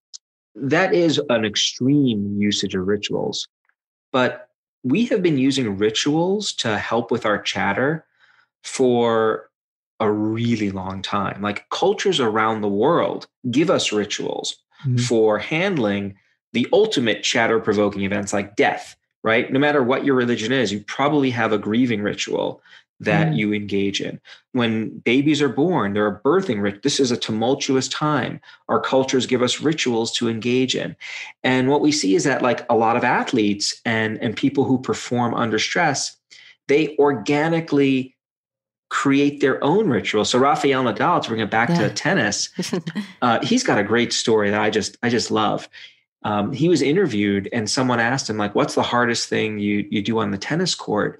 That 0.55 0.93
is 0.93 1.19
an 1.29 1.45
extreme 1.45 2.37
usage 2.39 2.75
of 2.75 2.87
rituals. 2.87 3.47
But 4.11 4.49
we 4.83 5.05
have 5.05 5.21
been 5.21 5.37
using 5.37 5.77
rituals 5.77 6.53
to 6.53 6.77
help 6.77 7.11
with 7.11 7.25
our 7.25 7.41
chatter 7.41 8.05
for 8.63 9.49
a 9.99 10.11
really 10.11 10.71
long 10.71 11.01
time. 11.01 11.41
Like 11.41 11.69
cultures 11.69 12.19
around 12.19 12.61
the 12.61 12.67
world 12.67 13.27
give 13.51 13.69
us 13.69 13.91
rituals 13.91 14.57
Mhm. 14.85 14.99
for 15.01 15.37
handling 15.37 16.15
the 16.53 16.67
ultimate 16.73 17.23
chatter 17.23 17.59
provoking 17.59 18.01
events 18.01 18.33
like 18.33 18.55
death, 18.55 18.95
right? 19.23 19.51
No 19.53 19.59
matter 19.59 19.83
what 19.83 20.03
your 20.03 20.15
religion 20.15 20.51
is, 20.51 20.71
you 20.73 20.83
probably 20.87 21.29
have 21.29 21.53
a 21.53 21.57
grieving 21.59 22.01
ritual 22.01 22.61
that 23.01 23.27
Mm. 23.29 23.37
you 23.37 23.53
engage 23.53 23.99
in. 23.99 24.19
When 24.53 24.89
babies 24.99 25.41
are 25.41 25.49
born, 25.49 25.93
there 25.93 26.05
are 26.05 26.21
birthing 26.23 26.61
rit- 26.61 26.83
this 26.83 26.99
is 26.99 27.11
a 27.11 27.17
tumultuous 27.17 27.87
time. 27.87 28.39
Our 28.69 28.79
cultures 28.79 29.25
give 29.25 29.41
us 29.41 29.59
rituals 29.61 30.11
to 30.17 30.29
engage 30.29 30.75
in. 30.75 30.95
And 31.43 31.67
what 31.69 31.81
we 31.81 31.91
see 31.91 32.15
is 32.15 32.23
that 32.25 32.41
like 32.41 32.65
a 32.69 32.75
lot 32.75 32.95
of 32.97 33.03
athletes 33.03 33.81
and 33.85 34.17
and 34.21 34.35
people 34.35 34.63
who 34.65 34.77
perform 34.79 35.33
under 35.33 35.57
stress, 35.59 36.15
they 36.67 36.95
organically 36.97 38.15
create 38.89 39.39
their 39.39 39.63
own 39.63 39.87
ritual. 39.89 40.25
So 40.25 40.37
Rafael 40.37 40.83
Nadal, 40.83 41.21
to 41.23 41.29
bring 41.29 41.41
it 41.41 41.49
back 41.49 41.69
Yeah. 41.69 41.87
to 41.87 41.89
tennis, 41.89 42.49
uh, 43.21 43.39
he's 43.43 43.63
got 43.63 43.79
a 43.79 43.83
great 43.83 44.11
story 44.13 44.49
that 44.51 44.61
I 44.61 44.69
just 44.69 44.97
I 45.01 45.09
just 45.09 45.31
love. 45.31 45.67
Um, 46.23 46.51
he 46.53 46.69
was 46.69 46.83
interviewed, 46.83 47.49
and 47.51 47.67
someone 47.67 47.99
asked 47.99 48.29
him 48.29 48.37
like, 48.37 48.53
"What's 48.53 48.75
the 48.75 48.83
hardest 48.83 49.27
thing 49.27 49.57
you 49.59 49.87
you 49.89 50.03
do 50.03 50.19
on 50.19 50.29
the 50.31 50.37
tennis 50.37 50.75
court?" 50.75 51.19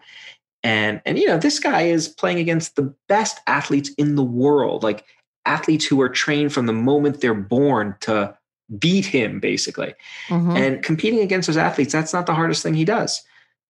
And 0.64 1.01
and 1.05 1.18
you 1.18 1.28
know, 1.28 1.38
this 1.38 1.59
guy 1.59 1.84
is 1.84 2.07
playing 2.07 2.39
against 2.39 2.76
the 2.76 2.93
best 3.07 3.39
athletes 3.47 3.91
in 3.97 4.16
the 4.16 4.24
world, 4.24 4.84
like 4.84 5.05
athletes 5.45 5.86
who 5.86 5.99
are 6.01 6.09
trained 6.09 6.53
from 6.53 6.68
the 6.68 6.74
moment 6.74 7.20
they're 7.20 7.34
born 7.34 7.95
to 8.01 8.38
beat 8.78 9.05
him, 9.05 9.39
basically. 9.39 9.93
Mhm. 10.30 10.55
And 10.55 10.84
competing 10.84 11.20
against 11.20 11.47
those 11.47 11.57
athletes, 11.57 11.91
that's 11.91 12.14
not 12.14 12.26
the 12.26 12.36
hardest 12.36 12.64
thing 12.64 12.74
he 12.74 12.86
does. 12.86 13.22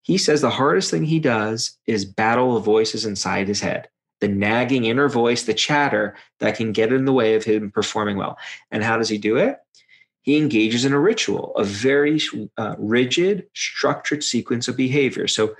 He 0.04 0.18
says 0.18 0.42
the 0.42 0.50
hardest 0.50 0.92
thing 0.92 1.06
he 1.06 1.20
does 1.20 1.78
is 1.88 2.06
battle 2.06 2.56
the 2.56 2.60
voices 2.60 3.06
inside 3.06 3.48
his 3.48 3.62
head, 3.62 3.88
the 4.20 4.28
nagging 4.28 4.86
inner 4.86 5.08
voice, 5.08 5.44
the 5.44 5.54
chatter 5.54 6.16
that 6.40 6.56
can 6.56 6.72
get 6.72 6.92
in 6.92 7.06
the 7.06 7.14
way 7.14 7.36
of 7.36 7.44
him 7.44 7.72
performing 7.72 8.18
well. 8.18 8.38
And 8.72 8.84
how 8.84 8.98
does 8.98 9.10
he 9.10 9.18
do 9.18 9.38
it? 9.38 9.58
He 10.24 10.38
engages 10.38 10.86
in 10.86 10.94
a 10.94 11.00
ritual, 11.00 11.54
a 11.56 11.64
very 11.64 12.20
uh, 12.58 12.76
rigid, 12.78 13.48
structured 13.56 14.24
sequence 14.24 14.68
of 14.68 14.76
behavior. 14.78 15.28
So 15.28 15.56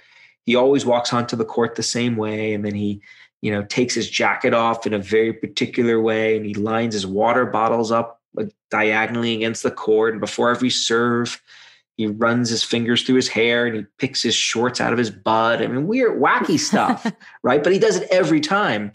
he 0.46 0.56
always 0.56 0.86
walks 0.86 1.14
onto 1.14 1.36
the 1.36 1.46
court 1.46 1.76
the 1.76 1.84
same 1.84 2.18
way, 2.18 2.54
and 2.54 2.66
then 2.66 2.76
he, 2.76 3.02
you 3.42 3.52
know, 3.52 3.64
takes 3.64 3.94
his 3.94 4.10
jacket 4.10 4.54
off 4.54 4.86
in 4.88 4.94
a 4.94 5.00
very 5.00 5.34
particular 5.34 6.02
way, 6.02 6.38
and 6.38 6.46
he 6.46 6.54
lines 6.54 6.94
his 6.94 7.06
water 7.08 7.46
bottles 7.46 7.92
up 7.92 8.22
diagonally 8.70 9.36
against 9.36 9.64
the 9.64 9.72
court. 9.72 10.14
And 10.14 10.22
before 10.22 10.50
every 10.50 10.70
serve, 10.70 11.42
he 11.98 12.08
runs 12.08 12.50
his 12.50 12.64
fingers 12.64 13.04
through 13.04 13.18
his 13.18 13.28
hair 13.28 13.68
and 13.68 13.76
he 13.76 13.86
picks 13.98 14.24
his 14.24 14.34
shorts 14.34 14.82
out 14.82 14.94
of 14.94 14.98
his 14.98 15.12
butt. 15.12 15.62
I 15.62 15.68
mean, 15.68 15.88
weird, 15.88 16.20
wacky 16.20 16.58
stuff, 16.60 17.06
right? 17.44 17.64
But 17.64 17.74
he 17.74 17.80
does 17.80 17.98
it 17.98 18.08
every 18.10 18.40
time. 18.40 18.92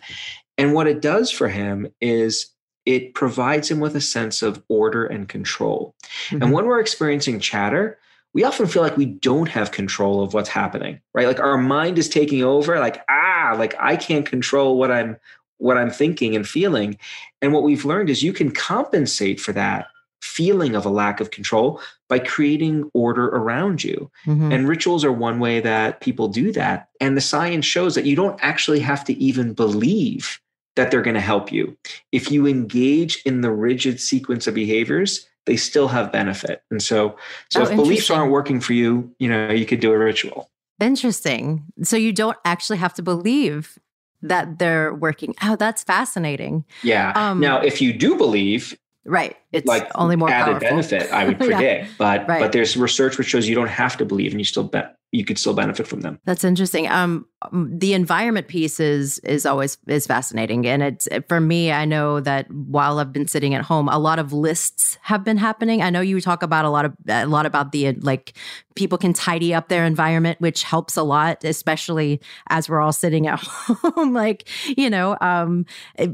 And 0.59 0.73
what 0.73 0.89
it 0.89 1.03
does 1.03 1.31
for 1.31 1.49
him 1.49 1.89
is 2.01 2.49
it 2.87 3.15
provides 3.15 3.71
him 3.71 3.81
with 3.81 3.95
a 3.95 4.01
sense 4.01 4.43
of 4.43 4.63
order 4.69 5.05
and 5.05 5.29
control. 5.29 5.95
Mhm. 6.31 6.43
And 6.43 6.53
when 6.53 6.67
we're 6.67 6.81
experiencing 6.81 7.41
chatter, 7.41 7.99
we 8.37 8.45
often 8.45 8.67
feel 8.67 8.83
like 8.83 8.99
we 8.99 9.07
don't 9.07 9.49
have 9.49 9.73
control 9.73 10.23
of 10.23 10.35
what's 10.35 10.51
happening, 10.51 11.01
right? 11.15 11.27
Like 11.27 11.41
our 11.41 11.57
mind 11.57 11.99
is 11.99 12.07
taking 12.07 12.45
over, 12.45 12.79
like, 12.79 13.03
ah, 13.09 13.55
like 13.57 13.75
I 13.81 13.97
can't 13.97 14.27
control 14.27 14.77
what 14.77 14.91
I'm 14.91 15.17
what 15.57 15.79
I'm 15.79 15.89
thinking 15.89 16.37
and 16.37 16.47
feeling. 16.47 16.99
And 17.41 17.55
what 17.55 17.63
we've 17.63 17.87
learned 17.87 18.11
is 18.11 18.23
you 18.23 18.35
can 18.35 18.51
compensate 18.51 19.41
for 19.41 19.55
that 19.55 19.87
feeling 20.21 20.77
of 20.77 20.85
a 20.85 20.91
lack 20.91 21.19
of 21.19 21.31
control 21.31 21.81
by 22.11 22.19
creating 22.19 22.91
order 22.93 23.25
around 23.29 23.83
you. 23.83 24.11
Mhm. 24.27 24.53
And 24.53 24.69
rituals 24.69 25.03
are 25.03 25.13
one 25.13 25.39
way 25.39 25.61
that 25.61 26.03
people 26.03 26.29
do 26.29 26.53
that. 26.53 26.91
And 27.01 27.17
the 27.17 27.23
science 27.23 27.65
shows 27.65 27.95
that 27.95 28.05
you 28.05 28.17
don't 28.17 28.39
actually 28.43 28.81
have 28.81 29.03
to 29.05 29.15
even 29.15 29.55
believe 29.55 30.41
that 30.75 30.91
they're 30.91 31.01
going 31.01 31.15
to 31.15 31.21
help 31.21 31.51
you. 31.51 31.75
If 32.13 32.31
you 32.31 32.47
engage 32.47 33.23
in 33.25 33.41
the 33.41 33.51
rigid 33.51 33.99
sequence 33.99 34.47
of 34.47 34.53
behaviors, 34.53 35.27
they 35.47 35.57
still 35.57 35.89
have 35.89 36.13
benefit. 36.13 36.63
And 36.71 36.83
so, 36.83 37.17
so 37.51 37.61
Oh, 37.61 37.65
if 37.65 37.71
beliefs 37.77 38.11
aren't 38.11 38.31
working 38.31 38.61
for 38.61 38.73
you, 38.75 39.15
you 39.19 39.29
know, 39.29 39.51
you 39.51 39.65
could 39.67 39.81
do 39.81 39.93
a 39.93 39.99
ritual. 39.99 40.51
Interesting. 40.81 41.65
So 41.83 41.97
you 41.97 42.13
don't 42.13 42.37
actually 42.45 42.79
have 42.79 42.95
to 42.95 43.03
believe 43.03 43.79
that 44.23 44.59
they're 44.59 44.95
working. 44.95 45.35
Oh, 45.43 45.57
that's 45.57 45.83
fascinating. 45.85 46.65
Yeah. 46.83 47.13
Um, 47.15 47.41
now, 47.41 47.61
if 47.61 47.81
you 47.81 47.93
do 47.93 48.17
believe, 48.17 48.77
Right. 49.09 49.37
It's 49.53 49.67
like 49.69 49.89
only 49.95 50.17
more 50.17 50.29
added 50.29 50.61
powerful. 50.61 50.69
benefit, 50.69 51.13
I 51.13 51.25
would 51.29 51.39
Yeah. 51.41 51.47
predict. 51.47 51.91
But 51.97 52.29
Right. 52.29 52.41
but 52.41 52.51
there's 52.51 52.77
research 52.77 53.19
which 53.19 53.29
shows 53.29 53.49
you 53.49 53.55
don't 53.55 53.69
have 53.69 53.97
to 53.99 54.05
believe, 54.05 54.33
and 54.33 54.41
you 54.41 54.45
still 54.45 54.65
bet 54.65 54.97
you 55.17 55.25
could 55.25 55.39
still 55.39 55.55
benefit 55.55 55.87
from 55.87 56.03
them. 56.03 56.19
That's 56.27 56.45
interesting. 56.45 56.89
Um, 56.89 57.27
the 57.53 57.95
environment 57.95 58.49
piece 58.49 58.79
is 58.79 59.19
is 59.21 59.47
always 59.47 59.79
is 59.87 60.07
fascinating, 60.07 60.67
and 60.67 60.83
it's 60.83 61.09
for 61.29 61.41
me. 61.41 61.73
I 61.73 61.85
know 61.85 62.21
that 62.21 62.51
while 62.51 62.99
I've 62.99 63.13
been 63.13 63.27
sitting 63.27 63.55
at 63.55 63.63
home, 63.63 63.89
a 63.89 63.99
lot 63.99 64.19
of 64.19 64.33
lists 64.33 64.99
have 65.03 65.25
been 65.25 65.39
happening. 65.39 65.83
I 65.83 65.91
know 65.91 66.01
you 66.01 66.21
talk 66.21 66.43
about 66.43 66.65
a 66.65 66.71
lot 66.71 66.85
of 66.85 66.93
a 67.09 67.27
lot 67.27 67.47
about 67.47 67.73
the 67.73 67.93
like 67.93 68.35
people 68.75 68.99
can 68.99 69.15
tidy 69.15 69.55
up 69.55 69.69
their 69.69 69.85
environment, 69.85 70.41
which 70.41 70.63
helps 70.63 70.97
a 70.97 71.03
lot, 71.03 71.43
especially 71.45 72.21
as 72.49 72.69
we're 72.69 72.81
all 72.81 72.93
sitting 72.93 73.27
at 73.27 73.39
home. 73.41 74.13
like 74.13 74.49
you 74.77 74.91
know, 74.91 75.17
um, 75.21 75.65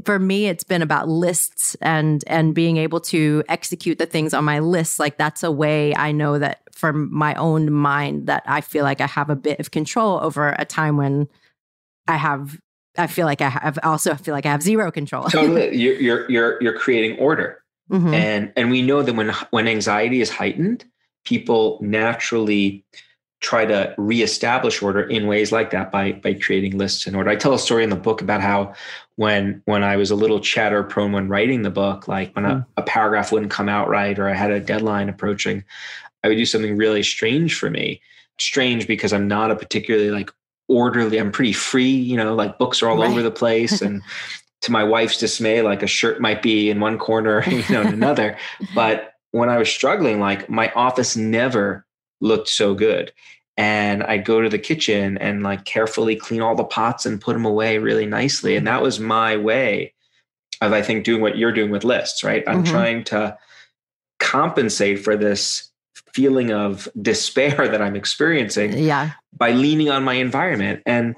for 0.05 0.19
me, 0.19 0.47
it's 0.47 0.63
been 0.63 0.81
about 0.81 1.09
lists 1.09 1.75
and 1.81 2.23
and 2.27 2.55
being 2.55 2.77
able 2.77 3.01
to 3.01 3.43
execute 3.49 3.97
the 3.97 4.05
things 4.05 4.33
on 4.33 4.45
my 4.45 4.59
list. 4.59 4.99
Like 4.99 5.17
that's 5.17 5.43
a 5.43 5.51
way 5.51 5.93
I 5.95 6.11
know 6.13 6.39
that 6.39 6.62
for 6.83 6.91
my 6.91 7.33
own 7.35 7.71
mind 7.71 8.27
that 8.27 8.43
I 8.45 8.59
feel 8.59 8.83
like 8.83 8.99
I 8.99 9.07
have 9.07 9.29
a 9.29 9.37
bit 9.37 9.57
of 9.61 9.71
control 9.71 10.19
over 10.21 10.53
a 10.59 10.65
time 10.65 10.97
when 10.97 11.29
I 12.09 12.17
have. 12.17 12.59
I 12.97 13.07
feel 13.07 13.25
like 13.25 13.39
I 13.39 13.47
have 13.47 13.79
also 13.83 14.15
feel 14.15 14.33
like 14.33 14.45
I 14.45 14.51
have 14.51 14.61
zero 14.61 14.91
control. 14.91 15.23
Totally, 15.29 15.73
you're 15.77 15.95
you're 15.95 16.29
you're 16.29 16.61
you're 16.61 16.77
creating 16.77 17.17
order. 17.19 17.63
Mhm. 17.89 18.13
and 18.13 18.51
and 18.57 18.69
we 18.69 18.81
know 18.81 19.01
that 19.01 19.13
when 19.15 19.29
when 19.51 19.67
anxiety 19.67 20.19
is 20.21 20.29
heightened 20.29 20.85
people 21.25 21.79
naturally 21.81 22.83
try 23.41 23.65
to 23.65 23.93
reestablish 23.97 24.81
order 24.81 25.01
in 25.01 25.27
ways 25.27 25.51
like 25.51 25.71
that 25.71 25.91
by 25.91 26.13
by 26.13 26.33
creating 26.33 26.77
lists 26.77 27.05
in 27.05 27.13
order 27.13 27.29
i 27.29 27.35
tell 27.35 27.53
a 27.53 27.59
story 27.59 27.83
in 27.83 27.89
the 27.89 27.95
book 27.97 28.21
about 28.21 28.39
how 28.39 28.73
when 29.17 29.61
when 29.65 29.83
i 29.83 29.97
was 29.97 30.11
a 30.11 30.15
little 30.15 30.39
chatter 30.39 30.81
prone 30.81 31.11
when 31.11 31.27
writing 31.27 31.61
the 31.61 31.69
book 31.69 32.07
like 32.07 32.33
when 32.37 32.45
a, 32.45 32.65
a 32.77 32.83
paragraph 32.83 33.33
wouldn't 33.33 33.51
come 33.51 33.67
out 33.67 33.89
right 33.89 34.17
or 34.17 34.29
i 34.29 34.33
had 34.33 34.49
a 34.49 34.61
deadline 34.61 35.09
approaching 35.09 35.61
i 36.23 36.27
would 36.27 36.37
do 36.37 36.45
something 36.45 36.75
really 36.77 37.03
strange 37.03 37.57
for 37.57 37.69
me 37.69 38.01
strange 38.39 38.87
because 38.87 39.13
i'm 39.13 39.27
not 39.27 39.51
a 39.51 39.55
particularly 39.55 40.11
like 40.11 40.31
orderly 40.67 41.17
i'm 41.19 41.31
pretty 41.31 41.53
free 41.53 41.89
you 41.89 42.17
know 42.17 42.33
like 42.35 42.57
books 42.57 42.81
are 42.81 42.89
all 42.89 42.97
Right. 42.97 43.09
over 43.09 43.21
the 43.21 43.31
place 43.31 43.81
and 43.81 44.01
to 44.61 44.71
my 44.71 44.81
wife's 44.81 45.17
dismay, 45.17 45.61
like 45.61 45.83
a 45.83 45.87
shirt 45.87 46.21
might 46.21 46.41
be 46.41 46.69
in 46.69 46.79
one 46.79 46.97
corner, 46.97 47.43
you 47.49 47.65
know, 47.69 47.81
in 47.81 47.91
another. 47.91 48.37
But 48.73 49.11
when 49.31 49.49
I 49.49 49.57
was 49.57 49.67
struggling, 49.69 50.21
like 50.21 50.49
my 50.49 50.71
office 50.71 51.17
never 51.17 51.85
looked 52.21 52.47
so 52.47 52.73
good. 52.73 53.11
And 53.57 54.03
I'd 54.03 54.23
go 54.23 54.39
to 54.39 54.47
the 54.47 54.57
kitchen 54.57 55.17
and 55.17 55.43
like 55.43 55.65
carefully 55.65 56.15
clean 56.15 56.41
all 56.41 56.55
the 56.55 56.63
pots 56.63 57.05
and 57.05 57.19
put 57.19 57.33
them 57.33 57.43
away 57.43 57.77
really 57.77 58.05
nicely. 58.05 58.55
And 58.55 58.65
that 58.65 58.81
was 58.81 59.01
my 59.01 59.35
way 59.35 59.93
of, 60.61 60.71
I 60.71 60.81
think, 60.81 61.03
doing 61.03 61.21
what 61.21 61.37
you're 61.37 61.51
doing 61.51 61.69
with 61.69 61.83
lists, 61.83 62.23
right? 62.23 62.45
I'm 62.47 62.63
Mhm. 62.63 62.71
trying 62.71 63.03
to 63.05 63.37
compensate 64.21 65.03
for 65.03 65.17
this 65.17 65.69
feeling 66.13 66.51
of 66.51 66.87
despair 67.01 67.67
that 67.69 67.81
I'm 67.81 67.95
experiencing 67.95 68.77
yeah. 68.77 69.11
by 69.37 69.51
leaning 69.51 69.89
on 69.89 70.03
my 70.03 70.13
environment. 70.15 70.81
And 70.85 71.15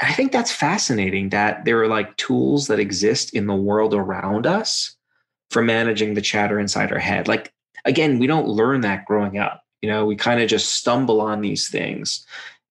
I 0.00 0.12
think 0.12 0.32
that's 0.32 0.52
fascinating 0.52 1.28
that 1.30 1.64
there 1.64 1.82
are 1.82 1.88
like 1.88 2.16
tools 2.16 2.68
that 2.68 2.80
exist 2.80 3.34
in 3.34 3.46
the 3.46 3.54
world 3.54 3.94
around 3.94 4.46
us 4.46 4.96
for 5.50 5.62
managing 5.62 6.14
the 6.14 6.22
chatter 6.22 6.58
inside 6.58 6.92
our 6.92 6.98
head. 6.98 7.28
Like, 7.28 7.52
again, 7.84 8.18
we 8.18 8.26
don't 8.26 8.48
learn 8.48 8.80
that 8.82 9.04
growing 9.04 9.38
up. 9.38 9.62
You 9.82 9.90
know, 9.90 10.06
we 10.06 10.16
kind 10.16 10.40
of 10.40 10.48
just 10.48 10.74
stumble 10.74 11.20
on 11.20 11.40
these 11.40 11.68
things 11.68 12.24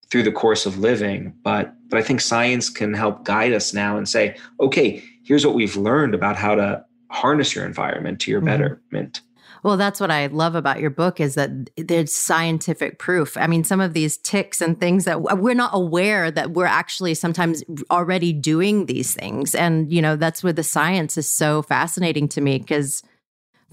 through 0.10 0.24
the 0.24 0.32
course 0.32 0.66
of 0.66 0.80
living. 0.80 1.34
But 1.44 1.74
but 1.90 2.00
I 2.00 2.04
think 2.04 2.22
science 2.22 2.70
can 2.70 2.94
help 2.94 3.26
guide 3.26 3.54
us 3.54 3.74
now 3.74 3.98
and 3.98 4.08
say, 4.08 4.38
okay, 4.60 5.04
here's 5.24 5.46
what 5.46 5.56
we've 5.56 5.76
learned 5.76 6.14
about 6.14 6.36
how 6.36 6.56
to 6.56 6.84
harness 7.12 7.56
your 7.56 7.66
environment 7.66 8.20
to 8.22 8.32
your 8.32 8.42
Mhm. 8.42 8.46
betterment. 8.46 9.22
Well, 9.64 9.78
that's 9.78 10.00
what 10.00 10.12
I 10.12 10.28
love 10.28 10.56
about 10.56 10.80
your 10.80 10.90
book 10.90 11.20
is 11.20 11.36
that 11.36 11.50
there's 11.76 12.14
scientific 12.14 12.98
proof. 12.98 13.36
I 13.38 13.48
mean, 13.48 13.64
some 13.64 13.82
of 13.82 13.94
these 13.94 14.18
ticks 14.18 14.62
and 14.62 14.80
things 14.80 15.06
that 15.06 15.22
we're 15.22 15.54
not 15.54 15.72
aware 15.74 16.32
that 16.32 16.52
we're 16.52 16.66
actually 16.66 17.14
sometimes 17.14 17.64
already 17.92 18.32
doing 18.32 18.86
these 18.86 19.14
things. 19.14 19.54
And, 19.56 19.92
you 19.92 20.02
know, 20.02 20.16
that's 20.16 20.44
where 20.44 20.54
the 20.54 20.64
science 20.64 21.18
is 21.18 21.28
so 21.28 21.62
fascinating 21.62 22.28
to 22.30 22.42
me 22.42 22.60
because 22.60 23.04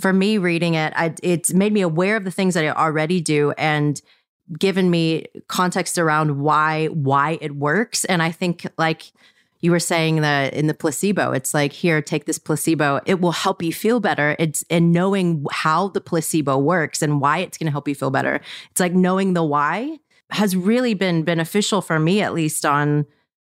for 0.01 0.12
me 0.12 0.39
reading 0.39 0.74
it, 0.74 0.93
I, 0.97 1.14
it's 1.22 1.55
made 1.55 1.72
me 1.72 1.80
aware 1.80 2.16
of 2.16 2.24
the 2.24 2.30
things 2.30 2.55
that 2.55 2.64
I 2.64 2.70
already 2.70 3.20
do 3.20 3.53
and 3.53 4.01
given 4.59 4.91
me 4.91 5.26
context 5.49 5.99
around 5.99 6.41
why 6.41 6.87
why 6.87 7.39
it 7.41 7.57
works. 7.57 8.05
And 8.05 8.22
I 8.22 8.30
think 8.30 8.66
like 8.78 9.12
you 9.67 9.73
were 9.73 9.81
saying 9.81 10.21
that 10.21 10.55
in 10.55 10.69
the 10.69 10.75
placebo, 10.75 11.33
it's 11.33 11.53
like, 11.53 11.73
here, 11.73 12.01
take 12.01 12.25
this 12.25 12.39
placebo. 12.39 13.01
It 13.05 13.21
will 13.21 13.33
help 13.33 13.64
you 13.64 13.73
feel 13.73 13.99
better. 13.99 14.37
It's 14.39 14.62
in 14.71 14.93
knowing 14.93 15.45
how 15.51 15.89
the 15.89 16.01
placebo 16.01 16.57
works 16.57 17.03
and 17.03 17.21
why 17.21 17.39
it's 17.39 17.59
going 17.59 17.67
to 17.67 17.73
help 17.73 17.89
you 17.89 17.97
feel 17.97 18.12
better. 18.12 18.41
It's 18.71 18.81
like 18.81 18.93
knowing 18.93 19.35
the 19.35 19.43
why 19.43 19.99
has 20.31 20.55
really 20.55 20.95
been 20.95 21.25
beneficial 21.25 21.83
for 21.83 21.99
me, 21.99 22.23
at 22.23 22.33
least 22.33 22.64
on, 22.64 23.07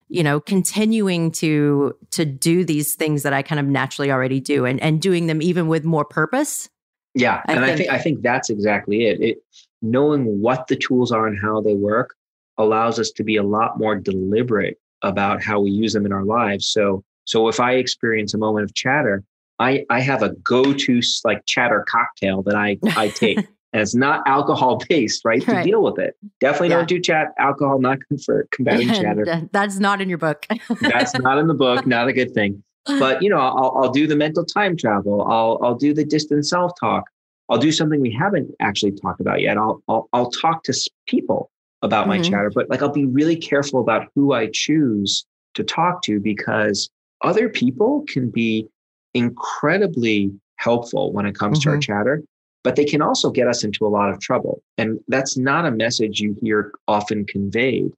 you 0.07 0.23
know, 0.23 0.39
continuing 0.39 1.31
to 1.31 1.93
to 2.11 2.23
do 2.23 2.63
these 2.63 2.95
things 2.95 3.23
that 3.23 3.33
I 3.33 3.41
kind 3.41 3.59
of 3.59 3.65
naturally 3.65 4.09
already 4.09 4.39
do 4.39 4.63
and, 4.63 4.79
and 4.81 5.01
doing 5.01 5.27
them 5.27 5.41
even 5.41 5.67
with 5.67 5.83
more 5.83 6.05
purpose. 6.05 6.69
Yeah. 7.13 7.41
I 7.47 7.53
and 7.53 7.65
think, 7.65 7.71
I 7.71 7.75
think 7.75 7.89
I 7.89 7.97
think 7.99 8.21
that's 8.21 8.49
exactly 8.49 9.07
it. 9.07 9.19
It 9.19 9.37
knowing 9.81 10.39
what 10.39 10.67
the 10.67 10.77
tools 10.77 11.11
are 11.11 11.27
and 11.27 11.37
how 11.37 11.59
they 11.59 11.73
work 11.75 12.15
allows 12.57 12.99
us 12.99 13.11
to 13.11 13.23
be 13.23 13.35
a 13.35 13.43
lot 13.43 13.77
more 13.77 13.97
deliberate 13.97 14.79
about 15.05 15.41
how 15.41 15.59
we 15.59 15.71
use 15.71 15.93
them 15.93 16.05
in 16.05 16.11
our 16.11 16.25
lives. 16.25 16.67
So, 16.67 17.03
so 17.25 17.47
if 17.47 17.59
I 17.59 17.73
experience 17.73 18.33
a 18.33 18.37
moment 18.37 18.65
of 18.65 18.73
chatter, 18.73 19.23
I, 19.59 19.85
I 19.89 20.01
have 20.01 20.21
a 20.21 20.29
go-to 20.43 20.99
like 21.23 21.45
chatter 21.45 21.85
cocktail 21.87 22.41
that 22.43 22.55
I, 22.55 22.77
I 22.97 23.07
take. 23.15 23.37
and 23.37 23.81
it's 23.81 23.95
not 23.95 24.27
alcohol 24.27 24.81
based, 24.89 25.23
right? 25.23 25.45
right? 25.47 25.63
To 25.63 25.69
deal 25.69 25.83
with 25.83 25.99
it. 25.99 26.15
Definitely 26.41 26.69
yeah. 26.69 26.75
don't 26.77 26.89
do 26.89 26.99
chat. 26.99 27.27
Alcohol 27.37 27.79
not 27.79 27.99
for 28.25 28.47
combating 28.51 28.87
chatter. 28.93 29.47
That's 29.53 29.79
not 29.79 30.01
in 30.01 30.09
your 30.09 30.17
book. 30.17 30.45
That's 30.81 31.13
not 31.19 31.37
in 31.37 31.47
the 31.47 31.53
book. 31.53 31.85
Not 31.95 32.07
a 32.07 32.13
good 32.13 32.33
thing. 32.33 32.63
But 32.85 33.21
you 33.21 33.29
know, 33.29 33.39
I'll, 33.39 33.73
I'll 33.77 33.91
do 33.91 34.05
the 34.05 34.15
mental 34.15 34.45
time 34.45 34.77
travel. 34.77 35.23
I'll 35.23 35.59
I'll 35.63 35.75
do 35.75 35.93
the 35.93 36.05
distant 36.05 36.45
self 36.45 36.71
talk. 36.79 37.05
I'll 37.49 37.57
do 37.57 37.71
something 37.71 37.99
we 37.99 38.11
haven't 38.11 38.51
actually 38.59 38.91
talked 38.91 39.21
about 39.21 39.41
yet. 39.41 39.57
I'll 39.57 39.81
I'll, 39.87 40.07
I'll 40.13 40.29
talk 40.29 40.63
to 40.65 40.89
people 41.07 41.49
about 41.85 42.07
my 42.07 42.17
mm-hmm. 42.17 42.31
chatter, 42.31 42.51
but 42.53 42.69
like 42.69 42.81
I'll 42.81 42.89
be 42.89 43.05
really 43.05 43.35
careful 43.35 43.79
about 43.79 44.07
who 44.15 44.33
I 44.33 44.49
choose 44.51 45.25
to 45.53 45.63
talk 45.63 46.01
to 46.03 46.19
because 46.19 46.89
other 47.21 47.47
people 47.47 48.03
can 48.07 48.29
be 48.29 48.67
incredibly 49.13 50.31
helpful 50.57 51.13
when 51.13 51.25
it 51.25 51.35
comes 51.35 51.59
mm-hmm. 51.59 51.69
to 51.69 51.69
our 51.69 51.75
mm-hmm. 51.75 51.93
chatter, 51.93 52.23
but 52.63 52.75
they 52.75 52.85
can 52.85 53.01
also 53.01 53.31
get 53.31 53.47
us 53.47 53.63
into 53.63 53.85
a 53.85 53.89
lot 53.89 54.09
of 54.09 54.19
trouble. 54.19 54.61
And 54.77 54.99
that's 55.07 55.37
not 55.37 55.65
a 55.65 55.71
message 55.71 56.19
you 56.19 56.35
hear 56.41 56.73
often 56.87 57.25
conveyed. 57.25 57.91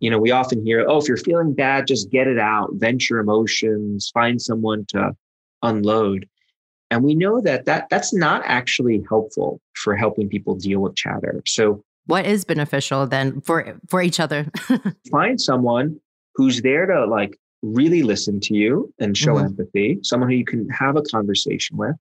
You 0.00 0.10
know, 0.10 0.18
we 0.18 0.30
often 0.30 0.64
hear, 0.64 0.84
oh, 0.88 0.98
if 0.98 1.08
you're 1.08 1.16
feeling 1.16 1.54
bad, 1.54 1.86
just 1.86 2.10
get 2.10 2.26
it 2.26 2.38
out, 2.38 2.70
vent 2.74 3.08
your 3.08 3.20
emotions, 3.20 4.10
find 4.12 4.40
someone 4.40 4.86
to 4.88 5.14
unload. 5.62 6.28
And 6.90 7.02
we 7.02 7.14
know 7.14 7.40
that, 7.40 7.64
that 7.64 7.88
that's 7.90 8.12
not 8.12 8.42
actually 8.44 9.02
helpful 9.08 9.60
for 9.74 9.96
helping 9.96 10.28
people 10.28 10.54
deal 10.54 10.80
with 10.80 10.94
chatter. 10.94 11.42
So 11.46 11.82
what 12.06 12.26
is 12.26 12.44
beneficial 12.44 13.06
then 13.06 13.40
for 13.40 13.78
for 13.88 14.02
each 14.02 14.20
other 14.20 14.46
find 15.10 15.40
someone 15.40 15.98
who's 16.34 16.62
there 16.62 16.86
to 16.86 17.06
like 17.06 17.38
really 17.62 18.02
listen 18.02 18.40
to 18.40 18.54
you 18.54 18.92
and 18.98 19.16
show 19.16 19.34
mm-hmm. 19.34 19.46
empathy 19.46 19.98
someone 20.02 20.28
who 20.28 20.36
you 20.36 20.44
can 20.44 20.68
have 20.68 20.96
a 20.96 21.02
conversation 21.02 21.76
with 21.76 21.96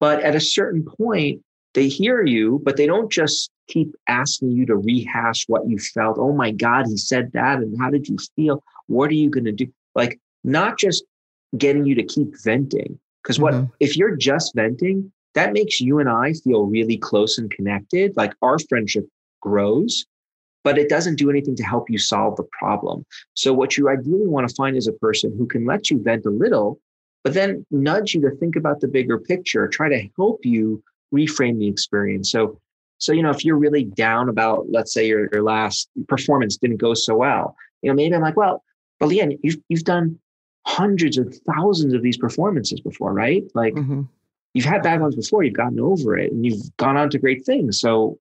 but 0.00 0.20
at 0.22 0.34
a 0.34 0.40
certain 0.40 0.84
point 0.84 1.40
they 1.74 1.88
hear 1.88 2.24
you 2.24 2.60
but 2.64 2.76
they 2.76 2.86
don't 2.86 3.10
just 3.10 3.50
keep 3.66 3.94
asking 4.08 4.50
you 4.50 4.64
to 4.66 4.76
rehash 4.76 5.44
what 5.48 5.68
you 5.68 5.78
felt 5.78 6.16
oh 6.18 6.32
my 6.32 6.50
god 6.50 6.86
he 6.86 6.96
said 6.96 7.32
that 7.32 7.58
and 7.58 7.76
how 7.80 7.90
did 7.90 8.06
you 8.06 8.16
feel 8.36 8.62
what 8.86 9.10
are 9.10 9.14
you 9.14 9.30
going 9.30 9.44
to 9.44 9.52
do 9.52 9.66
like 9.94 10.20
not 10.44 10.78
just 10.78 11.04
getting 11.58 11.84
you 11.84 11.94
to 11.94 12.04
keep 12.04 12.28
venting 12.44 12.98
because 13.22 13.40
what 13.40 13.54
mm-hmm. 13.54 13.66
if 13.80 13.96
you're 13.96 14.16
just 14.16 14.54
venting 14.54 15.10
that 15.34 15.52
makes 15.52 15.80
you 15.80 15.98
and 15.98 16.08
I 16.08 16.32
feel 16.32 16.66
really 16.66 16.96
close 16.96 17.38
and 17.38 17.50
connected. 17.50 18.16
Like 18.16 18.32
our 18.40 18.58
friendship 18.68 19.06
grows, 19.44 20.06
but 20.64 20.78
it 20.78 20.88
doesn't 20.88 21.16
do 21.16 21.30
anything 21.30 21.54
to 21.56 21.62
help 21.62 21.90
you 21.90 21.98
solve 21.98 22.36
the 22.36 22.48
problem. 22.58 23.04
So, 23.34 23.52
what 23.52 23.76
you 23.76 23.88
ideally 23.88 24.26
want 24.26 24.48
to 24.48 24.54
find 24.54 24.76
is 24.76 24.88
a 24.88 24.92
person 24.92 25.32
who 25.36 25.46
can 25.46 25.66
let 25.66 25.90
you 25.90 26.02
vent 26.02 26.26
a 26.26 26.30
little, 26.30 26.80
but 27.22 27.34
then 27.34 27.64
nudge 27.70 28.14
you 28.14 28.22
to 28.22 28.34
think 28.36 28.56
about 28.56 28.80
the 28.80 28.88
bigger 28.88 29.18
picture, 29.18 29.68
try 29.68 29.88
to 29.88 30.08
help 30.16 30.40
you 30.44 30.82
reframe 31.14 31.58
the 31.58 31.68
experience. 31.68 32.32
So, 32.32 32.60
so 32.98 33.12
you 33.12 33.22
know, 33.22 33.30
if 33.30 33.44
you're 33.44 33.58
really 33.58 33.84
down 33.84 34.28
about, 34.28 34.66
let's 34.70 34.92
say 34.92 35.06
your, 35.06 35.28
your 35.32 35.42
last 35.42 35.88
performance 36.08 36.56
didn't 36.56 36.78
go 36.78 36.94
so 36.94 37.16
well, 37.16 37.54
you 37.82 37.90
know, 37.90 37.94
maybe 37.94 38.14
I'm 38.14 38.22
like, 38.22 38.36
well, 38.36 38.64
but 38.98 39.10
LeAnn, 39.10 39.38
you've 39.42 39.58
you've 39.68 39.84
done 39.84 40.18
hundreds 40.66 41.18
of 41.18 41.34
thousands 41.54 41.92
of 41.92 42.02
these 42.02 42.16
performances 42.16 42.80
before, 42.80 43.12
right? 43.12 43.44
Like 43.54 43.74
mm-hmm. 43.74 44.02
you've 44.54 44.64
had 44.64 44.82
bad 44.82 45.00
ones 45.02 45.14
before, 45.14 45.42
you've 45.42 45.54
gotten 45.54 45.78
over 45.78 46.16
it, 46.16 46.32
and 46.32 46.44
you've 46.46 46.74
gone 46.78 46.96
on 46.96 47.10
to 47.10 47.18
great 47.18 47.44
things. 47.44 47.80
So 47.80 48.18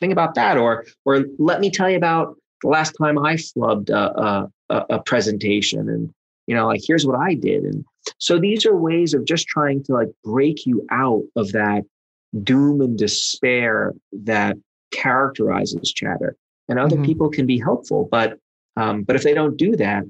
think 0.00 0.12
about 0.12 0.34
that 0.34 0.56
or 0.56 0.84
or 1.04 1.24
let 1.38 1.60
me 1.60 1.70
tell 1.70 1.88
you 1.88 1.96
about 1.96 2.36
the 2.62 2.68
last 2.68 2.92
time 3.00 3.18
i 3.18 3.34
flubbed 3.34 3.90
a, 3.90 4.48
a, 4.70 4.86
a 4.90 5.02
presentation 5.02 5.88
and 5.88 6.12
you 6.46 6.54
know 6.54 6.66
like 6.66 6.80
here's 6.84 7.06
what 7.06 7.20
i 7.20 7.34
did 7.34 7.62
and 7.62 7.84
so 8.18 8.38
these 8.38 8.66
are 8.66 8.76
ways 8.76 9.14
of 9.14 9.24
just 9.24 9.46
trying 9.46 9.82
to 9.84 9.92
like 9.92 10.08
break 10.24 10.66
you 10.66 10.84
out 10.90 11.22
of 11.36 11.52
that 11.52 11.82
doom 12.42 12.80
and 12.80 12.98
despair 12.98 13.92
that 14.12 14.56
characterizes 14.90 15.92
chatter 15.92 16.36
and 16.68 16.78
other 16.78 16.96
mm-hmm. 16.96 17.04
people 17.04 17.28
can 17.28 17.46
be 17.46 17.58
helpful 17.58 18.08
but 18.10 18.38
um, 18.76 19.02
but 19.02 19.16
if 19.16 19.22
they 19.22 19.34
don't 19.34 19.56
do 19.56 19.76
that 19.76 20.04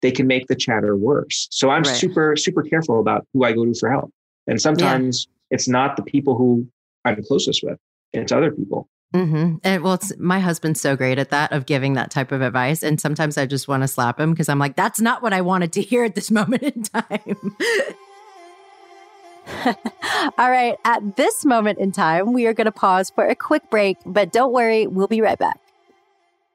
they 0.00 0.10
can 0.10 0.26
make 0.26 0.46
the 0.46 0.54
chatter 0.54 0.96
worse 0.96 1.48
so 1.50 1.68
i'm 1.70 1.82
right. 1.82 1.96
super 1.96 2.36
super 2.36 2.62
careful 2.62 3.00
about 3.00 3.26
who 3.32 3.44
i 3.44 3.52
go 3.52 3.64
to 3.64 3.74
for 3.74 3.90
help 3.90 4.10
and 4.46 4.60
sometimes 4.60 5.26
yeah. 5.28 5.56
it's 5.56 5.68
not 5.68 5.96
the 5.96 6.02
people 6.02 6.36
who 6.36 6.66
i'm 7.04 7.22
closest 7.24 7.62
with 7.62 7.78
it's 8.12 8.32
other 8.32 8.50
people 8.50 8.88
Mm-hmm. 9.12 9.56
And 9.62 9.82
well, 9.82 10.00
my 10.18 10.40
husband's 10.40 10.80
so 10.80 10.96
great 10.96 11.18
at 11.18 11.30
that 11.30 11.52
of 11.52 11.66
giving 11.66 11.94
that 11.94 12.10
type 12.10 12.32
of 12.32 12.40
advice. 12.40 12.82
And 12.82 13.00
sometimes 13.00 13.36
I 13.36 13.46
just 13.46 13.68
want 13.68 13.82
to 13.82 13.88
slap 13.88 14.18
him 14.18 14.30
because 14.32 14.48
I'm 14.48 14.58
like, 14.58 14.74
that's 14.74 15.00
not 15.00 15.22
what 15.22 15.32
I 15.32 15.42
wanted 15.42 15.72
to 15.74 15.82
hear 15.82 16.04
at 16.04 16.14
this 16.14 16.30
moment 16.38 16.62
in 16.62 16.82
time. 16.82 17.36
All 20.38 20.50
right. 20.50 20.76
At 20.84 21.16
this 21.16 21.44
moment 21.44 21.78
in 21.78 21.92
time, 21.92 22.32
we 22.32 22.46
are 22.46 22.54
going 22.54 22.64
to 22.66 22.72
pause 22.72 23.10
for 23.10 23.26
a 23.26 23.34
quick 23.34 23.68
break, 23.70 23.98
but 24.06 24.32
don't 24.32 24.52
worry, 24.52 24.86
we'll 24.86 25.08
be 25.08 25.20
right 25.20 25.38
back. 25.38 25.60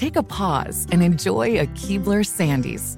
Take 0.00 0.16
a 0.16 0.22
pause 0.22 0.86
and 0.92 1.02
enjoy 1.02 1.60
a 1.60 1.66
Keebler 1.66 2.24
Sandies. 2.24 2.96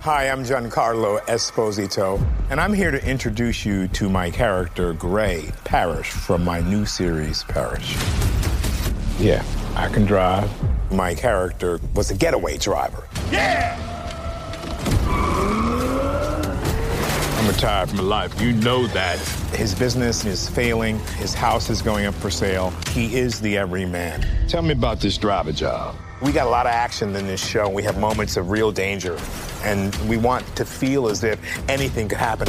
Hi, 0.00 0.30
I'm 0.30 0.42
Giancarlo 0.42 1.20
Esposito, 1.26 2.18
and 2.48 2.58
I'm 2.58 2.72
here 2.72 2.90
to 2.90 3.06
introduce 3.06 3.66
you 3.66 3.88
to 3.88 4.08
my 4.08 4.30
character, 4.30 4.94
Gray 4.94 5.50
Parish, 5.64 6.08
from 6.08 6.42
my 6.42 6.60
new 6.60 6.86
series, 6.86 7.44
Parish. 7.44 7.94
Yeah, 9.18 9.44
I 9.76 9.90
can 9.92 10.06
drive. 10.06 10.50
My 10.90 11.14
character 11.14 11.78
was 11.94 12.10
a 12.10 12.14
getaway 12.14 12.56
driver. 12.56 13.06
Yeah! 13.30 13.89
Retired 17.50 17.90
from 17.90 18.08
life. 18.08 18.40
You 18.40 18.52
know 18.52 18.86
that. 18.88 19.18
His 19.54 19.74
business 19.74 20.24
is 20.24 20.48
failing. 20.48 21.00
His 21.16 21.34
house 21.34 21.68
is 21.68 21.82
going 21.82 22.06
up 22.06 22.14
for 22.14 22.30
sale. 22.30 22.72
He 22.90 23.16
is 23.16 23.40
the 23.40 23.58
everyman. 23.58 24.24
Tell 24.48 24.62
me 24.62 24.72
about 24.72 25.00
this 25.00 25.18
driver 25.18 25.52
job. 25.52 25.96
We 26.22 26.30
got 26.32 26.46
a 26.46 26.50
lot 26.50 26.66
of 26.66 26.72
action 26.72 27.16
in 27.16 27.26
this 27.26 27.44
show. 27.44 27.68
We 27.68 27.82
have 27.82 27.98
moments 27.98 28.36
of 28.36 28.50
real 28.50 28.70
danger, 28.70 29.18
and 29.64 29.94
we 30.08 30.16
want 30.16 30.44
to 30.56 30.64
feel 30.64 31.08
as 31.08 31.24
if 31.24 31.40
anything 31.68 32.08
could 32.08 32.18
happen. 32.18 32.46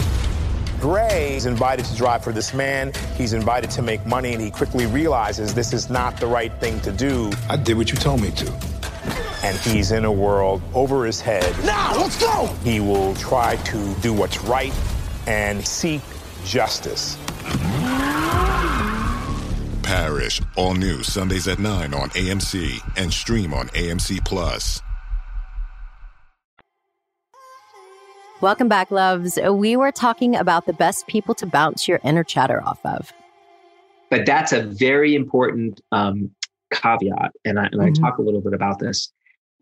Gray 0.79 1.35
is 1.35 1.45
invited 1.45 1.85
to 1.85 1.95
drive 1.95 2.23
for 2.23 2.31
this 2.31 2.53
man. 2.53 2.91
He's 3.15 3.33
invited 3.33 3.71
to 3.71 3.81
make 3.81 4.05
money, 4.05 4.33
and 4.33 4.41
he 4.41 4.51
quickly 4.51 4.85
realizes 4.85 5.53
this 5.53 5.73
is 5.73 5.89
not 5.89 6.17
the 6.17 6.27
right 6.27 6.53
thing 6.59 6.79
to 6.81 6.91
do. 6.91 7.31
I 7.49 7.57
did 7.57 7.75
what 7.75 7.91
you 7.91 7.97
told 7.97 8.21
me 8.21 8.29
to. 8.31 8.51
And 9.43 9.57
he's 9.57 9.91
in 9.91 10.05
a 10.05 10.11
world 10.11 10.61
over 10.75 11.05
his 11.05 11.19
head. 11.19 11.55
Now, 11.65 11.95
let's 11.97 12.19
go! 12.19 12.45
He 12.63 12.79
will 12.79 13.15
try 13.15 13.55
to 13.55 13.95
do 13.95 14.13
what's 14.13 14.43
right 14.43 14.73
and 15.27 15.65
seek 15.65 16.01
justice. 16.45 17.17
Parish, 19.83 20.41
all 20.55 20.73
new 20.73 21.03
Sundays 21.03 21.47
at 21.47 21.59
9 21.59 21.93
on 21.93 22.09
AMC 22.11 22.79
and 22.97 23.11
stream 23.11 23.53
on 23.53 23.67
AMC 23.69 24.23
Plus. 24.23 24.81
Welcome 28.41 28.69
back, 28.69 28.89
loves. 28.89 29.37
We 29.51 29.75
were 29.75 29.91
talking 29.91 30.35
about 30.35 30.65
the 30.65 30.73
best 30.73 31.05
people 31.05 31.35
to 31.35 31.45
bounce 31.45 31.87
your 31.87 31.99
inner 32.03 32.23
chatter 32.23 32.63
off 32.63 32.79
of. 32.83 33.13
But 34.09 34.25
that's 34.25 34.51
a 34.51 34.63
very 34.63 35.13
important 35.13 35.79
um, 35.91 36.31
caveat, 36.71 37.33
and 37.45 37.59
I, 37.59 37.65
and 37.65 37.73
mm-hmm. 37.73 37.81
I 37.81 37.91
talk 37.91 38.17
a 38.17 38.23
little 38.23 38.41
bit 38.41 38.53
about 38.53 38.79
this. 38.79 39.11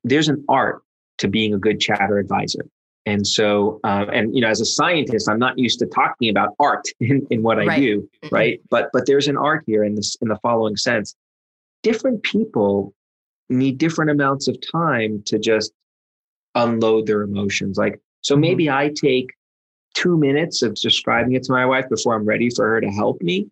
There's 0.05 0.29
an 0.29 0.45
art 0.47 0.81
to 1.17 1.27
being 1.27 1.53
a 1.53 1.57
good 1.57 1.81
chatter 1.81 2.19
advisor. 2.19 2.65
And 3.09 3.25
so, 3.25 3.79
uh, 3.83 4.05
and 4.13 4.35
you 4.35 4.41
know, 4.41 4.49
as 4.49 4.61
a 4.61 4.65
scientist, 4.65 5.27
I'm 5.27 5.39
not 5.39 5.57
used 5.57 5.79
to 5.79 5.87
talking 5.87 6.29
about 6.29 6.53
art 6.59 6.85
in, 6.99 7.25
in 7.31 7.41
what 7.41 7.59
I 7.59 7.65
right. 7.65 7.79
do, 7.79 8.01
mm-hmm. 8.23 8.35
right? 8.35 8.61
But 8.69 8.89
but 8.93 9.05
there's 9.07 9.27
an 9.27 9.37
art 9.37 9.63
here 9.65 9.83
in 9.83 9.95
this 9.95 10.15
in 10.21 10.27
the 10.27 10.37
following 10.37 10.77
sense. 10.77 11.15
Different 11.81 12.21
people 12.23 12.93
need 13.49 13.79
different 13.79 14.11
amounts 14.11 14.47
of 14.47 14.57
time 14.71 15.23
to 15.25 15.39
just 15.39 15.71
unload 16.53 17.07
their 17.07 17.23
emotions. 17.23 17.77
Like 17.77 17.99
so 18.21 18.35
mm-hmm. 18.35 18.41
maybe 18.41 18.69
I 18.69 18.93
take 18.95 19.31
two 19.95 20.17
minutes 20.17 20.61
of 20.61 20.75
describing 20.75 21.33
it 21.33 21.43
to 21.43 21.51
my 21.51 21.65
wife 21.65 21.89
before 21.89 22.15
I'm 22.15 22.25
ready 22.25 22.49
for 22.51 22.67
her 22.69 22.79
to 22.79 22.89
help 22.89 23.21
me. 23.21 23.49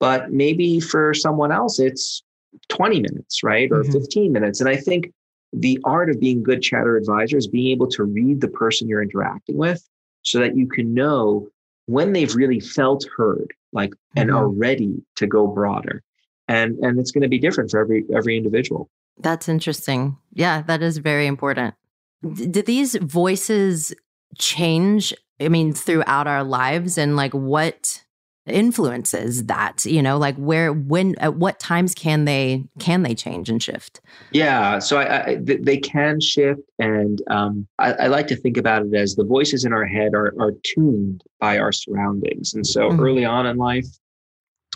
But 0.00 0.32
maybe 0.32 0.80
for 0.80 1.14
someone 1.14 1.52
else, 1.52 1.78
it's 1.78 2.22
20 2.68 3.00
minutes, 3.00 3.42
right? 3.42 3.70
Or 3.70 3.82
mm-hmm. 3.82 3.92
15 3.92 4.32
minutes. 4.32 4.60
And 4.60 4.68
I 4.68 4.76
think 4.76 5.12
the 5.52 5.78
art 5.84 6.10
of 6.10 6.20
being 6.20 6.42
good 6.42 6.62
chatter 6.62 6.96
advisor 6.96 7.36
is 7.36 7.46
being 7.46 7.70
able 7.70 7.88
to 7.88 8.04
read 8.04 8.40
the 8.40 8.48
person 8.48 8.88
you're 8.88 9.02
interacting 9.02 9.56
with 9.56 9.88
so 10.22 10.38
that 10.40 10.56
you 10.56 10.66
can 10.66 10.92
know 10.92 11.48
when 11.86 12.12
they've 12.12 12.34
really 12.34 12.60
felt 12.60 13.06
heard, 13.16 13.52
like, 13.72 13.90
mm-hmm. 13.90 14.20
and 14.20 14.30
are 14.30 14.48
ready 14.48 15.02
to 15.16 15.26
go 15.26 15.46
broader. 15.46 16.02
And, 16.48 16.78
and 16.78 16.98
it's 16.98 17.10
going 17.10 17.22
to 17.22 17.28
be 17.28 17.38
different 17.38 17.70
for 17.70 17.80
every, 17.80 18.04
every 18.14 18.36
individual. 18.36 18.88
That's 19.18 19.48
interesting. 19.48 20.16
Yeah, 20.32 20.62
that 20.62 20.82
is 20.82 20.98
very 20.98 21.26
important. 21.26 21.74
D- 22.22 22.46
do 22.46 22.62
these 22.62 22.96
voices 22.96 23.94
change 24.38 25.14
i 25.40 25.48
mean 25.48 25.72
throughout 25.72 26.26
our 26.26 26.44
lives 26.44 26.98
and 26.98 27.16
like 27.16 27.32
what 27.32 28.04
influences 28.46 29.46
that 29.46 29.84
you 29.84 30.00
know 30.00 30.16
like 30.18 30.36
where 30.36 30.72
when 30.72 31.16
at 31.18 31.34
what 31.34 31.58
times 31.58 31.94
can 31.94 32.24
they 32.24 32.64
can 32.78 33.02
they 33.02 33.14
change 33.14 33.48
and 33.48 33.62
shift? 33.62 34.00
Yeah 34.30 34.78
so 34.78 34.98
i, 34.98 35.26
I 35.26 35.36
they 35.40 35.78
can 35.78 36.20
shift 36.20 36.60
and 36.78 37.20
um, 37.28 37.66
I, 37.78 37.92
I, 37.92 38.06
like 38.08 38.26
to 38.28 38.36
think 38.36 38.56
about 38.56 38.84
it 38.84 38.94
as 38.94 39.14
the 39.14 39.24
voices 39.24 39.64
in 39.64 39.72
our 39.72 39.86
head 39.86 40.14
are, 40.14 40.34
are 40.38 40.52
tuned 40.62 41.24
by 41.40 41.58
our 41.58 41.72
surroundings. 41.72 42.52
And 42.52 42.66
so 42.66 42.90
mm-hmm. 42.90 43.00
early 43.00 43.24
on 43.24 43.46
in 43.46 43.56
life 43.56 43.86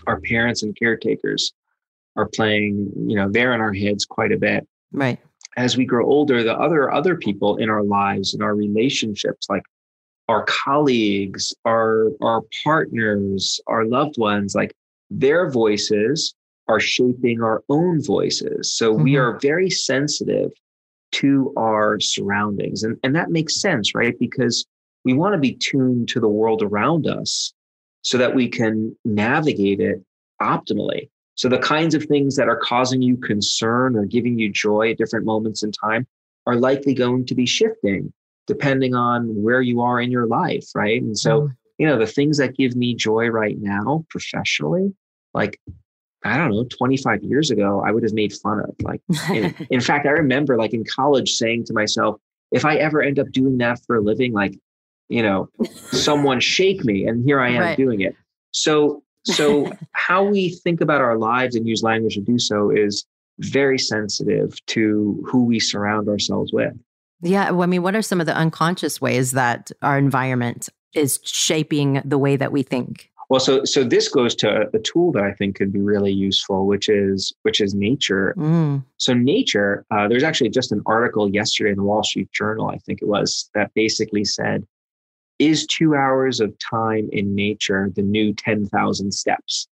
our 0.07 0.21
parents 0.21 0.63
and 0.63 0.77
caretakers 0.77 1.53
are 2.17 2.29
playing 2.29 2.91
you 2.97 3.17
know 3.17 3.31
they're 3.31 3.55
in 3.55 3.61
our 3.61 3.73
heads 3.73 4.05
quite 4.05 4.33
a 4.33 4.39
bit. 4.39 4.67
Right. 4.93 5.19
As 5.57 5.77
we 5.77 5.85
grow 5.85 6.07
older, 6.07 6.43
the 6.43 6.55
other 6.55 6.93
other 6.93 7.17
people 7.17 7.57
in 7.57 7.71
our 7.71 7.83
lives 7.83 8.35
and 8.35 8.43
our 8.43 8.55
relationships, 8.55 9.49
like 9.49 9.63
our 10.31 10.45
colleagues, 10.45 11.53
our 11.65 12.11
our 12.23 12.43
partners, 12.63 13.61
our 13.67 13.85
loved 13.85 14.17
ones, 14.17 14.55
like 14.55 14.73
their 15.11 15.51
voices 15.51 16.35
are 16.69 16.81
shaping 16.81 17.43
our 17.43 17.65
own 17.69 18.03
voices. 18.03 18.73
So 18.77 18.95
mm-hmm. 18.95 19.03
we 19.03 19.17
are 19.17 19.41
very 19.41 19.69
sensitive 19.69 20.53
to 21.13 21.53
our 21.57 21.99
surroundings. 21.99 22.85
And, 22.85 22.97
and 23.03 23.17
that 23.17 23.31
makes 23.31 23.61
sense, 23.61 23.93
right? 23.93 24.17
Because 24.21 24.65
we 25.05 25.13
want 25.13 25.35
to 25.35 25.41
be 25.41 25.55
tuned 25.55 26.09
to 26.11 26.21
the 26.21 26.29
world 26.29 26.63
around 26.63 27.09
us 27.09 27.53
so 28.03 28.17
that 28.19 28.37
we 28.37 28.49
can 28.49 28.97
navigate 29.05 29.81
it 29.81 30.01
optimally. 30.41 31.09
So 31.35 31.49
the 31.49 31.59
kinds 31.59 31.95
of 31.97 32.05
things 32.05 32.37
that 32.37 32.49
are 32.49 32.61
causing 32.63 33.03
you 33.03 33.17
concern 33.17 33.97
or 33.97 34.05
giving 34.05 34.39
you 34.39 34.53
joy 34.53 34.93
at 34.93 34.99
different 34.99 35.27
moments 35.27 35.65
in 35.65 35.73
time 35.73 36.07
are 36.47 36.55
likely 36.55 36.95
going 36.95 37.27
to 37.27 37.35
be 37.35 37.47
shifting 37.47 38.13
depending 38.47 38.95
on 38.95 39.43
where 39.43 39.61
you 39.61 39.81
are 39.81 40.01
in 40.01 40.11
your 40.11 40.27
life, 40.27 40.67
right? 40.75 41.01
And 41.01 41.19
so, 41.19 41.43
mm. 41.43 41.57
you 41.79 41.87
know, 41.87 41.99
the 41.99 42.07
things 42.07 42.39
that 42.39 42.57
give 42.57 42.77
me 42.77 42.95
joy 42.95 43.29
right 43.29 43.57
now 43.59 44.05
professionally, 44.09 44.95
like 45.35 45.61
I 46.23 46.37
don't 46.37 46.51
know, 46.51 46.65
25 46.65 47.23
years 47.23 47.51
ago, 47.51 47.83
I 47.85 47.93
would 47.93 48.03
have 48.03 48.13
made 48.13 48.33
fun 48.33 48.61
of. 48.61 48.75
Like, 48.83 49.01
in, 49.31 49.55
in 49.71 49.81
fact, 49.81 50.07
I 50.07 50.11
remember 50.11 50.59
like 50.59 50.75
in 50.75 50.85
college 50.85 51.33
saying 51.33 51.65
to 51.67 51.73
myself, 51.73 52.17
if 52.53 52.65
I 52.65 52.77
ever 52.77 53.01
end 53.01 53.19
up 53.19 53.31
doing 53.33 53.59
that 53.59 53.81
for 53.87 53.97
a 53.97 54.01
living, 54.01 54.33
like, 54.33 54.59
you 55.09 55.23
know, 55.23 55.49
someone 55.93 56.41
shake 56.41 56.85
me. 56.85 57.07
And 57.07 57.25
here 57.25 57.41
I 57.41 57.51
am 57.51 57.61
right. 57.61 57.77
doing 57.77 58.01
it. 58.01 58.15
So 58.53 59.03
so, 59.27 59.71
how 59.93 60.25
we 60.25 60.49
think 60.49 60.81
about 60.81 61.01
our 61.01 61.19
lives 61.19 61.55
and 61.55 61.67
use 61.67 61.83
language 61.83 62.15
to 62.15 62.21
do 62.21 62.39
so 62.39 62.71
is 62.71 63.05
very 63.39 63.79
sensitive 63.79 64.55
to 64.67 65.23
who 65.27 65.45
we 65.45 65.61
surround 65.61 66.09
ourselves 66.09 66.53
with. 66.53 66.73
Yeah. 67.23 67.51
Well, 67.51 67.63
I 67.63 67.67
mean, 67.67 67.83
what 67.83 67.95
are 67.95 68.03
some 68.03 68.21
of 68.21 68.27
the 68.27 68.35
unconscious 68.35 69.01
ways 69.01 69.33
that 69.33 69.71
our 69.83 69.99
environment 69.99 70.69
is 70.95 71.21
shaping 71.23 72.03
the 72.05 72.19
way 72.19 72.37
that 72.37 72.53
we 72.53 72.63
think? 72.63 73.11
Well, 73.29 73.41
so 73.41 73.65
so 73.65 73.85
this 73.85 74.09
goes 74.09 74.35
to 74.37 74.69
a 74.75 74.79
tool 74.81 75.13
that 75.13 75.23
I 75.23 75.33
think 75.33 75.55
could 75.57 75.73
be 75.73 75.81
really 75.81 76.13
useful, 76.13 76.67
which 76.67 76.89
is 76.89 77.33
which 77.43 77.61
is 77.61 77.75
nature. 77.75 78.35
Mm. 78.37 78.85
So 78.97 79.15
nature, 79.15 79.87
uh, 79.93 80.09
there's 80.09 80.25
actually 80.25 80.51
just 80.51 80.73
an 80.73 80.83
article 80.87 81.31
yesterday 81.31 81.71
in 81.71 81.77
the 81.77 81.85
Wall 81.85 82.03
Street 82.03 82.33
Journal, 82.33 82.71
I 82.71 82.79
think 82.79 83.03
it 83.03 83.09
was, 83.09 83.49
that 83.55 83.73
basically 83.75 84.25
said 84.25 84.67
is 85.41 85.67
two 85.67 85.95
hours 85.97 86.39
of 86.39 86.57
time 86.59 87.09
in 87.13 87.35
nature 87.35 87.91
the 87.97 88.03
new 88.03 88.33
10,000 88.35 89.13
steps? 89.13 89.67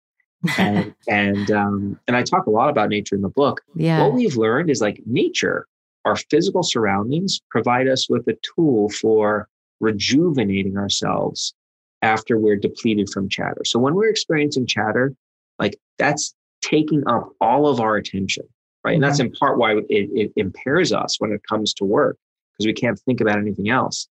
and 0.58 0.94
and 1.08 1.50
um, 1.50 1.98
and 2.06 2.18
I 2.18 2.22
talk 2.22 2.46
a 2.46 2.50
lot 2.50 2.68
about 2.68 2.90
nature 2.90 3.14
in 3.14 3.22
the 3.22 3.30
book. 3.30 3.62
Yeah. 3.74 4.02
What 4.02 4.12
we've 4.12 4.36
learned 4.36 4.68
is 4.68 4.82
like 4.82 5.00
nature, 5.06 5.66
our 6.04 6.16
physical 6.16 6.62
surroundings 6.62 7.40
provide 7.50 7.88
us 7.88 8.08
with 8.08 8.26
a 8.28 8.36
tool 8.54 8.90
for 8.90 9.48
rejuvenating 9.80 10.76
ourselves 10.76 11.54
after 12.02 12.38
we're 12.38 12.56
depleted 12.56 13.08
from 13.10 13.28
chatter. 13.28 13.62
So 13.64 13.78
when 13.78 13.94
we're 13.94 14.10
experiencing 14.10 14.66
chatter, 14.66 15.14
like 15.58 15.76
that's 15.98 16.34
taking 16.62 17.02
up 17.06 17.30
all 17.40 17.66
of 17.66 17.80
our 17.80 17.96
attention, 17.96 18.44
right? 18.84 18.92
Mm-hmm. 18.92 18.94
And 18.94 19.04
that's 19.04 19.20
in 19.20 19.32
part 19.32 19.58
why 19.58 19.76
it, 19.76 19.86
it 19.88 20.32
impairs 20.36 20.92
us 20.92 21.20
when 21.20 21.32
it 21.32 21.42
comes 21.48 21.72
to 21.74 21.84
work 21.84 22.18
because 22.52 22.66
we 22.66 22.72
can't 22.72 22.98
think 23.00 23.20
about 23.20 23.38
anything 23.38 23.70
else. 23.70 24.08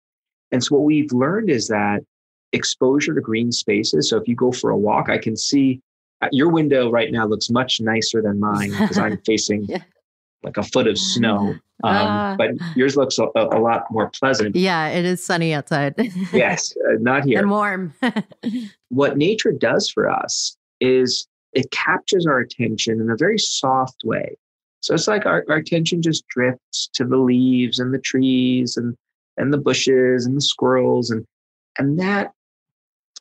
And 0.52 0.64
so 0.64 0.76
what 0.76 0.86
we've 0.86 1.12
learned 1.12 1.50
is 1.50 1.68
that 1.68 2.02
exposure 2.54 3.14
to 3.14 3.22
green 3.22 3.52
spaces. 3.52 4.10
So 4.10 4.18
if 4.18 4.28
you 4.28 4.36
go 4.36 4.52
for 4.52 4.72
a 4.72 4.78
walk, 4.78 5.10
I 5.10 5.18
can 5.18 5.36
see 5.36 5.82
uh, 6.22 6.30
your 6.32 6.50
window 6.50 6.90
right 6.90 7.12
now 7.12 7.26
looks 7.26 7.50
much 7.50 7.80
nicer 7.80 8.22
than 8.22 8.40
mine 8.40 8.72
because 8.72 8.98
I'm 8.98 9.18
facing 9.26 9.66
yeah. 9.66 9.80
Like 10.44 10.58
a 10.58 10.64
foot 10.64 10.88
of 10.88 10.98
snow. 10.98 11.56
Um, 11.84 11.96
uh, 11.96 12.36
but 12.36 12.52
yours 12.76 12.98
looks 12.98 13.18
a, 13.20 13.28
a, 13.36 13.60
lot 13.60 13.86
more 13.90 14.10
pleasant. 14.10 14.56
Yeah, 14.56 14.90
it 14.90 15.06
is 15.06 15.26
sunny 15.26 15.54
outside. 15.54 15.96
yes, 16.34 16.74
uh, 16.90 16.96
not 17.00 17.24
here. 17.24 17.40
And 17.40 17.50
warm. 17.50 17.94
what 18.90 19.18
nature 19.18 19.54
does 19.54 19.90
for 19.90 20.10
us 20.10 20.58
is 20.82 21.26
it 21.54 21.72
captures 21.72 22.26
our 22.26 22.40
attention 22.40 23.00
in 23.00 23.10
a 23.10 23.16
very 23.16 23.40
soft 23.40 24.02
way. 24.04 24.36
So 24.82 24.94
it's 24.94 25.08
like 25.08 25.26
our, 25.26 25.46
our 25.50 25.58
attention 25.58 26.02
just 26.02 26.28
drifts 26.28 26.90
to 26.94 27.06
the 27.06 27.18
leaves 27.18 27.80
and 27.80 27.94
the 27.94 28.00
trees 28.00 28.78
and 28.78 28.96
and 29.38 29.54
the 29.54 29.58
bushes 29.58 30.26
and 30.26 30.36
the 30.36 30.42
squirrels 30.42 31.10
and 31.10 31.26
and 31.78 31.98
that 32.00 32.34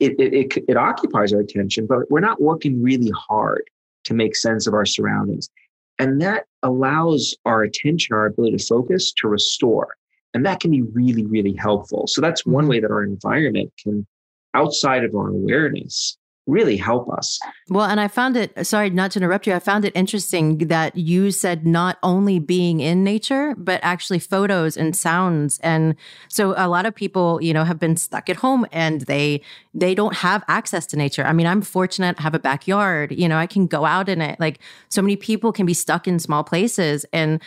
it, 0.00 0.18
it, 0.18 0.34
it, 0.34 0.64
it 0.68 0.76
occupies 0.76 1.32
our 1.32 1.40
attention, 1.40 1.86
but 1.86 2.10
we're 2.10 2.20
not 2.20 2.40
working 2.40 2.82
really 2.82 3.10
hard 3.10 3.62
to 4.04 4.14
make 4.14 4.36
sense 4.36 4.66
of 4.66 4.74
our 4.74 4.86
surroundings. 4.86 5.48
And 5.98 6.20
that 6.22 6.46
allows 6.62 7.34
our 7.44 7.62
attention, 7.62 8.14
our 8.14 8.26
ability 8.26 8.56
to 8.56 8.64
focus 8.64 9.12
to 9.12 9.28
restore. 9.28 9.96
And 10.34 10.44
that 10.44 10.60
can 10.60 10.70
be 10.70 10.82
really, 10.82 11.24
really 11.24 11.54
helpful. 11.54 12.06
So 12.06 12.20
that's 12.20 12.44
one 12.44 12.64
mm-hmm. 12.64 12.70
way 12.70 12.80
that 12.80 12.90
our 12.90 13.02
environment 13.02 13.72
can, 13.82 14.06
outside 14.54 15.04
of 15.04 15.14
our 15.14 15.28
awareness, 15.28 16.17
really 16.48 16.78
help 16.78 17.12
us. 17.12 17.38
Well, 17.68 17.84
and 17.84 18.00
I 18.00 18.08
found 18.08 18.36
it, 18.36 18.66
sorry 18.66 18.88
not 18.90 19.12
to 19.12 19.18
interrupt 19.18 19.46
you, 19.46 19.54
I 19.54 19.58
found 19.58 19.84
it 19.84 19.92
interesting 19.94 20.58
that 20.68 20.96
you 20.96 21.30
said 21.30 21.66
not 21.66 21.98
only 22.02 22.38
being 22.38 22.80
in 22.80 23.04
nature, 23.04 23.54
but 23.56 23.80
actually 23.84 24.18
photos 24.18 24.76
and 24.76 24.96
sounds. 24.96 25.60
And 25.62 25.94
so 26.28 26.54
a 26.56 26.66
lot 26.66 26.86
of 26.86 26.94
people, 26.94 27.38
you 27.42 27.52
know, 27.52 27.64
have 27.64 27.78
been 27.78 27.96
stuck 27.96 28.30
at 28.30 28.36
home 28.36 28.66
and 28.72 29.02
they 29.02 29.42
they 29.74 29.94
don't 29.94 30.16
have 30.16 30.42
access 30.48 30.86
to 30.86 30.96
nature. 30.96 31.24
I 31.24 31.32
mean, 31.32 31.46
I'm 31.46 31.62
fortunate 31.62 32.16
to 32.16 32.22
have 32.22 32.34
a 32.34 32.38
backyard, 32.38 33.12
you 33.12 33.28
know, 33.28 33.36
I 33.36 33.46
can 33.46 33.66
go 33.66 33.84
out 33.84 34.08
in 34.08 34.22
it. 34.22 34.40
Like 34.40 34.58
so 34.88 35.02
many 35.02 35.14
people 35.14 35.52
can 35.52 35.66
be 35.66 35.74
stuck 35.74 36.08
in 36.08 36.18
small 36.18 36.42
places. 36.42 37.04
And 37.12 37.40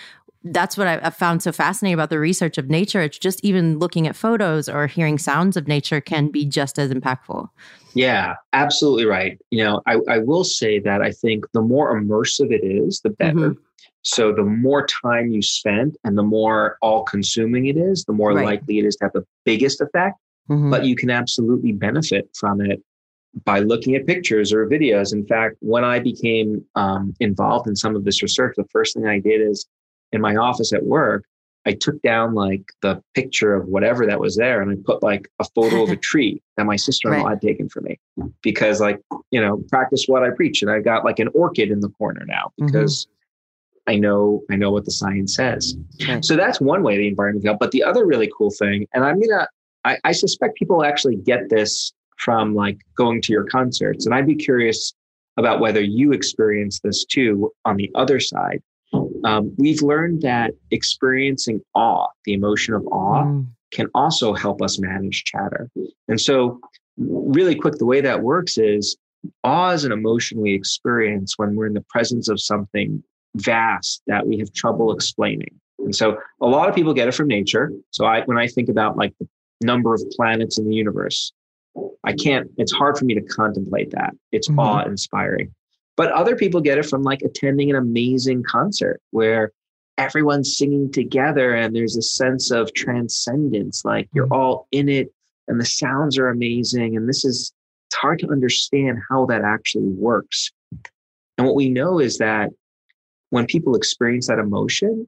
that's 0.44 0.78
what 0.78 0.88
I, 0.88 1.10
found 1.12 1.44
so 1.44 1.52
fascinating 1.52 1.94
about 1.94 2.10
the 2.10 2.20
research 2.20 2.58
of 2.58 2.70
nature. 2.70 3.02
It's 3.02 3.18
just 3.18 3.44
even 3.44 3.78
looking 3.78 4.08
at 4.08 4.16
photos 4.16 4.68
or 4.68 4.88
hearing 4.88 5.18
sounds 5.18 5.56
of 5.56 5.68
nature 5.68 6.02
can 6.02 6.30
be 6.30 6.46
just 6.46 6.80
as 6.80 6.92
impactful. 6.92 7.50
Yeah, 7.94 8.36
absolutely 8.54 9.06
right. 9.06 9.40
You 9.50 9.64
know, 9.64 9.82
I, 9.86 9.98
I 10.10 10.18
will 10.20 10.44
say 10.44 10.80
that 10.80 11.02
I 11.02 11.12
think 11.12 11.46
the 11.54 11.62
more 11.62 12.00
immersive 12.00 12.52
it 12.52 12.64
is, 12.64 13.02
the 13.02 13.10
better. 13.10 13.52
Mm-hmm. 13.52 13.62
So 14.04 14.34
the 14.34 14.44
more 14.44 14.88
time 14.88 15.30
you 15.30 15.42
spend 15.42 15.98
and 16.04 16.18
the 16.18 16.24
more 16.24 16.78
all 16.82 17.04
consuming 17.04 17.68
it 17.68 17.78
is, 17.78 18.04
the 18.06 18.14
more 18.14 18.34
right. 18.34 18.46
likely 18.46 18.80
it 18.80 18.86
is 18.86 18.96
to 18.98 19.06
have 19.06 19.14
the 19.14 19.26
biggest 19.46 19.82
effect. 19.82 20.18
Mm-hmm. 20.50 20.72
But 20.72 20.86
you 20.86 20.96
can 20.96 21.10
absolutely 21.10 21.72
benefit 21.72 22.30
from 22.34 22.62
it 22.62 22.82
by 23.46 23.60
looking 23.60 23.96
at 23.96 24.08
pictures 24.08 24.52
or 24.52 24.68
videos. 24.68 25.14
In 25.14 25.26
fact, 25.26 25.56
when 25.60 25.86
I 25.86 26.00
became 26.00 26.66
um, 26.76 27.14
involved 27.20 27.68
in 27.68 27.76
some 27.76 27.96
of 27.96 28.04
this 28.04 28.22
research, 28.22 28.56
the 28.58 28.66
first 28.72 28.96
thing 28.96 29.08
I 29.08 29.20
did 29.20 29.42
is 29.42 29.68
in 30.12 30.20
my 30.20 30.36
office 30.36 30.74
at 30.74 30.84
work, 30.84 31.26
I 31.66 31.74
took 31.74 32.02
down 32.02 32.34
like 32.34 32.64
the 32.82 33.02
picture 33.14 33.54
of 33.54 33.68
whatever 33.68 34.06
that 34.08 34.20
was 34.20 34.36
there 34.36 34.62
and 34.62 34.72
I 34.72 34.76
put 34.84 35.04
like 35.04 35.30
a 35.40 35.46
photo 35.56 35.84
of 35.84 35.90
a 35.90 35.96
tree 36.10 36.42
that 36.58 36.66
my 36.66 36.76
sister-in-law 36.76 37.24
right. 37.24 37.30
had 37.32 37.42
taken 37.42 37.70
for 37.70 37.82
me 37.82 38.00
because 38.42 38.82
like, 38.82 39.00
you 39.30 39.40
know, 39.40 39.58
practice 39.70 40.06
what 40.08 40.24
I 40.24 40.32
preach. 40.32 40.62
And 40.62 40.72
I 40.72 40.80
got 40.80 41.06
like 41.06 41.20
an 41.20 41.30
orchid 41.34 41.70
in 41.70 41.80
the 41.80 41.90
corner 41.90 42.26
now 42.26 42.52
mm-hmm. 42.60 42.66
because 42.68 43.06
mm-hmm. 43.06 43.92
I 43.92 43.96
know, 43.98 44.42
I 44.50 44.56
know 44.56 44.72
what 44.72 44.86
the 44.86 44.92
science 44.92 45.36
says. 45.36 45.76
Right. 46.08 46.24
So 46.26 46.36
that's 46.36 46.60
one 46.60 46.82
way 46.82 46.98
the 46.98 47.08
environment 47.08 47.44
can 47.44 47.50
help. 47.50 47.60
But 47.60 47.72
the 47.72 47.84
other 47.84 48.06
really 48.06 48.32
cool 48.36 48.52
thing, 48.52 48.88
and 48.94 49.04
I'm 49.04 49.20
gonna, 49.20 49.48
I, 49.86 49.98
I 50.04 50.12
suspect 50.14 50.56
people 50.56 50.84
actually 50.84 51.18
get 51.18 51.50
this 51.50 51.94
from 52.18 52.56
like 52.56 52.80
going 52.96 53.22
to 53.24 53.34
your 53.34 53.46
concerts. 53.46 54.06
And 54.06 54.16
I'd 54.16 54.28
be 54.28 54.36
curious 54.36 54.94
about 55.38 55.60
whether 55.60 55.82
you 55.82 56.12
experience 56.12 56.80
this 56.80 57.06
too 57.06 57.52
on 57.66 57.78
the 57.78 57.92
other 57.96 58.20
side 58.20 58.62
um, 59.26 59.54
we've 59.58 59.82
learned 59.82 60.22
that 60.22 60.52
experiencing 60.72 61.62
awe, 61.76 62.08
the 62.26 62.34
emotion 62.34 62.74
of 62.74 62.86
awe, 62.88 63.24
mm. 63.24 63.46
can 63.72 63.88
also 63.94 64.34
help 64.34 64.62
us 64.62 64.80
manage 64.80 65.24
chatter. 65.24 65.70
And 66.08 66.20
so, 66.20 66.60
really 66.98 67.56
quick, 67.56 67.76
the 67.76 67.86
way 67.86 68.02
that 68.02 68.22
works 68.22 68.58
is 68.58 68.98
awe 69.44 69.72
is 69.72 69.86
an 69.86 69.92
emotion 69.92 70.42
we 70.42 70.54
experience 70.54 71.38
when 71.38 71.56
we're 71.56 71.68
in 71.68 71.74
the 71.74 71.86
presence 71.90 72.28
of 72.28 72.40
something 72.40 73.04
vast 73.36 74.02
that 74.08 74.28
we 74.28 74.38
have 74.40 74.52
trouble 74.54 74.92
explaining. 74.92 75.60
And 75.80 75.96
so, 75.96 76.18
a 76.42 76.48
lot 76.48 76.70
of 76.70 76.76
people 76.76 76.94
get 76.94 77.08
it 77.08 77.14
from 77.14 77.28
nature. 77.28 77.72
So, 77.92 78.06
I 78.06 78.22
when 78.22 78.38
I 78.38 78.48
think 78.48 78.70
about 78.70 78.98
like 78.98 79.14
the 79.20 79.28
number 79.62 79.94
of 79.94 80.02
planets 80.16 80.58
in 80.58 80.68
the 80.68 80.76
universe, 80.76 81.32
I 82.04 82.14
can't. 82.14 82.50
It's 82.58 82.72
hard 82.72 82.98
for 82.98 83.06
me 83.06 83.16
to 83.16 83.22
contemplate 83.22 83.92
that. 83.92 84.14
It's 84.32 84.50
mm-hmm. 84.50 84.60
awe 84.60 84.84
inspiring. 84.84 85.54
But 85.98 86.12
other 86.12 86.36
people 86.36 86.62
get 86.62 86.78
it 86.78 86.86
from 86.86 87.04
like 87.04 87.22
attending 87.22 87.70
an 87.70 87.76
amazing 87.76 88.44
concert 88.44 89.02
where 89.12 89.52
everyone's 89.98 90.58
singing 90.58 90.92
together 90.92 91.54
and 91.54 91.76
there's 91.76 91.98
a 91.98 92.02
sense 92.02 92.50
of 92.52 92.74
transcendence. 92.74 93.84
Like 93.86 94.10
you're 94.14 94.26
mm-hmm. 94.26 94.34
all 94.34 94.68
in 94.72 94.90
it 94.90 95.14
and 95.48 95.60
the 95.60 95.66
sounds 95.66 96.18
are 96.18 96.30
amazing. 96.30 96.96
And 96.96 97.08
this 97.08 97.26
is, 97.26 97.54
it's 97.90 97.96
hard 97.98 98.20
to 98.20 98.30
understand 98.30 99.00
how 99.10 99.26
that 99.28 99.44
actually 99.44 99.90
works. 99.90 100.50
And 101.38 101.46
what 101.46 101.56
we 101.56 101.70
know 101.70 102.00
is 102.00 102.18
that 102.20 102.50
when 103.32 103.46
people 103.46 103.76
experience 103.76 104.28
that 104.28 104.40
emotion, 104.40 105.08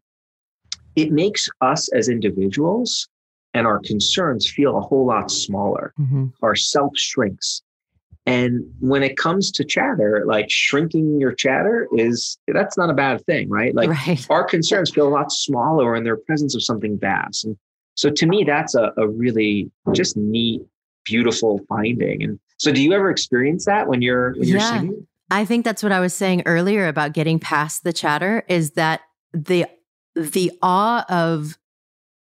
it 0.96 1.12
makes 1.12 1.50
us 1.62 1.90
as 1.94 2.10
individuals 2.10 3.08
and 3.54 3.68
our 3.68 3.80
concerns 3.80 4.50
feel 4.50 4.78
a 4.78 4.82
whole 4.82 5.06
lot 5.06 5.30
smaller. 5.30 5.94
Mm-hmm. 6.00 6.28
Our 6.42 6.56
self 6.56 6.98
shrinks. 6.98 7.62
And 8.26 8.64
when 8.80 9.04
it 9.04 9.18
comes 9.18 9.52
to 9.52 9.66
chatter, 9.66 10.24
like 10.26 10.50
shrinking 10.50 11.20
your 11.20 11.34
chatter 11.34 11.90
is 11.94 12.38
that's 12.48 12.78
not 12.78 12.90
a 12.90 12.94
bad 12.94 13.24
thing, 13.26 13.50
right? 13.50 13.76
Like 13.76 13.90
right. 13.90 14.26
our 14.30 14.46
concerns 14.46 14.92
feel 14.92 15.08
a 15.08 15.10
lot 15.10 15.32
smaller 15.32 15.94
in 15.96 16.06
their 16.06 16.16
presence 16.16 16.56
of 16.56 16.64
something 16.64 16.98
vast. 16.98 17.44
And 17.44 17.58
so 17.96 18.10
to 18.10 18.26
me, 18.26 18.46
that's 18.46 18.76
a, 18.76 18.94
a 18.98 19.08
really 19.08 19.70
just 19.92 20.16
neat, 20.16 20.62
beautiful 21.04 21.60
finding. 21.68 22.24
And 22.24 22.40
so 22.58 22.72
do 22.72 22.82
you 22.82 22.94
ever 22.94 23.10
experience 23.10 23.66
that 23.66 23.88
when 23.88 24.02
you're 24.02 24.34
when 24.34 24.48
you're 24.48 24.60
yeah. 24.60 24.80
singing? 24.80 25.08
I 25.30 25.44
think 25.46 25.66
that's 25.66 25.84
what 25.84 25.92
I 25.92 26.00
was 26.00 26.14
saying 26.14 26.44
earlier 26.46 26.88
about 26.88 27.14
getting 27.14 27.40
past 27.40 27.84
the 27.84 27.92
chatter 27.92 28.46
is 28.48 28.72
that 28.72 29.02
the 29.34 29.66
the 30.16 30.52
awe 30.62 31.04
of 31.10 31.58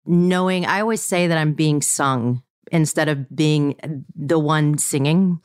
knowing 0.07 0.67
I 0.67 0.81
always 0.81 1.03
say 1.03 1.29
that 1.29 1.39
I'm 1.39 1.53
being 1.53 1.83
sung 1.83 2.43
instead 2.75 3.09
of 3.09 3.35
being 3.35 3.77
the 4.15 4.39
one 4.39 4.77
singing. 4.77 5.41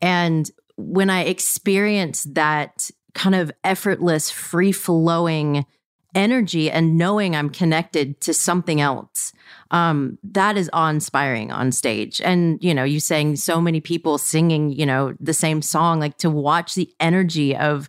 And 0.00 0.50
when 0.76 1.10
I 1.10 1.24
experience 1.24 2.24
that 2.32 2.90
kind 3.14 3.34
of 3.34 3.52
effortless, 3.62 4.30
free 4.30 4.72
flowing 4.72 5.66
energy 6.14 6.70
and 6.70 6.96
knowing 6.96 7.36
I'm 7.36 7.50
connected 7.50 8.20
to 8.22 8.34
something 8.34 8.80
else, 8.80 9.32
um, 9.70 10.18
that 10.24 10.56
is 10.56 10.70
awe 10.72 10.88
inspiring 10.88 11.52
on 11.52 11.70
stage. 11.70 12.20
And, 12.22 12.58
you 12.64 12.74
know, 12.74 12.82
you 12.82 12.98
saying 12.98 13.36
so 13.36 13.60
many 13.60 13.80
people 13.80 14.16
singing, 14.18 14.70
you 14.70 14.86
know, 14.86 15.14
the 15.20 15.34
same 15.34 15.62
song, 15.62 16.00
like 16.00 16.16
to 16.18 16.30
watch 16.30 16.74
the 16.74 16.92
energy 16.98 17.54
of 17.54 17.88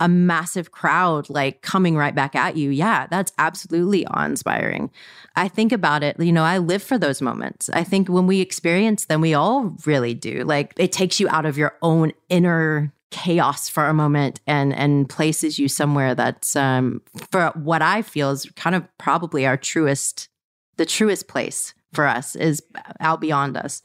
a 0.00 0.08
massive 0.08 0.70
crowd 0.72 1.28
like 1.30 1.62
coming 1.62 1.96
right 1.96 2.14
back 2.14 2.34
at 2.34 2.56
you. 2.56 2.70
Yeah, 2.70 3.06
that's 3.08 3.32
absolutely 3.38 4.06
awe 4.06 4.24
inspiring. 4.24 4.90
I 5.36 5.48
think 5.48 5.72
about 5.72 6.02
it, 6.02 6.18
you 6.20 6.32
know, 6.32 6.44
I 6.44 6.58
live 6.58 6.82
for 6.82 6.98
those 6.98 7.22
moments. 7.22 7.70
I 7.72 7.84
think 7.84 8.08
when 8.08 8.26
we 8.26 8.40
experience 8.40 9.06
them, 9.06 9.20
we 9.20 9.34
all 9.34 9.74
really 9.86 10.14
do. 10.14 10.44
Like 10.44 10.74
it 10.76 10.92
takes 10.92 11.18
you 11.20 11.28
out 11.28 11.46
of 11.46 11.56
your 11.56 11.76
own 11.82 12.12
inner 12.28 12.92
chaos 13.10 13.68
for 13.68 13.86
a 13.86 13.94
moment 13.94 14.40
and 14.46 14.74
and 14.74 15.08
places 15.08 15.60
you 15.60 15.68
somewhere 15.68 16.14
that's 16.14 16.56
um 16.56 17.00
for 17.30 17.52
what 17.54 17.80
I 17.80 18.02
feel 18.02 18.30
is 18.30 18.50
kind 18.56 18.74
of 18.74 18.82
probably 18.98 19.46
our 19.46 19.56
truest 19.56 20.28
the 20.76 20.84
truest 20.84 21.28
place 21.28 21.72
for 21.92 22.06
us 22.06 22.36
is 22.36 22.62
out 23.00 23.20
beyond 23.20 23.56
us. 23.56 23.80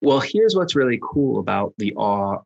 Well, 0.00 0.20
here's 0.20 0.56
what's 0.56 0.74
really 0.74 0.98
cool 1.02 1.38
about 1.38 1.74
the 1.78 1.94
awe 1.94 2.38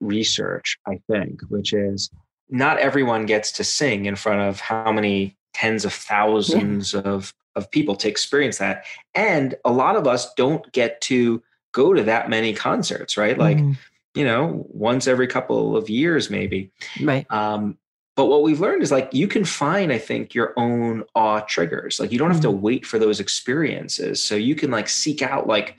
research, 0.00 0.78
I 0.86 1.00
think, 1.10 1.40
which 1.48 1.72
is 1.72 2.10
not 2.50 2.78
everyone 2.78 3.26
gets 3.26 3.52
to 3.52 3.64
sing 3.64 4.06
in 4.06 4.16
front 4.16 4.40
of 4.40 4.60
how 4.60 4.92
many 4.92 5.36
tens 5.54 5.84
of 5.84 5.92
thousands 5.92 6.92
yeah. 6.92 7.00
of 7.00 7.34
of 7.54 7.70
people 7.70 7.96
to 7.96 8.08
experience 8.08 8.58
that 8.58 8.84
and 9.14 9.56
a 9.64 9.72
lot 9.72 9.96
of 9.96 10.06
us 10.06 10.32
don't 10.34 10.70
get 10.72 11.00
to 11.00 11.42
go 11.72 11.92
to 11.92 12.02
that 12.04 12.30
many 12.30 12.54
concerts 12.54 13.16
right 13.16 13.38
like 13.38 13.56
mm. 13.56 13.76
you 14.14 14.24
know 14.24 14.64
once 14.68 15.06
every 15.06 15.26
couple 15.26 15.76
of 15.76 15.90
years 15.90 16.30
maybe 16.30 16.70
right 17.02 17.26
um 17.32 17.76
but 18.14 18.26
what 18.26 18.42
we've 18.42 18.60
learned 18.60 18.82
is 18.82 18.92
like 18.92 19.12
you 19.12 19.26
can 19.26 19.44
find 19.44 19.92
i 19.92 19.98
think 19.98 20.34
your 20.34 20.54
own 20.56 21.02
awe 21.16 21.40
triggers 21.40 21.98
like 21.98 22.12
you 22.12 22.18
don't 22.18 22.30
have 22.30 22.40
to 22.40 22.48
mm. 22.48 22.60
wait 22.60 22.86
for 22.86 22.98
those 22.98 23.18
experiences 23.18 24.22
so 24.22 24.36
you 24.36 24.54
can 24.54 24.70
like 24.70 24.88
seek 24.88 25.22
out 25.22 25.48
like 25.48 25.76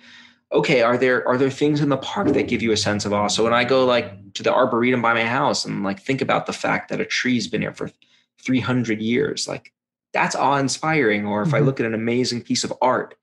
okay, 0.51 0.81
are 0.81 0.97
there 0.97 1.27
are 1.27 1.37
there 1.37 1.49
things 1.49 1.81
in 1.81 1.89
the 1.89 1.97
park 1.97 2.29
that 2.29 2.47
give 2.47 2.61
you 2.61 2.71
a 2.71 2.77
sense 2.77 3.05
of 3.05 3.13
awe? 3.13 3.27
So 3.27 3.43
when 3.43 3.53
I 3.53 3.63
go 3.63 3.85
like 3.85 4.33
to 4.33 4.43
the 4.43 4.53
arboretum 4.53 5.01
by 5.01 5.13
my 5.13 5.25
house 5.25 5.65
and 5.65 5.83
like 5.83 5.99
think 5.99 6.21
about 6.21 6.45
the 6.45 6.53
fact 6.53 6.89
that 6.89 7.01
a 7.01 7.05
tree's 7.05 7.47
been 7.47 7.61
here 7.61 7.73
for 7.73 7.91
300 8.43 9.01
years, 9.01 9.47
like 9.47 9.73
that's 10.13 10.35
awe 10.35 10.57
inspiring. 10.57 11.25
Or 11.25 11.41
if 11.41 11.49
mm-hmm. 11.49 11.55
I 11.55 11.59
look 11.59 11.79
at 11.79 11.85
an 11.85 11.93
amazing 11.93 12.41
piece 12.41 12.63
of 12.63 12.73
art, 12.81 13.15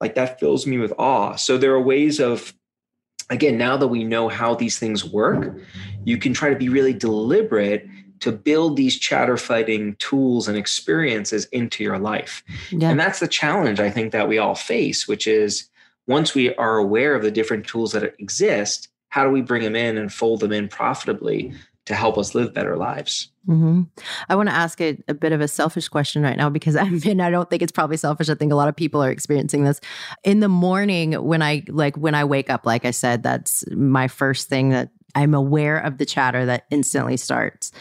like 0.00 0.14
that 0.14 0.38
fills 0.38 0.66
me 0.66 0.78
with 0.78 0.92
awe. 0.98 1.36
So 1.36 1.56
there 1.56 1.72
are 1.72 1.80
ways 1.80 2.20
of 2.20 2.52
again, 3.30 3.58
now 3.58 3.76
that 3.76 3.88
we 3.88 4.04
know 4.04 4.28
how 4.28 4.54
these 4.54 4.78
things 4.78 5.04
work, 5.04 5.56
you 6.04 6.18
can 6.18 6.32
try 6.32 6.50
to 6.50 6.56
be 6.56 6.68
really 6.68 6.92
deliberate 6.92 7.88
to 8.20 8.32
build 8.32 8.76
these 8.76 8.98
chatter 8.98 9.36
fighting 9.36 9.94
tools 9.96 10.48
and 10.48 10.56
experiences 10.56 11.44
into 11.46 11.84
your 11.84 11.98
life. 11.98 12.42
Yeah. 12.70 12.90
And 12.90 12.98
that's 12.98 13.20
the 13.20 13.28
challenge 13.28 13.80
I 13.80 13.90
think 13.90 14.12
that 14.12 14.28
we 14.28 14.38
all 14.38 14.54
face, 14.54 15.06
which 15.06 15.26
is 15.26 15.68
once 16.06 16.34
we 16.34 16.54
are 16.54 16.76
aware 16.76 17.14
of 17.14 17.22
the 17.22 17.30
different 17.30 17.66
tools 17.66 17.92
that 17.92 18.14
exist, 18.18 18.88
how 19.08 19.24
do 19.24 19.30
we 19.30 19.42
bring 19.42 19.62
them 19.62 19.76
in 19.76 19.96
and 19.96 20.12
fold 20.12 20.40
them 20.40 20.52
in 20.52 20.68
profitably 20.68 21.52
to 21.86 21.94
help 21.94 22.18
us 22.18 22.34
live 22.34 22.52
better 22.52 22.76
lives. 22.76 23.30
Mm-hmm. 23.48 23.82
I 24.28 24.34
want 24.34 24.48
to 24.48 24.54
ask 24.54 24.80
a, 24.80 24.98
a, 25.06 25.14
bit 25.14 25.32
of 25.32 25.40
a 25.40 25.46
selfish 25.46 25.88
question 25.88 26.22
right 26.22 26.36
now 26.36 26.50
because 26.50 26.76
I 26.76 26.88
mean 26.88 27.20
I 27.20 27.30
don't 27.30 27.48
think 27.48 27.62
it's 27.62 27.72
probably 27.72 27.96
selfish. 27.96 28.28
I 28.28 28.34
think 28.34 28.52
a 28.52 28.56
lot 28.56 28.68
of 28.68 28.76
people 28.76 29.02
are 29.02 29.10
experiencing 29.10 29.64
this 29.64 29.80
in 30.24 30.40
the 30.40 30.48
morning 30.48 31.12
when 31.12 31.42
I 31.42 31.64
like 31.68 31.96
when 31.96 32.14
I 32.14 32.24
wake 32.24 32.50
up. 32.50 32.66
Like 32.66 32.84
I 32.84 32.90
said, 32.90 33.22
that's 33.22 33.64
my 33.70 34.08
first 34.08 34.48
thing 34.48 34.70
that 34.70 34.90
I'm 35.14 35.32
aware 35.32 35.78
of 35.78 35.98
the 35.98 36.04
chatter 36.04 36.44
that 36.46 36.66
instantly 36.70 37.16
starts. 37.16 37.72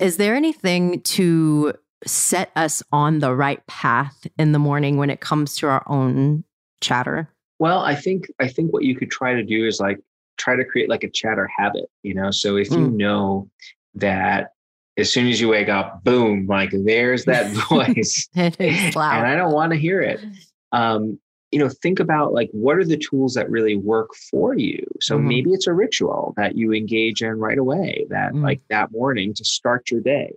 Is 0.00 0.16
there 0.16 0.34
anything 0.34 1.00
to 1.02 1.72
set 2.04 2.50
us 2.56 2.82
on 2.90 3.20
the 3.20 3.34
right 3.34 3.64
path 3.66 4.26
in 4.38 4.52
the 4.52 4.58
morning 4.58 4.96
when 4.96 5.10
it 5.10 5.20
comes 5.20 5.56
to 5.56 5.68
our 5.68 5.84
own 5.86 6.44
chatter? 6.80 7.28
Well, 7.60 7.80
I 7.80 7.94
think 7.94 8.26
I 8.40 8.48
think 8.48 8.72
what 8.72 8.84
you 8.84 8.96
could 8.96 9.10
try 9.10 9.34
to 9.34 9.44
do 9.44 9.66
is 9.66 9.78
like 9.78 9.98
try 10.38 10.56
to 10.56 10.64
create 10.64 10.88
like 10.88 11.04
a 11.04 11.10
chatter 11.10 11.48
habit, 11.56 11.90
you 12.02 12.14
know. 12.14 12.30
So 12.30 12.56
if 12.56 12.70
mm. 12.70 12.78
you 12.78 12.90
know 12.90 13.50
that 13.94 14.54
as 14.96 15.12
soon 15.12 15.28
as 15.28 15.40
you 15.40 15.48
wake 15.50 15.68
up, 15.68 16.02
boom, 16.02 16.46
like 16.46 16.70
there's 16.72 17.26
that 17.26 17.52
voice. 17.68 18.28
it 18.34 18.58
is 18.58 18.96
loud. 18.96 19.18
And 19.18 19.26
I 19.26 19.36
don't 19.36 19.52
want 19.52 19.72
to 19.72 19.78
hear 19.78 20.00
it. 20.00 20.24
Um, 20.72 21.20
you 21.50 21.58
know, 21.58 21.68
think 21.68 22.00
about 22.00 22.32
like 22.32 22.48
what 22.52 22.78
are 22.78 22.84
the 22.84 22.96
tools 22.96 23.34
that 23.34 23.50
really 23.50 23.76
work 23.76 24.14
for 24.30 24.54
you. 24.54 24.82
So 25.00 25.18
mm-hmm. 25.18 25.28
maybe 25.28 25.50
it's 25.50 25.66
a 25.66 25.74
ritual 25.74 26.32
that 26.38 26.56
you 26.56 26.72
engage 26.72 27.22
in 27.22 27.38
right 27.38 27.58
away, 27.58 28.06
that 28.08 28.32
mm 28.32 28.42
like 28.42 28.62
that 28.70 28.90
morning 28.90 29.34
to 29.34 29.44
start 29.44 29.90
your 29.90 30.00
day. 30.00 30.32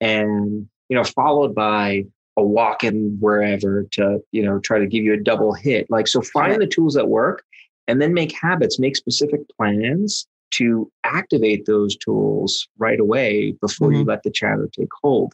And, 0.00 0.66
you 0.88 0.96
know, 0.96 1.04
followed 1.04 1.54
by 1.54 2.04
a 2.36 2.42
walk 2.42 2.82
in 2.84 3.16
wherever 3.20 3.84
to, 3.92 4.20
you 4.32 4.42
know, 4.42 4.58
try 4.58 4.78
to 4.78 4.86
give 4.86 5.04
you 5.04 5.14
a 5.14 5.20
double 5.20 5.52
hit. 5.52 5.86
Like, 5.90 6.08
so 6.08 6.20
find 6.20 6.60
the 6.60 6.66
tools 6.66 6.94
that 6.94 7.08
work 7.08 7.44
and 7.86 8.00
then 8.00 8.12
make 8.12 8.32
habits, 8.32 8.78
make 8.78 8.96
specific 8.96 9.40
plans 9.56 10.26
to 10.52 10.90
activate 11.04 11.66
those 11.66 11.96
tools 11.96 12.68
right 12.78 13.00
away 13.00 13.52
before 13.60 13.88
mm-hmm. 13.88 14.00
you 14.00 14.04
let 14.04 14.22
the 14.22 14.30
chatter 14.30 14.68
take 14.72 14.88
hold. 15.02 15.32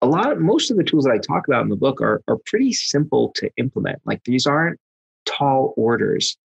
A 0.00 0.06
lot 0.06 0.30
of 0.30 0.38
most 0.38 0.70
of 0.70 0.76
the 0.76 0.84
tools 0.84 1.04
that 1.04 1.12
I 1.12 1.18
talk 1.18 1.48
about 1.48 1.62
in 1.62 1.68
the 1.68 1.76
book 1.76 2.00
are, 2.00 2.22
are 2.28 2.38
pretty 2.46 2.72
simple 2.72 3.32
to 3.36 3.50
implement. 3.56 4.00
Like 4.04 4.22
these 4.24 4.46
aren't 4.46 4.78
tall 5.26 5.74
orders. 5.76 6.36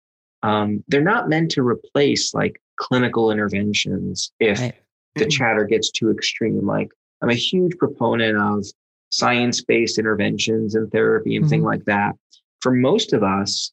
Um, 0.41 0.83
they're 0.87 1.01
not 1.01 1.29
meant 1.29 1.51
to 1.51 1.61
replace 1.61 2.33
like 2.33 2.59
clinical 2.77 3.31
interventions 3.31 4.31
if 4.39 4.59
right. 4.59 4.75
the 5.15 5.27
chatter 5.27 5.65
gets 5.65 5.91
too 5.91 6.11
extreme. 6.11 6.65
Like 6.65 6.89
I'm 7.21 7.29
a 7.29 7.35
huge 7.35 7.77
proponent 7.77 8.37
of 8.37 8.65
science-based 9.13 9.99
interventions 9.99 10.73
and 10.73 10.91
therapy 10.91 11.35
and 11.35 11.45
mm-hmm. 11.45 11.49
things 11.49 11.63
like 11.63 11.85
that. 11.85 12.15
For 12.61 12.71
most 12.71 13.13
of 13.13 13.21
us, 13.21 13.71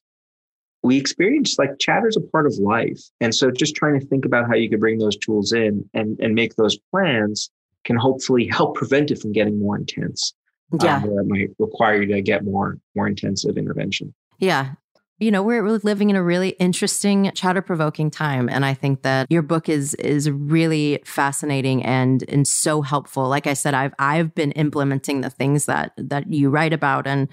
we 0.83 0.97
experience 0.97 1.57
like 1.57 1.79
chatter 1.79 2.07
is 2.07 2.15
a 2.15 2.21
part 2.21 2.45
of 2.45 2.53
life. 2.57 2.99
And 3.21 3.33
so 3.33 3.49
just 3.49 3.75
trying 3.75 3.99
to 3.99 4.05
think 4.05 4.25
about 4.25 4.47
how 4.47 4.53
you 4.53 4.69
could 4.69 4.79
bring 4.79 4.99
those 4.99 5.17
tools 5.17 5.51
in 5.51 5.89
and, 5.95 6.19
and 6.19 6.35
make 6.35 6.55
those 6.55 6.77
plans 6.91 7.49
can 7.85 7.95
hopefully 7.95 8.47
help 8.51 8.75
prevent 8.75 9.09
it 9.09 9.19
from 9.19 9.31
getting 9.31 9.59
more 9.59 9.77
intense. 9.77 10.33
Um, 10.73 10.79
yeah. 10.83 10.97
Um, 10.97 11.03
where 11.03 11.21
it 11.21 11.27
might 11.27 11.49
require 11.57 12.01
you 12.03 12.13
to 12.13 12.21
get 12.21 12.45
more 12.45 12.77
more 12.95 13.07
intensive 13.07 13.57
intervention. 13.57 14.13
Yeah 14.37 14.73
you 15.21 15.29
know 15.29 15.43
we're 15.43 15.63
living 15.69 16.09
in 16.09 16.15
a 16.15 16.23
really 16.23 16.49
interesting 16.51 17.31
chatter 17.35 17.61
provoking 17.61 18.09
time 18.09 18.49
and 18.49 18.65
i 18.65 18.73
think 18.73 19.03
that 19.03 19.27
your 19.29 19.43
book 19.43 19.69
is 19.69 19.93
is 19.95 20.29
really 20.31 20.99
fascinating 21.05 21.83
and 21.85 22.25
and 22.27 22.47
so 22.47 22.81
helpful. 22.81 23.29
Like 23.29 23.45
i 23.45 23.53
said 23.53 23.73
i've 23.75 23.93
i've 23.99 24.33
been 24.33 24.51
implementing 24.53 25.21
the 25.21 25.29
things 25.29 25.65
that 25.67 25.93
that 25.95 26.33
you 26.33 26.49
write 26.49 26.73
about 26.73 27.05
and 27.05 27.27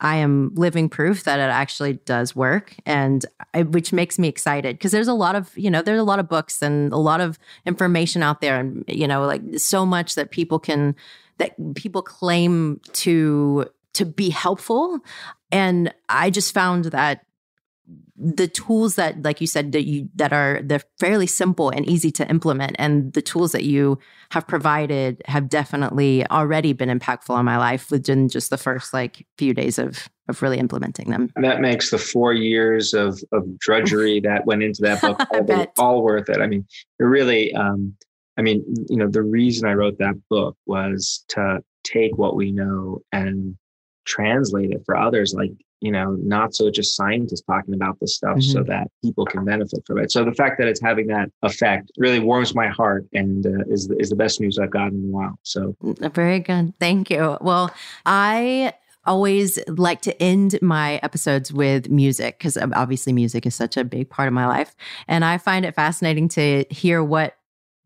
i 0.00 0.16
am 0.16 0.52
living 0.54 0.88
proof 0.88 1.24
that 1.24 1.38
it 1.38 1.42
actually 1.42 1.94
does 2.04 2.34
work 2.34 2.74
and 2.86 3.26
I, 3.52 3.62
which 3.62 3.92
makes 3.92 4.18
me 4.18 4.26
excited 4.26 4.76
because 4.78 4.92
there's 4.92 5.08
a 5.08 5.14
lot 5.14 5.36
of 5.36 5.56
you 5.56 5.70
know 5.70 5.82
there's 5.82 6.00
a 6.00 6.04
lot 6.04 6.18
of 6.18 6.28
books 6.28 6.62
and 6.62 6.92
a 6.92 6.96
lot 6.96 7.20
of 7.20 7.38
information 7.66 8.22
out 8.22 8.40
there 8.40 8.58
and 8.58 8.84
you 8.88 9.06
know 9.06 9.26
like 9.26 9.42
so 9.58 9.84
much 9.84 10.14
that 10.14 10.30
people 10.30 10.58
can 10.58 10.96
that 11.36 11.54
people 11.74 12.00
claim 12.00 12.80
to 12.94 13.66
to 13.92 14.06
be 14.06 14.30
helpful 14.30 14.98
and 15.52 15.92
i 16.08 16.30
just 16.30 16.54
found 16.54 16.86
that 16.86 17.24
the 18.16 18.46
tools 18.46 18.94
that 18.94 19.22
like 19.22 19.40
you 19.40 19.46
said 19.46 19.72
that 19.72 19.86
you 19.86 20.08
that 20.14 20.32
are 20.32 20.60
they're 20.62 20.82
fairly 21.00 21.26
simple 21.26 21.70
and 21.70 21.88
easy 21.88 22.10
to 22.12 22.28
implement. 22.28 22.76
And 22.78 23.12
the 23.12 23.22
tools 23.22 23.52
that 23.52 23.64
you 23.64 23.98
have 24.30 24.46
provided 24.46 25.22
have 25.26 25.48
definitely 25.48 26.26
already 26.30 26.72
been 26.72 26.96
impactful 26.96 27.30
on 27.30 27.44
my 27.44 27.58
life 27.58 27.90
within 27.90 28.28
just 28.28 28.50
the 28.50 28.56
first 28.56 28.92
like 28.92 29.26
few 29.36 29.52
days 29.52 29.78
of 29.78 30.08
of 30.28 30.40
really 30.42 30.58
implementing 30.58 31.10
them. 31.10 31.30
That 31.36 31.60
makes 31.60 31.90
the 31.90 31.98
four 31.98 32.32
years 32.32 32.94
of 32.94 33.20
of 33.32 33.58
drudgery 33.58 34.20
that 34.24 34.46
went 34.46 34.62
into 34.62 34.82
that 34.82 35.00
book 35.00 35.20
all, 35.50 35.66
all 35.78 36.02
worth 36.02 36.28
it. 36.28 36.40
I 36.40 36.46
mean 36.46 36.66
it 37.00 37.04
really 37.04 37.52
um 37.54 37.94
i 38.36 38.42
mean 38.42 38.64
you 38.88 38.96
know 38.96 39.08
the 39.08 39.22
reason 39.22 39.68
i 39.68 39.72
wrote 39.72 39.98
that 39.98 40.14
book 40.28 40.56
was 40.66 41.24
to 41.28 41.60
take 41.84 42.16
what 42.16 42.34
we 42.34 42.50
know 42.50 43.00
and 43.12 43.56
translate 44.04 44.70
it 44.70 44.82
for 44.84 44.96
others. 44.96 45.34
Like 45.34 45.50
you 45.80 45.90
know, 45.90 46.16
not 46.20 46.54
so 46.54 46.70
just 46.70 46.96
scientists 46.96 47.42
talking 47.42 47.74
about 47.74 47.98
this 48.00 48.14
stuff 48.14 48.38
mm-hmm. 48.38 48.52
so 48.52 48.62
that 48.64 48.88
people 49.02 49.26
can 49.26 49.44
benefit 49.44 49.80
from 49.86 49.98
it. 49.98 50.10
So 50.10 50.24
the 50.24 50.32
fact 50.32 50.58
that 50.58 50.68
it's 50.68 50.80
having 50.80 51.08
that 51.08 51.30
effect 51.42 51.90
really 51.98 52.20
warms 52.20 52.54
my 52.54 52.68
heart 52.68 53.04
and 53.12 53.46
uh, 53.46 53.64
is, 53.68 53.90
is 53.98 54.10
the 54.10 54.16
best 54.16 54.40
news 54.40 54.58
I've 54.58 54.70
gotten 54.70 55.04
in 55.04 55.08
a 55.10 55.12
while. 55.12 55.38
So 55.42 55.76
mm, 55.82 56.14
very 56.14 56.40
good. 56.40 56.72
Thank 56.80 57.10
you. 57.10 57.36
Well, 57.40 57.70
I 58.06 58.72
always 59.06 59.58
like 59.68 60.00
to 60.02 60.22
end 60.22 60.58
my 60.62 60.96
episodes 61.02 61.52
with 61.52 61.90
music 61.90 62.38
because 62.38 62.56
obviously 62.56 63.12
music 63.12 63.46
is 63.46 63.54
such 63.54 63.76
a 63.76 63.84
big 63.84 64.08
part 64.08 64.28
of 64.28 64.34
my 64.34 64.46
life. 64.46 64.74
And 65.06 65.24
I 65.24 65.38
find 65.38 65.64
it 65.64 65.74
fascinating 65.74 66.28
to 66.30 66.64
hear 66.70 67.02
what 67.02 67.36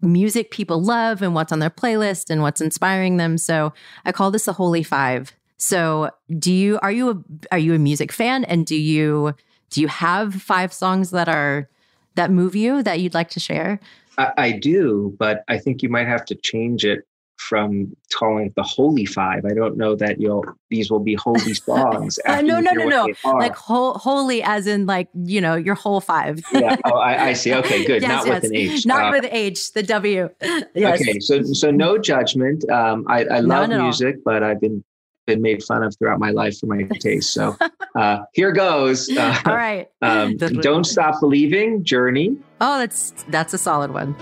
music 0.01 0.51
people 0.51 0.81
love 0.81 1.23
and 1.23 1.35
what's 1.35 1.53
on 1.53 1.59
their 1.59 1.71
playlist 1.71 2.31
and 2.31 2.43
what's 2.43 2.61
inspiring 2.61 3.17
them. 3.17 3.37
So 3.37 3.73
I 4.05 4.13
call 4.13 4.31
this 4.31 4.45
the 4.45 4.53
Wholly 4.53 4.83
Five. 4.83 5.33
So, 5.59 6.11
do 6.39 6.53
you 6.53 6.79
are 6.83 6.93
you 6.93 7.11
a 7.11 7.55
are 7.55 7.59
you 7.59 7.75
a 7.75 7.79
music 7.79 8.13
fan 8.13 8.45
and 8.45 8.65
do 8.65 8.77
you 8.77 9.35
do 9.71 9.81
you 9.81 9.89
have 9.89 10.35
five 10.35 10.73
songs 10.73 11.11
that 11.11 11.29
are 11.29 11.69
that 12.15 12.31
move 12.31 12.55
you 12.57 12.83
that 12.83 13.01
you'd 13.01 13.15
like 13.15 13.31
to 13.31 13.41
share? 13.41 13.81
I, 14.19 14.33
I 14.37 14.53
do, 14.53 15.15
but 15.19 15.45
I 15.49 15.59
think 15.59 15.83
you 15.83 15.89
might 15.89 16.07
have 16.07 16.25
to 16.27 16.35
change 16.35 16.85
it 16.85 17.05
from 17.39 17.97
calling 18.19 18.47
it 18.47 18.55
the 18.57 18.63
holy 18.65 19.05
five. 19.05 19.45
I 19.45 19.55
don't 19.55 19.77
know 19.77 19.95
that 19.95 20.21
you'll 20.21 20.45
these 20.71 20.91
will 20.91 21.01
be 21.01 21.15
holy 21.15 21.55
songs. 21.55 22.19
uh, 22.27 22.41
no, 22.41 22.61
no, 22.61 22.73
no, 22.73 22.85
no. 22.85 23.15
Like 23.25 23.55
ho- 23.55 23.95
holy 23.95 24.43
as 24.43 24.67
in 24.67 24.87
like, 24.87 25.09
you 25.15 25.41
know, 25.41 25.55
your 25.55 25.77
whole 25.77 26.01
five. 26.01 26.41
yeah. 26.53 26.77
Oh, 26.85 26.99
I, 26.99 27.29
I, 27.29 27.33
see. 27.33 27.55
Okay, 27.55 27.85
good. 27.87 28.03
yes, 28.03 28.09
Not 28.11 28.27
yes. 28.27 28.43
with 28.43 28.51
an 28.51 28.57
H. 28.57 28.87
Not 28.87 29.05
uh, 29.07 29.21
with 29.21 29.33
H, 29.33 29.73
the 29.73 29.83
W. 29.85 30.29
yes. 30.75 31.01
Okay. 31.01 31.21
So 31.21 31.43
so 31.45 31.71
no 31.71 31.97
judgment. 31.97 32.69
Um 32.71 33.07
I, 33.09 33.25
I 33.25 33.41
love 33.41 33.71
music, 33.71 34.17
all. 34.17 34.23
but 34.25 34.43
I've 34.43 34.61
been 34.61 34.83
been 35.29 35.43
made 35.43 35.63
fun 35.63 35.85
of 35.85 35.95
throughout 35.97 36.19
my 36.19 36.31
life 36.31 36.59
for 36.59 36.67
my 36.67 36.83
taste. 36.99 37.33
So 37.33 37.57
uh, 37.95 38.21
here 38.33 38.51
goes. 38.51 39.09
Uh, 39.09 39.39
All 39.47 39.55
right. 39.55 39.89
Um, 40.01 40.37
Don't 40.37 40.85
stop 40.85 41.21
believing. 41.21 41.85
Journey. 41.85 42.37
Oh, 42.61 42.79
that's 42.79 43.13
that's 43.29 43.53
a 43.53 43.59
solid 43.59 43.93
one. 43.93 44.15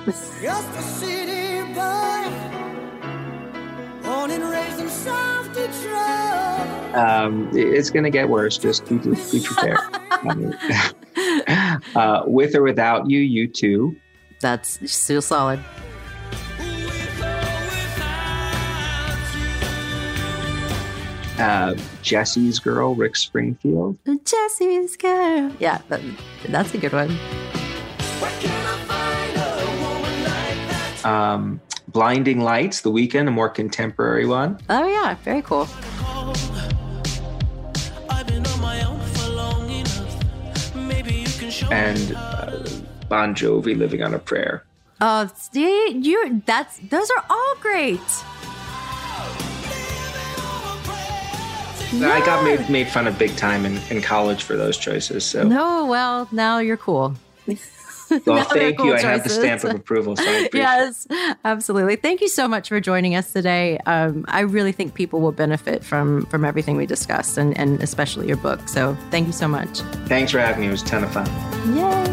um, 6.96 7.50
it's 7.52 7.90
going 7.90 8.04
to 8.04 8.10
get 8.10 8.28
worse. 8.28 8.56
Just 8.58 8.86
be, 8.88 8.96
be 8.98 9.42
prepared. 9.44 9.78
uh, 11.94 12.22
with 12.26 12.54
or 12.54 12.62
without 12.62 13.08
you, 13.10 13.48
U2. 13.48 13.94
That's 14.40 14.90
still 14.90 15.22
solid. 15.22 15.60
Uh, 21.38 21.74
Jesse's 22.02 22.58
Girl, 22.58 22.94
Rick 22.94 23.16
Springfield. 23.16 23.98
Jesse's 24.24 24.96
Girl. 24.96 25.52
Yeah, 25.58 25.80
that, 25.88 26.00
that's 26.48 26.74
a 26.74 26.78
good 26.78 26.92
one. 26.92 27.16
Um, 31.04 31.60
Blinding 31.88 32.40
Lights, 32.40 32.80
The 32.80 32.90
Weeknd, 32.90 33.28
a 33.28 33.30
more 33.30 33.48
contemporary 33.48 34.26
one. 34.26 34.58
Oh, 34.68 34.88
yeah, 34.88 35.14
very 35.22 35.42
cool. 35.42 35.68
And 41.70 42.14
uh, 42.14 42.68
Bon 43.08 43.34
Jovi, 43.34 43.76
Living 43.76 44.02
on 44.02 44.14
a 44.14 44.18
Prayer. 44.18 44.64
Oh, 45.00 45.30
see, 45.36 45.90
you 45.90 46.42
that's 46.46 46.78
those 46.78 47.10
are 47.10 47.24
all 47.28 47.54
great. 47.60 48.00
I 52.02 52.24
got 52.24 52.44
made, 52.44 52.68
made 52.68 52.88
fun 52.88 53.06
of 53.06 53.18
big 53.18 53.36
time 53.36 53.64
in, 53.64 53.78
in 53.90 54.02
college 54.02 54.42
for 54.42 54.56
those 54.56 54.76
choices. 54.76 55.24
So 55.24 55.42
no, 55.42 55.86
well, 55.86 56.28
now 56.32 56.58
you're 56.58 56.76
cool. 56.76 57.14
Well, 58.24 58.44
thank 58.44 58.76
cool 58.76 58.86
you. 58.86 58.92
Choices. 58.92 59.04
I 59.04 59.10
have 59.10 59.24
the 59.24 59.30
stamp 59.30 59.64
of 59.64 59.74
approval. 59.80 60.14
So 60.14 60.48
yes, 60.54 61.08
absolutely. 61.44 61.96
Thank 61.96 62.20
you 62.20 62.28
so 62.28 62.46
much 62.46 62.68
for 62.68 62.80
joining 62.80 63.16
us 63.16 63.32
today. 63.32 63.78
Um, 63.78 64.24
I 64.28 64.42
really 64.42 64.70
think 64.70 64.94
people 64.94 65.20
will 65.20 65.32
benefit 65.32 65.84
from 65.84 66.24
from 66.26 66.44
everything 66.44 66.76
we 66.76 66.86
discussed, 66.86 67.36
and 67.36 67.58
and 67.58 67.82
especially 67.82 68.28
your 68.28 68.36
book. 68.36 68.68
So 68.68 68.96
thank 69.10 69.26
you 69.26 69.32
so 69.32 69.48
much. 69.48 69.80
Thanks 70.06 70.30
for 70.30 70.38
having 70.38 70.60
me. 70.60 70.68
It 70.68 70.70
was 70.70 70.82
a 70.82 70.86
ton 70.86 71.02
of 71.02 71.12
fun. 71.12 71.26
Yay. 71.76 72.05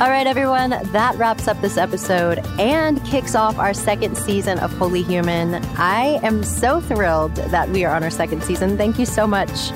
All 0.00 0.10
right, 0.10 0.26
everyone, 0.26 0.70
that 0.70 1.14
wraps 1.14 1.46
up 1.46 1.60
this 1.60 1.76
episode 1.76 2.40
and 2.58 3.02
kicks 3.04 3.36
off 3.36 3.58
our 3.58 3.72
second 3.72 4.18
season 4.18 4.58
of 4.58 4.72
Wholly 4.72 5.04
Human. 5.04 5.54
I 5.76 6.18
am 6.24 6.42
so 6.42 6.80
thrilled 6.80 7.36
that 7.36 7.68
we 7.68 7.84
are 7.84 7.94
on 7.94 8.02
our 8.02 8.10
second 8.10 8.42
season. 8.42 8.76
Thank 8.76 8.98
you 8.98 9.06
so 9.06 9.24
much 9.24 9.70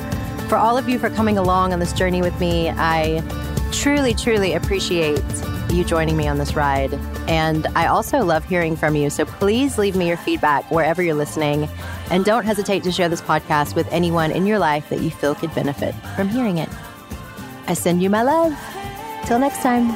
for 0.48 0.56
all 0.56 0.76
of 0.76 0.88
you 0.88 0.98
for 0.98 1.08
coming 1.08 1.38
along 1.38 1.72
on 1.72 1.78
this 1.78 1.92
journey 1.92 2.20
with 2.20 2.38
me. 2.40 2.68
I 2.68 3.22
truly, 3.70 4.12
truly 4.12 4.54
appreciate 4.54 5.22
you 5.70 5.84
joining 5.84 6.16
me 6.16 6.26
on 6.26 6.38
this 6.38 6.56
ride. 6.56 6.94
And 7.28 7.68
I 7.76 7.86
also 7.86 8.24
love 8.24 8.44
hearing 8.44 8.74
from 8.74 8.96
you. 8.96 9.10
So 9.10 9.24
please 9.24 9.78
leave 9.78 9.94
me 9.94 10.08
your 10.08 10.16
feedback 10.16 10.68
wherever 10.68 11.00
you're 11.00 11.14
listening. 11.14 11.68
And 12.10 12.24
don't 12.24 12.44
hesitate 12.44 12.82
to 12.82 12.90
share 12.90 13.08
this 13.08 13.22
podcast 13.22 13.76
with 13.76 13.86
anyone 13.92 14.32
in 14.32 14.46
your 14.46 14.58
life 14.58 14.88
that 14.88 15.00
you 15.00 15.12
feel 15.12 15.36
could 15.36 15.54
benefit 15.54 15.94
from 16.16 16.28
hearing 16.28 16.58
it. 16.58 16.68
I 17.68 17.74
send 17.74 18.02
you 18.02 18.10
my 18.10 18.24
love. 18.24 18.52
Till 19.28 19.38
next 19.38 19.60
time. 19.60 19.90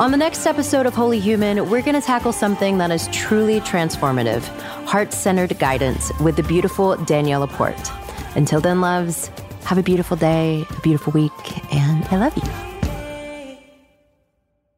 On 0.00 0.10
the 0.10 0.16
next 0.16 0.46
episode 0.46 0.86
of 0.86 0.94
Wholly 0.94 1.20
Human, 1.20 1.68
we're 1.68 1.82
going 1.82 1.94
to 1.94 2.00
tackle 2.00 2.32
something 2.32 2.78
that 2.78 2.90
is 2.90 3.08
truly 3.08 3.60
transformative 3.60 4.42
heart 4.86 5.12
centered 5.12 5.58
guidance 5.58 6.10
with 6.18 6.36
the 6.36 6.42
beautiful 6.42 6.96
Danielle 6.96 7.40
LaPorte. 7.40 7.90
Until 8.36 8.58
then, 8.58 8.80
loves, 8.80 9.26
have 9.64 9.76
a 9.76 9.82
beautiful 9.82 10.16
day, 10.16 10.64
a 10.70 10.80
beautiful 10.80 11.12
week, 11.12 11.74
and 11.74 12.02
I 12.06 12.16
love 12.16 12.34
you. 12.38 13.58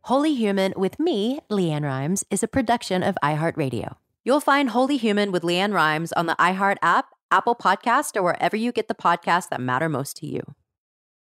Wholly 0.01 0.35
Human 0.35 0.75
with 0.77 0.99
me, 0.99 1.39
LeAnn 1.49 1.85
Rimes, 1.85 2.25
is 2.29 2.43
a 2.43 2.49
production 2.49 3.05
of 3.05 3.17
iHeartRadio. 3.23 3.99
You'll 4.25 4.41
find 4.41 4.71
Wholly 4.71 4.97
Human 4.97 5.31
with 5.31 5.45
LeAnn 5.45 5.73
Rimes 5.73 6.13
on 6.15 6.27
the 6.27 6.35
iHeart 6.41 6.79
app, 6.83 7.07
Apple 7.31 7.55
Podcast, 7.55 8.17
or 8.17 8.25
wherever 8.25 8.57
you 8.57 8.73
get 8.73 8.89
the 8.89 8.97
podcasts 8.97 9.49
that 9.51 9.61
matter 9.61 9.89
most 9.89 10.17
to 10.17 10.27
you. 10.27 10.43